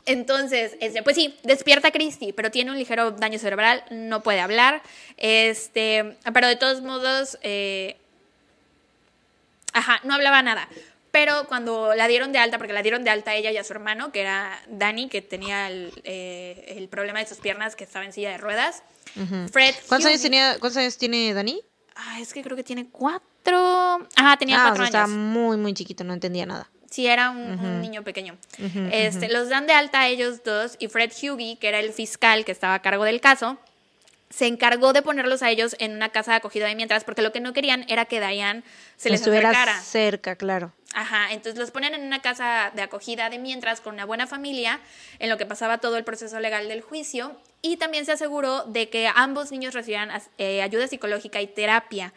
[0.07, 4.83] Entonces, este, pues sí, despierta Christy, pero tiene un ligero daño cerebral, no puede hablar,
[5.19, 7.97] este, pero de todos modos, eh,
[9.73, 10.69] ajá, no hablaba nada.
[11.11, 13.65] Pero cuando la dieron de alta, porque la dieron de alta a ella y a
[13.65, 17.85] su hermano, que era Danny, que tenía el, eh, el problema de sus piernas, que
[17.85, 18.83] estaba en silla de ruedas,
[19.53, 19.75] Fred.
[19.89, 21.61] ¿Cuántos años, tenía, ¿Cuántos años tiene Dani?
[21.97, 24.07] Ah, es que creo que tiene cuatro.
[24.15, 25.11] Ajá, tenía ah, o cuatro sea, años.
[25.11, 26.71] estaba muy, muy chiquito, no entendía nada.
[26.91, 28.37] Sí, era un, un niño pequeño.
[28.91, 32.45] este, Los dan de alta a ellos dos y Fred Hughie, que era el fiscal
[32.45, 33.59] que estaba a cargo del caso,
[34.31, 37.33] se encargó de ponerlos a ellos en una casa de acogida de mientras, porque lo
[37.33, 38.63] que no querían era que Diane
[38.97, 39.81] se les Estuviera acercara.
[39.81, 40.73] cerca, claro.
[40.95, 44.81] Ajá, entonces los ponen en una casa de acogida de mientras con una buena familia,
[45.19, 48.89] en lo que pasaba todo el proceso legal del juicio, y también se aseguró de
[48.89, 52.13] que ambos niños recibieran eh, ayuda psicológica y terapia.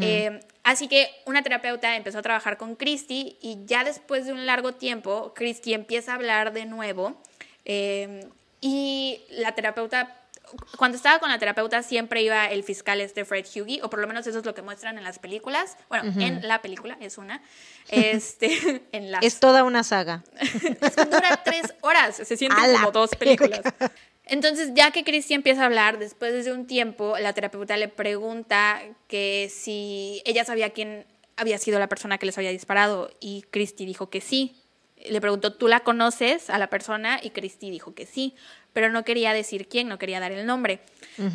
[0.00, 4.44] Eh, así que una terapeuta empezó a trabajar con Christy y ya después de un
[4.44, 7.18] largo tiempo, Christy empieza a hablar de nuevo
[7.64, 8.28] eh,
[8.60, 10.17] y la terapeuta
[10.76, 14.06] cuando estaba con la terapeuta siempre iba el fiscal este Fred Hughie, o por lo
[14.06, 15.76] menos eso es lo que muestran en las películas.
[15.88, 17.42] Bueno, en la película es una.
[17.88, 19.24] Este, en las...
[19.24, 20.22] Es toda una saga.
[20.40, 23.62] es que dura tres horas, se sienten como dos películas.
[24.26, 28.82] Entonces, ya que Christy empieza a hablar, después de un tiempo, la terapeuta le pregunta
[29.06, 31.06] que si ella sabía quién
[31.36, 34.54] había sido la persona que les había disparado, y Christy dijo que sí.
[35.08, 37.20] Le preguntó, ¿tú la conoces a la persona?
[37.22, 38.34] Y Christy dijo que sí
[38.78, 40.78] pero no quería decir quién, no quería dar el nombre.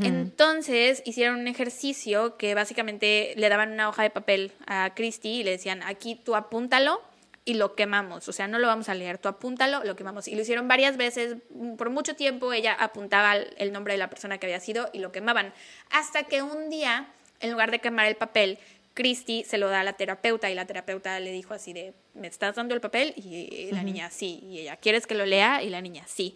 [0.01, 5.43] Entonces hicieron un ejercicio que básicamente le daban una hoja de papel a Christy y
[5.43, 7.01] le decían, aquí tú apúntalo
[7.43, 10.29] y lo quemamos, o sea, no lo vamos a leer, tú apúntalo, lo quemamos.
[10.29, 11.35] Y lo hicieron varias veces,
[11.77, 15.11] por mucho tiempo ella apuntaba el nombre de la persona que había sido y lo
[15.11, 15.53] quemaban,
[15.89, 17.07] hasta que un día,
[17.41, 18.57] en lugar de quemar el papel,
[18.93, 22.27] Christy se lo da a la terapeuta y la terapeuta le dijo así de, ¿me
[22.27, 23.13] estás dando el papel?
[23.17, 24.39] Y la niña, sí.
[24.43, 25.63] Y ella, ¿quieres que lo lea?
[25.63, 26.35] Y la niña, sí.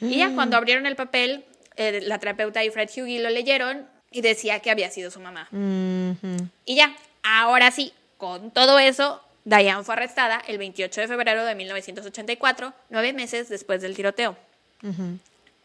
[0.00, 0.58] Y ya cuando mm.
[0.58, 1.44] abrieron el papel,
[1.76, 5.48] eh, la terapeuta y Fred Hughie lo leyeron y decía que había sido su mamá.
[6.64, 11.54] Y ya, ahora sí, con todo eso, Diane fue arrestada el 28 de febrero de
[11.54, 14.36] 1984, nueve meses después del tiroteo.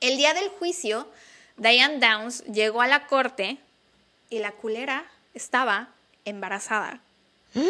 [0.01, 1.07] El día del juicio,
[1.57, 3.57] Diane Downs llegó a la corte
[4.29, 5.89] y la culera estaba
[6.25, 7.01] embarazada.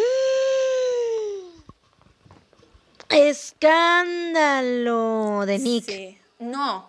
[3.09, 4.63] Escándalo
[5.45, 5.85] de Nick.
[5.85, 6.17] Sí.
[6.39, 6.88] No,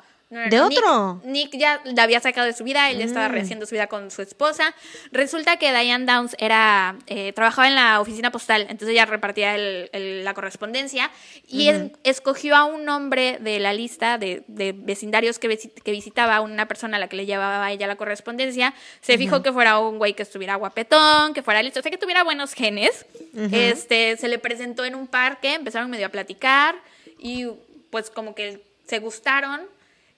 [0.50, 1.20] ¿De otro?
[1.24, 3.32] Nick, ya la había sacado de su vida, él ya estaba mm.
[3.32, 4.74] rehaciendo su vida con su esposa.
[5.12, 10.34] Resulta que Diane Downs era, eh, trabajaba en la oficina postal, entonces ella repartía la
[10.34, 11.10] correspondencia
[11.46, 11.70] y
[12.02, 17.00] escogió a un hombre de la lista de, vecindarios que, que, visitaba, una persona a
[17.00, 18.74] la que le llevaba a ella la correspondencia.
[19.00, 21.98] Se fijó que fuera un güey que estuviera guapetón, que fuera listo, o sea, que
[21.98, 23.06] tuviera buenos genes.
[23.52, 26.74] este, se le presentó en un parque, empezaron medio a platicar
[27.18, 27.46] y
[27.90, 29.62] pues como que se gustaron.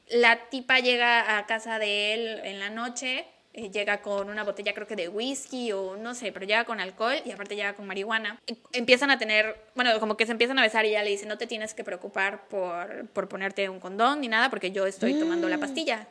[0.08, 4.74] La tipa llega a casa de él en la noche, eh, llega con una botella
[4.74, 7.86] creo que de whisky o no sé, pero llega con alcohol y aparte llega con
[7.86, 8.40] marihuana.
[8.72, 11.38] Empiezan a tener, bueno, como que se empiezan a besar y ella le dice, no
[11.38, 15.48] te tienes que preocupar por, por ponerte un condón ni nada porque yo estoy tomando
[15.48, 15.60] la mm.
[15.60, 16.06] pastilla.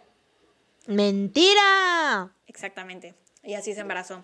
[0.88, 2.32] Mentira.
[2.48, 3.14] Exactamente.
[3.44, 4.24] Y así se embarazó.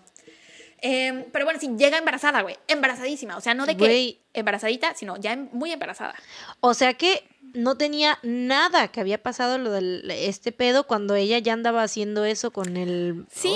[0.80, 2.56] Em, pero bueno, sí, llega embarazada, güey.
[2.66, 3.36] Embarazadísima.
[3.36, 6.16] O sea, no de que embarazadita, sino ya em, muy embarazada.
[6.58, 7.22] O sea que
[7.54, 12.24] no tenía nada que había pasado lo de este pedo cuando ella ya andaba haciendo
[12.24, 13.26] eso con el...
[13.30, 13.54] Sí,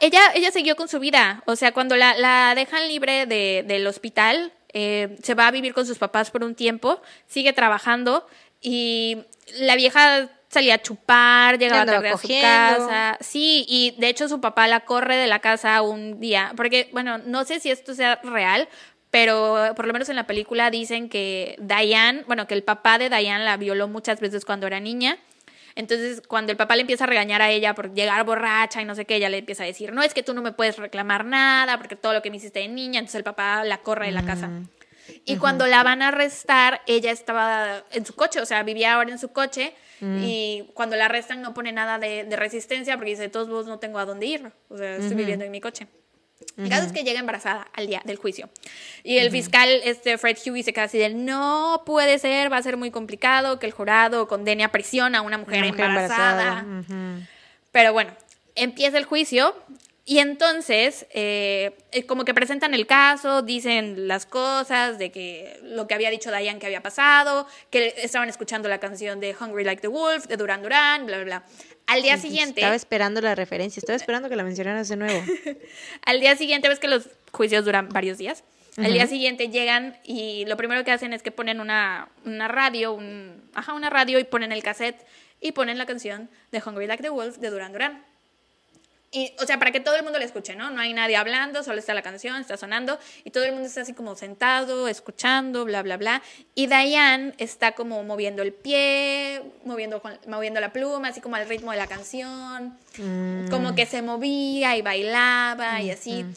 [0.00, 1.42] ella, ella siguió con su vida.
[1.46, 5.74] O sea, cuando la, la dejan libre de, del hospital, eh, se va a vivir
[5.74, 8.26] con sus papás por un tiempo, sigue trabajando
[8.60, 9.18] y
[9.58, 13.18] la vieja salía a chupar, llegaba tarde a su casa.
[13.20, 17.18] Sí, y de hecho su papá la corre de la casa un día, porque, bueno,
[17.18, 18.68] no sé si esto sea real,
[19.10, 23.08] pero por lo menos en la película dicen que Diane, bueno, que el papá de
[23.08, 25.18] Diane la violó muchas veces cuando era niña.
[25.74, 28.96] Entonces, cuando el papá le empieza a regañar a ella por llegar borracha y no
[28.96, 31.24] sé qué, ella le empieza a decir, no, es que tú no me puedes reclamar
[31.24, 34.12] nada porque todo lo que me hiciste de niña, entonces el papá la corre de
[34.12, 34.48] la casa.
[34.48, 34.68] Mm.
[35.24, 39.10] Y cuando la van a arrestar, ella estaba en su coche, o sea, vivía ahora
[39.10, 39.72] en su coche.
[40.00, 40.22] Mm.
[40.22, 43.78] Y cuando la arrestan no pone nada de, resistencia porque dice, de todos modos no
[43.78, 44.52] tengo a dónde ir.
[44.68, 45.86] O sea, estoy viviendo en mi coche.
[46.56, 48.48] El caso es que llega embarazada al día del juicio.
[49.04, 52.62] Y el fiscal, este Fred Hughie, se queda así de, no puede ser, va a
[52.62, 56.64] ser muy complicado que el jurado condene a prisión a una mujer, embarazada.
[57.70, 58.12] Pero bueno,
[58.54, 59.54] empieza el juicio
[60.08, 65.86] y entonces, eh, eh, como que presentan el caso, dicen las cosas de que lo
[65.86, 69.82] que había dicho Diane que había pasado, que estaban escuchando la canción de Hungry Like
[69.82, 71.44] the Wolf, de Duran Duran, bla, bla, bla.
[71.86, 72.62] Al día siguiente.
[72.62, 75.22] Estaba esperando la referencia, estaba esperando que la mencionaras de nuevo.
[76.06, 78.44] Al día siguiente, ves que los juicios duran varios días.
[78.78, 82.94] Al día siguiente llegan y lo primero que hacen es que ponen una, una radio,
[82.94, 85.04] un, ajá, una radio y ponen el cassette
[85.42, 88.07] y ponen la canción de Hungry Like the Wolf de Duran Duran.
[89.10, 90.68] Y, o sea, para que todo el mundo la escuche, ¿no?
[90.70, 93.80] No hay nadie hablando, solo está la canción, está sonando, y todo el mundo está
[93.80, 96.22] así como sentado, escuchando, bla, bla, bla.
[96.54, 101.70] Y Diane está como moviendo el pie, moviendo, moviendo la pluma, así como al ritmo
[101.70, 103.48] de la canción, mm.
[103.48, 106.24] como que se movía y bailaba y así.
[106.24, 106.34] Mm.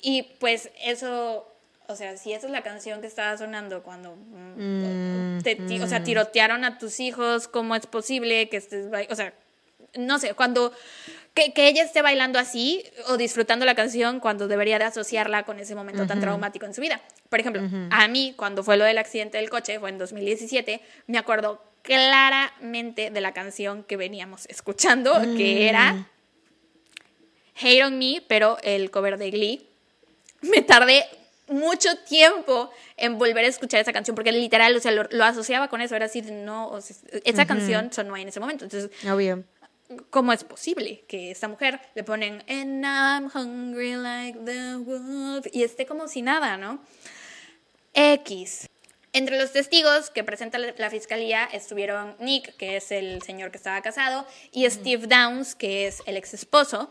[0.00, 1.48] Y pues eso,
[1.88, 5.38] o sea, si esa es la canción que estaba sonando cuando, mm,
[5.82, 9.34] o sea, tirotearon a tus hijos, ¿cómo es posible que estés, o sea,
[9.94, 10.72] no sé, cuando
[11.34, 15.74] que, ella esté bailando así o disfrutando la canción cuando debería de asociarla con ese
[15.74, 17.00] momento tan traumático en su vida.
[17.28, 21.18] Por ejemplo, a mí, cuando fue lo del accidente del coche, fue en 2017, me
[21.18, 26.06] acuerdo claramente de la canción que veníamos escuchando, que era mm.
[27.60, 29.66] Hate on Me, pero el cover de Glee.
[30.42, 31.04] Me tardé
[31.48, 35.80] mucho tiempo en volver a escuchar esa canción, porque literal, o sea, lo, asociaba con
[35.80, 36.78] eso, era así, no,
[37.24, 38.64] esa canción sonó ahí en ese momento.
[38.64, 39.44] Entonces, Obvio.
[40.10, 45.62] ¿Cómo es posible que esta mujer le ponen And I'm hungry like the wolf y
[45.62, 46.82] esté como si nada, ¿no?
[47.94, 48.68] X.
[49.14, 53.82] Entre los testigos que presenta la fiscalía estuvieron Nick, que es el señor que estaba
[53.82, 56.90] casado, y Steve Downs, que es el ex esposo.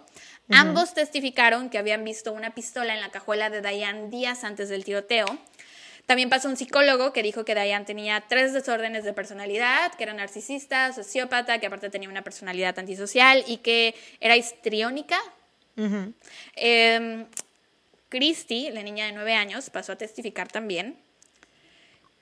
[0.51, 4.83] Ambos testificaron que habían visto una pistola en la cajuela de Diane días antes del
[4.83, 5.25] tiroteo.
[6.05, 10.13] También pasó un psicólogo que dijo que Diane tenía tres desórdenes de personalidad, que era
[10.13, 15.17] narcisista, sociópata, que aparte tenía una personalidad antisocial y que era histriónica.
[16.55, 17.25] Em,
[18.09, 20.97] Christy, la niña de nueve años, pasó a testificar también.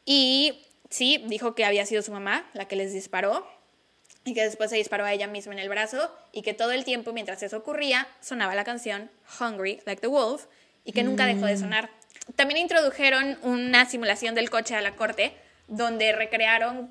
[0.06, 3.48] Y sí, dijo que había sido su mamá la que les disparó
[4.26, 6.84] y que después se disparó a ella misma en el brazo y que todo el
[6.84, 10.46] tiempo mientras eso ocurría sonaba la canción Hungry Like the Wolf
[10.84, 11.60] y que nunca dejó de mm.
[11.60, 11.90] sonar.
[12.36, 15.36] También introdujeron una simulación del coche a la corte
[15.68, 16.90] donde recrearon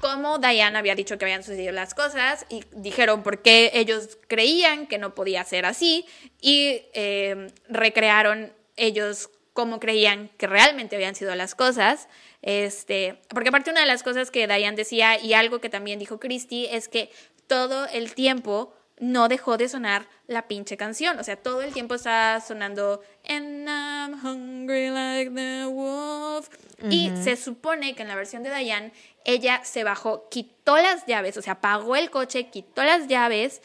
[0.00, 4.86] cómo Diane había dicho que habían sucedido las cosas y dijeron por qué ellos creían
[4.86, 6.06] que no podía ser así
[6.40, 12.08] y eh, recrearon ellos cómo creían que realmente habían sido las cosas.
[12.42, 16.18] Este, porque aparte una de las cosas que Diane decía y algo que también dijo
[16.18, 17.10] Christy es que
[17.46, 21.18] todo el tiempo no dejó de sonar la pinche canción.
[21.18, 26.48] O sea, todo el tiempo está sonando And I'm hungry like the wolf.
[26.90, 28.92] Y se supone que en la versión de Diane,
[29.24, 33.62] ella se bajó, quitó las llaves, o sea, apagó el coche, quitó las llaves.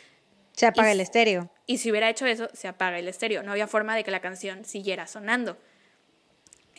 [0.53, 1.49] Se apaga el estéreo.
[1.65, 3.43] Y si hubiera hecho eso, se apaga el estéreo.
[3.43, 5.57] No había forma de que la canción siguiera sonando.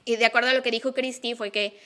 [0.05, 1.78] Y de acuerdo a lo que dijo Christy, fue que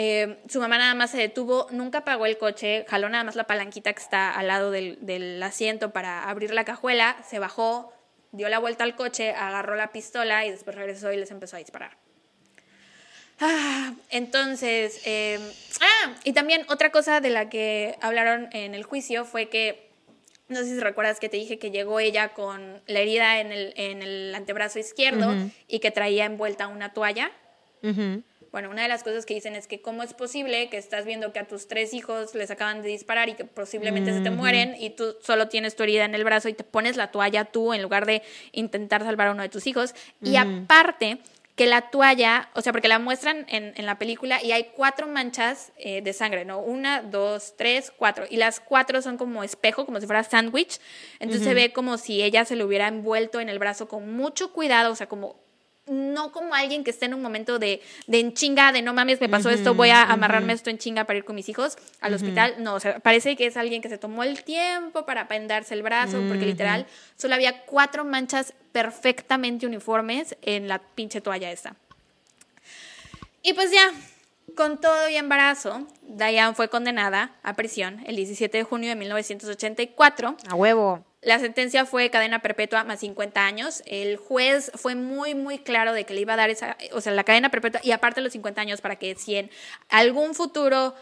[0.00, 3.48] eh, su mamá nada más se detuvo, nunca apagó el coche, jaló nada más la
[3.48, 7.92] palanquita que está al lado del, asiento para abrir la cajuela, se bajó,
[8.30, 11.58] dio la vuelta al coche, agarró la pistola y después regresó y les empezó a
[11.58, 11.96] disparar.
[13.40, 15.40] Ah, entonces, eh,
[15.80, 19.90] ah, y también otra cosa de la que hablaron en el juicio fue que,
[20.46, 24.32] no sé si recuerdas que te dije que llegó ella con la herida en el,
[24.32, 25.34] antebrazo izquierdo
[25.66, 27.32] y que traía envuelta una toalla.
[28.50, 31.32] Bueno, una de las cosas que dicen es que cómo es posible que estás viendo
[31.32, 34.74] que a tus tres hijos les acaban de disparar y que posiblemente se te mueren
[34.78, 37.74] y tú solo tienes tu herida en el brazo y te pones la toalla tú
[37.74, 38.22] en lugar de
[38.52, 39.94] intentar salvar a uno de tus hijos.
[40.22, 41.18] Y aparte
[41.58, 45.72] que la toalla, o sea, porque la muestran en, la película y hay cuatro manchas
[45.76, 46.60] eh, de sangre, ¿no?
[46.60, 48.26] Una, dos, tres, cuatro.
[48.30, 50.78] Y las cuatro son como espejo, como si fuera sándwich.
[51.18, 54.52] Entonces se ve como si ella se lo hubiera envuelto en el brazo con mucho
[54.52, 55.47] cuidado, o sea, como
[55.90, 59.20] no como alguien que esté en un momento de, de en chinga, de no mames,
[59.20, 62.14] me pasó esto, voy a amarrarme esto en chinga para ir con mis hijos al
[62.14, 62.56] hospital.
[62.58, 65.82] No, o sea, parece que es alguien que se tomó el tiempo para pendarse el
[65.82, 66.86] brazo, porque literal
[67.16, 71.74] solo había cuatro manchas perfectamente uniformes en la pinche toalla esta.
[73.42, 73.90] Y pues ya,
[74.56, 80.36] con todo y embarazo, Diane fue condenada a prisión el 17 de junio de 1984.
[80.48, 81.07] A huevo.
[81.20, 83.82] La sentencia fue cadena perpetua más 50 años.
[83.86, 87.12] El juez fue muy, muy claro de que le iba a dar esa, o sea,
[87.12, 89.50] la cadena perpetua y aparte los 50 años para que si en
[89.88, 90.94] algún futuro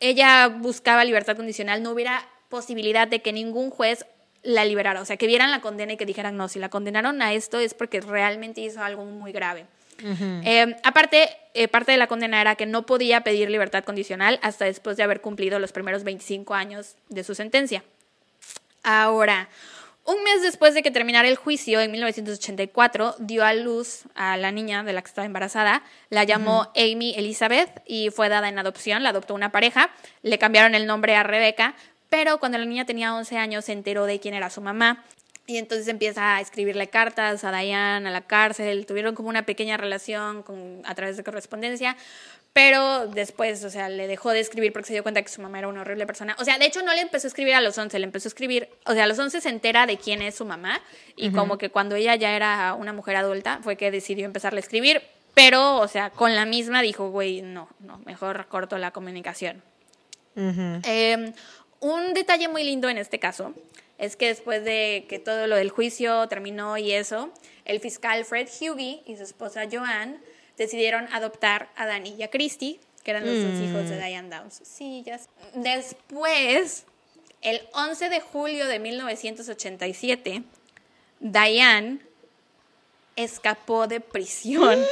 [0.00, 4.06] ella buscaba libertad condicional, no hubiera posibilidad de que ningún juez
[4.42, 5.00] la liberara.
[5.02, 7.58] O sea, que vieran la condena y que dijeran, no, si la condenaron a esto
[7.58, 9.66] es porque realmente hizo algo muy grave.
[10.00, 14.64] Eh, aparte, eh, parte de la condena era que no podía pedir libertad condicional hasta
[14.64, 17.82] después de haber cumplido los primeros 25 años de su sentencia.
[18.90, 19.50] Ahora,
[20.06, 24.50] un mes después de que terminara el juicio, en 1984, dio a luz a la
[24.50, 25.82] niña de la que estaba embarazada.
[26.08, 29.02] La llamó Amy Elizabeth y fue dada en adopción.
[29.02, 29.90] La adoptó una pareja.
[30.22, 31.74] Le cambiaron el nombre a Rebeca.
[32.08, 35.04] Pero cuando la niña tenía 11 años se enteró de quién era su mamá.
[35.46, 38.86] Y entonces empieza a escribirle cartas a Diane a la cárcel.
[38.86, 41.94] Tuvieron como una pequeña relación con, a través de correspondencia
[42.52, 45.58] pero después, o sea, le dejó de escribir porque se dio cuenta que su mamá
[45.58, 46.36] era una horrible persona.
[46.40, 48.30] O sea, de hecho no le empezó a escribir a los 11, le empezó a
[48.30, 50.80] escribir, o sea, a los 11 se entera de quién es su mamá
[51.14, 54.62] y como que cuando ella ya era una mujer adulta fue que decidió empezarle a
[54.62, 55.02] escribir,
[55.34, 59.62] pero, o sea, con la misma dijo, güey, no, no, mejor corto la comunicación.
[60.34, 61.32] Em,
[61.80, 63.54] un detalle muy lindo en este caso
[63.98, 67.32] es que después de que todo lo del juicio terminó y eso,
[67.64, 70.18] el fiscal Fred Hughie y su esposa Joanne
[70.58, 74.60] decidieron adoptar a Danny y a Christy, que eran los dos hijos de Diane Downs.
[74.64, 75.28] Sí, ya sé.
[75.54, 76.84] Después,
[77.40, 80.42] el 11 de julio de 1987,
[81.20, 82.00] Diane
[83.16, 84.78] escapó de prisión.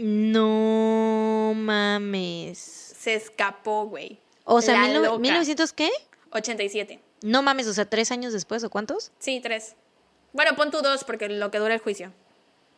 [0.00, 2.58] No mames.
[2.58, 4.18] Se escapó, güey.
[4.44, 5.18] O sea, mil nove- loca.
[5.18, 5.90] 1900 qué?
[6.30, 7.00] 87.
[7.22, 9.10] No mames, o sea, tres años después o cuántos?
[9.18, 9.74] Sí, tres.
[10.32, 12.12] Bueno, pon tú dos porque lo que dura el juicio.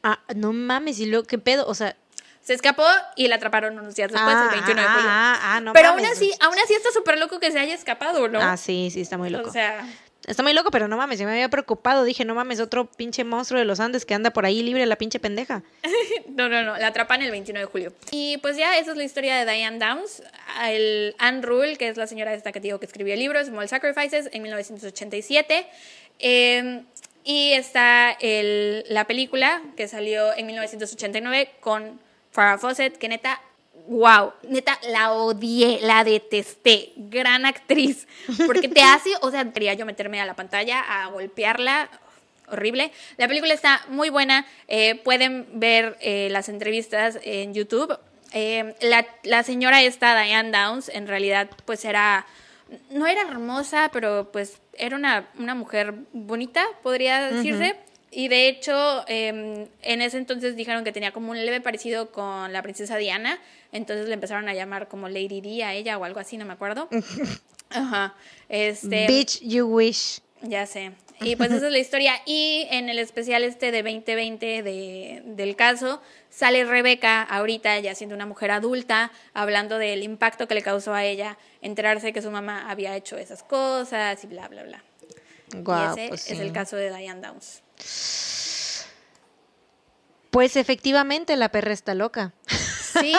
[0.02, 1.96] Ah, no mames, y luego qué pedo, o sea,
[2.42, 2.84] Se escapó
[3.16, 5.10] y la atraparon unos días después, ah, el 21 de ah, julio.
[5.10, 8.28] ah, ah, no pero aún así, aún así está súper loco que se haya escapado,
[8.28, 8.40] ¿no?
[8.40, 9.48] Ah, sí, sí, está muy loco.
[9.48, 9.86] O sea,
[10.26, 12.04] Está muy loco, pero no mames, yo me había preocupado.
[12.04, 14.96] Dije, no mames, otro pinche monstruo de los Andes que anda por ahí libre, la
[14.96, 15.62] pinche pendeja.
[16.28, 17.92] no, no, no, la atrapan el 21 de julio.
[18.10, 20.22] Y pues ya, esa es la historia de Diane Downs.
[20.62, 23.42] El Anne Rule, que es la señora esta que te digo que escribió el libro,
[23.42, 25.66] Small Sacrifices, en 1987.
[26.18, 26.82] Eh,
[27.24, 32.00] y está el- la película que salió en 1989 con
[32.32, 33.40] Farrah Fawcett, que neta,
[33.88, 36.92] wow, neta, la odié, la detesté.
[36.96, 38.06] Gran actriz.
[38.46, 41.90] Porque te hace, o sea, quería yo meterme a la pantalla a golpearla.
[42.48, 42.90] Horrible.
[43.16, 44.46] La película está muy buena.
[44.68, 47.96] eh, pueden ver eh, las entrevistas en YouTube.
[48.32, 52.26] Eh, la, la señora esta, Diane Downs, en realidad, pues era.
[52.90, 57.76] No era hermosa, pero pues era una, una mujer bonita, podría decirse.
[58.10, 62.52] Y de hecho, eh, en ese entonces dijeron que tenía como un leve parecido con
[62.52, 63.38] la princesa Diana.
[63.70, 66.52] Entonces le empezaron a llamar como Lady Di a ella o algo así, no me
[66.52, 66.88] acuerdo.
[67.70, 68.14] Ajá.
[68.48, 70.20] Este, Bitch, you wish.
[70.42, 70.90] ya sé.
[71.20, 72.14] Y pues esa es la historia.
[72.26, 76.00] Y en el especial este de 2020 de, del caso,
[76.30, 81.04] sale Rebeca ahorita ya siendo una mujer adulta, hablando del impacto que le causó a
[81.04, 84.82] ella enterarse que su mamá había hecho esas cosas y bla, bla, bla.
[85.52, 86.42] Guau, y ese pues es sí.
[86.42, 87.62] el caso de Diane Downs.
[90.30, 92.32] Pues efectivamente la perra está loca.
[92.46, 93.12] Sí,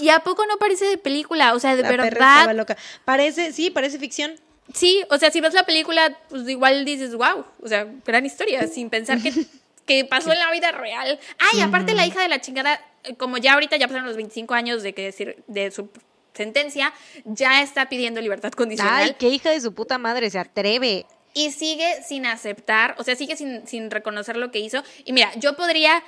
[0.00, 2.38] y a poco no parece de película, o sea, de La perra verdad.
[2.38, 2.76] estaba loca.
[3.04, 4.32] Parece, sí, parece ficción.
[4.74, 8.66] Sí, o sea, si ves la película, pues igual dices, wow, o sea, gran historia,
[8.68, 9.32] sin pensar que,
[9.86, 11.18] que pasó en la vida real.
[11.38, 12.80] Ay, aparte la hija de la chingada,
[13.18, 15.88] como ya ahorita ya pasaron los 25 años de que decir de su
[16.34, 16.92] sentencia,
[17.24, 21.06] ya está pidiendo libertad condicional Ay, qué hija de su puta madre, se atreve.
[21.34, 24.82] y sigue sin aceptar, o sea, sigue sin, sin reconocer lo que hizo.
[25.04, 26.02] Y mira, yo podría,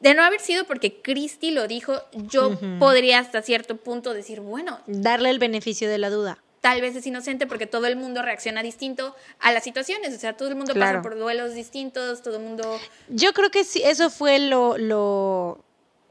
[0.00, 4.80] de no haber sido porque Christy lo dijo, yo podría hasta cierto punto decir, bueno,
[4.86, 6.42] Darle el beneficio de la duda.
[6.60, 10.36] Tal vez es inocente porque todo el mundo reacciona distinto a las situaciones, o sea,
[10.36, 10.98] todo el mundo Claro.
[10.98, 12.78] pasa por duelos distintos, todo el mundo...
[13.08, 15.64] Yo creo que sí, eso fue lo, lo,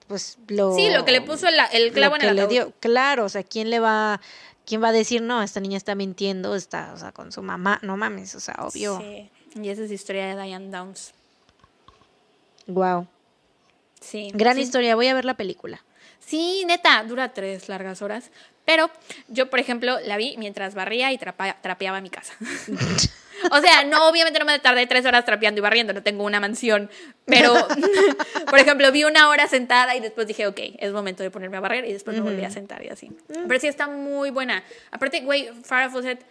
[0.07, 0.73] pues lo.
[0.76, 2.53] Sí, lo que le puso el, el clavo lo en el le ataúd.
[2.53, 2.73] dio.
[2.80, 4.22] Claro, o sea, ¿quién le va,
[4.65, 5.41] quién va a decir no?
[5.43, 8.97] Esta niña está mintiendo, está, o sea, con su mamá, no mames, o sea, obvio.
[8.99, 9.30] Sí,
[9.61, 11.13] y esa es la historia de Diane Downs.
[12.67, 13.07] Wow,
[14.01, 14.31] Sí.
[14.34, 14.61] gran sí.
[14.61, 14.95] historia.
[14.95, 15.84] Voy a ver la película.
[16.19, 18.31] Sí, neta, dura tres largas horas.
[18.65, 18.89] Pero
[19.27, 22.33] yo, por ejemplo, la vi mientras barría y trapa- trapeaba mi casa.
[23.51, 26.39] o sea, no, obviamente no me tardé tres horas trapeando y barriendo, no tengo una
[26.39, 26.89] mansión.
[27.25, 27.53] Pero,
[28.49, 31.59] por ejemplo, vi una hora sentada y después dije, ok, es momento de ponerme a
[31.59, 33.11] barrer y después me volví a sentar y así.
[33.47, 34.63] Pero sí está muy buena.
[34.91, 36.25] Aparte, güey, Farrah Fawcett,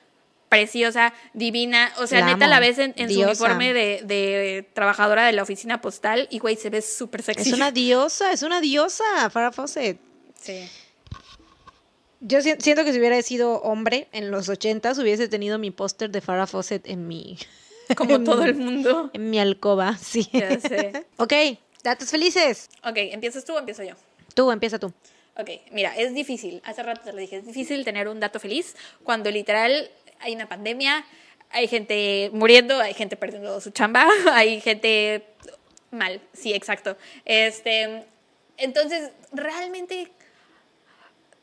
[0.48, 1.92] preciosa, divina.
[1.98, 2.54] O sea, La neta amo.
[2.54, 6.56] la ves en, en su uniforme de, de trabajadora de la oficina postal y, güey,
[6.56, 7.50] se ve súper sexy.
[7.50, 9.98] Es una diosa, es una diosa, Farrah Fawcett.
[10.40, 10.68] Sí.
[12.26, 16.10] Yo si- siento que si hubiera sido hombre en los ochentas hubiese tenido mi póster
[16.10, 17.36] de Farrah Fawcett en mi,
[17.96, 19.10] Como todo el mundo.
[19.12, 20.28] en mi alcoba, sí.
[20.32, 21.04] Ya sé.
[21.18, 21.32] ok,
[21.82, 22.70] datos felices.
[22.82, 23.94] Ok, ¿empiezas tú o empiezo yo?
[24.34, 24.92] Tú, empieza tú.
[25.36, 26.62] Ok, mira, es difícil.
[26.64, 29.90] Hace rato te lo dije, es difícil tener un dato feliz cuando literal
[30.20, 31.04] hay una pandemia,
[31.50, 35.24] hay gente muriendo, hay gente perdiendo su chamba, hay gente
[35.90, 36.20] mal.
[36.32, 36.96] Sí, exacto.
[37.26, 38.04] Este,
[38.56, 40.10] entonces, realmente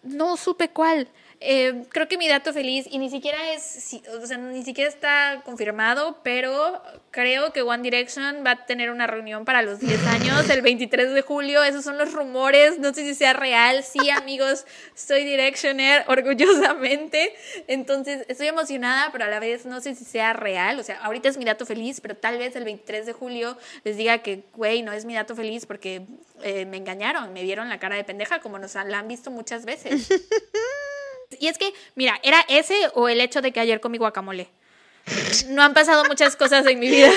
[0.04, 1.08] no supe cuál.
[1.44, 5.42] Eh, creo que mi dato feliz, y ni siquiera es, o sea, ni siquiera está
[5.44, 10.48] confirmado, pero creo que One Direction va a tener una reunión para los 10 años
[10.52, 11.64] el 23 de julio.
[11.64, 13.84] Esos son los rumores, no sé si sea real.
[13.84, 17.34] Sí, amigos, soy Directioner orgullosamente.
[17.68, 20.80] Entonces, estoy emocionada, pero a la vez no sé si sea real.
[20.80, 23.98] O sea, ahorita es mi dato feliz, pero tal vez el 23 de julio les
[23.98, 26.04] diga que, güey, no es mi dato feliz porque
[26.44, 29.66] eh, me engañaron, me vieron la cara de pendeja como nos la han visto muchas
[29.66, 30.10] veces.
[31.40, 34.50] Y es que, mira, era ese o el hecho de que ayer comí guacamole.
[35.48, 37.10] No han pasado muchas cosas en mi vida.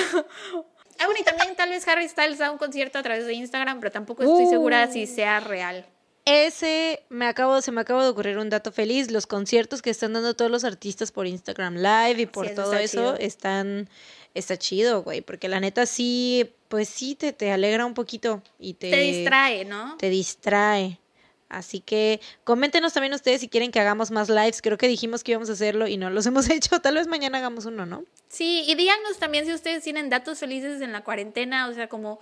[0.97, 3.79] Ah, bueno, y también tal vez Harry Styles da un concierto a través de Instagram,
[3.79, 5.85] pero tampoco estoy segura si sea real.
[6.25, 9.11] Ese me acabo, se me acaba de ocurrir un dato feliz.
[9.11, 12.73] Los conciertos que están dando todos los artistas por Instagram Live y por Sí, todo
[12.73, 13.17] eso chido.
[13.19, 13.89] están,
[14.33, 15.21] está chido, güey.
[15.21, 19.65] Porque la neta sí, pues sí te, te alegra un poquito y te, Te distrae,
[19.65, 19.97] ¿no?
[19.97, 20.99] te distrae.
[21.47, 24.63] Así que coméntenos también ustedes si quieren que hagamos más lives.
[24.63, 26.79] Creo que dijimos que íbamos a hacerlo y no los hemos hecho.
[26.81, 28.03] Tal vez mañana hagamos uno, ¿no?
[28.29, 32.19] Sí, y díganos también si ustedes tienen datos felices en la cuarentena, o sea, como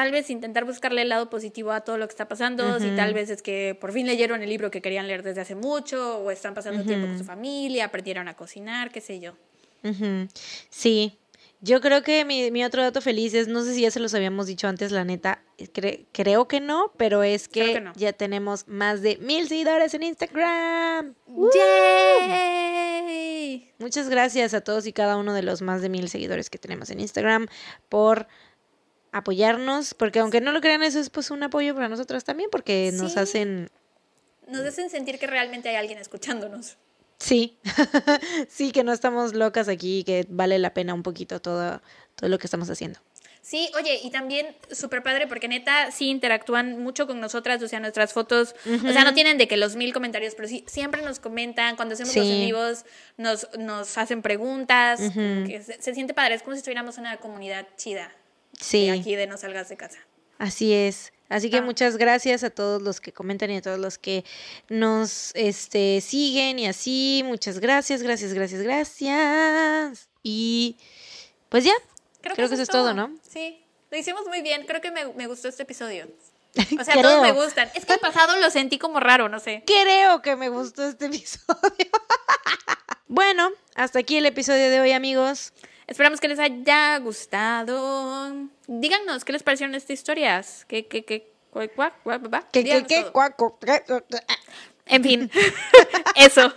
[0.00, 3.12] tal vez intentar buscarle el lado positivo a todo lo que está pasando, si tal
[3.12, 6.30] vez es que por fin leyeron el libro que querían leer desde hace mucho, o
[6.30, 9.34] están pasando tiempo con su familia, aprendieron a cocinar, qué sé yo.
[10.70, 11.18] Sí,
[11.60, 14.14] yo creo que mi, mi otro dato feliz es, no sé si ya se los
[14.14, 17.92] habíamos dicho antes, la neta, cre- creo que no, pero es que, Creo que no.
[17.94, 21.14] ya tenemos más de mil seguidores en Instagram.
[22.40, 23.72] ¡Yay!
[23.78, 26.90] Muchas gracias a todos y cada uno de los más de mil seguidores que tenemos
[26.90, 27.46] en Instagram
[27.88, 28.26] por
[29.12, 32.90] apoyarnos, porque aunque no lo crean, eso es pues un apoyo para nosotras también, porque
[32.92, 33.70] nos hacen
[34.48, 36.76] Nos hacen sentir que realmente hay alguien escuchándonos.
[37.18, 37.58] Sí,
[38.48, 41.82] sí, que no estamos locas aquí, que vale la pena un poquito todo,
[42.14, 42.98] todo lo que estamos haciendo.
[43.42, 47.80] Sí, oye, y también súper padre porque neta sí interactúan mucho con nosotras, o sea,
[47.80, 51.20] nuestras fotos, o sea, no tienen de que los mil comentarios, pero sí, siempre nos
[51.20, 52.84] comentan, cuando hacemos los en vivos
[53.16, 57.16] nos, nos hacen preguntas, que se, se siente padre, es como si estuviéramos en una
[57.16, 58.12] comunidad chida
[58.58, 59.98] Sí, de aquí de No Salgas de Casa.
[60.38, 61.12] así es.
[61.28, 61.62] Así que Ah.
[61.62, 64.24] muchas gracias a todos los que comentan y a todos los que
[64.68, 67.22] nos este, siguen y así.
[67.24, 70.08] Muchas gracias, gracias, gracias, gracias.
[70.24, 70.76] Y
[71.48, 71.72] pues ya,
[72.20, 73.14] creo, que, eso es todo, ¿no?
[73.22, 76.08] Sí, lo hicimos muy bien, creo que me, me gustó este episodio.
[76.80, 77.02] O sea, Creo.
[77.02, 77.70] todos me gustan.
[77.76, 79.62] Es que el pasado lo sentí como raro, no sé.
[79.66, 81.90] Creo que me gustó este episodio.
[83.06, 85.52] bueno, hasta aquí el episodio de hoy, amigos.
[85.90, 88.32] Esperamos que les haya gustado.
[88.68, 90.64] Díganos qué les parecieron estas historias.
[90.68, 91.32] ¿Qué, qué, qué?
[91.50, 92.48] cuá, cuá, cuá?
[92.52, 93.10] ¿Qué, qué, qué?
[94.86, 95.30] En fin,
[96.14, 96.54] eso.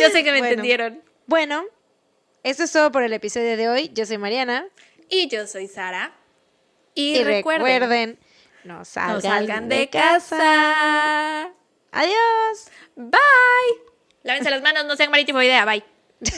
[0.00, 0.46] Yo sé que me Bueno.
[0.48, 1.02] entendieron.
[1.26, 1.64] Bueno,
[2.42, 3.90] esto es todo por el episodio de hoy.
[3.94, 4.66] Yo soy Mariana.
[5.08, 6.12] Y yo soy Sara.
[6.94, 8.18] Y, Y, recuerden, recuerden,
[8.64, 10.36] no no salgan, de de casa.
[10.36, 11.52] casa.
[11.92, 12.68] Adiós.
[12.96, 13.20] Bye.
[14.24, 15.64] Lávense las manos, no sean maritifo idea.
[15.64, 15.84] Bye.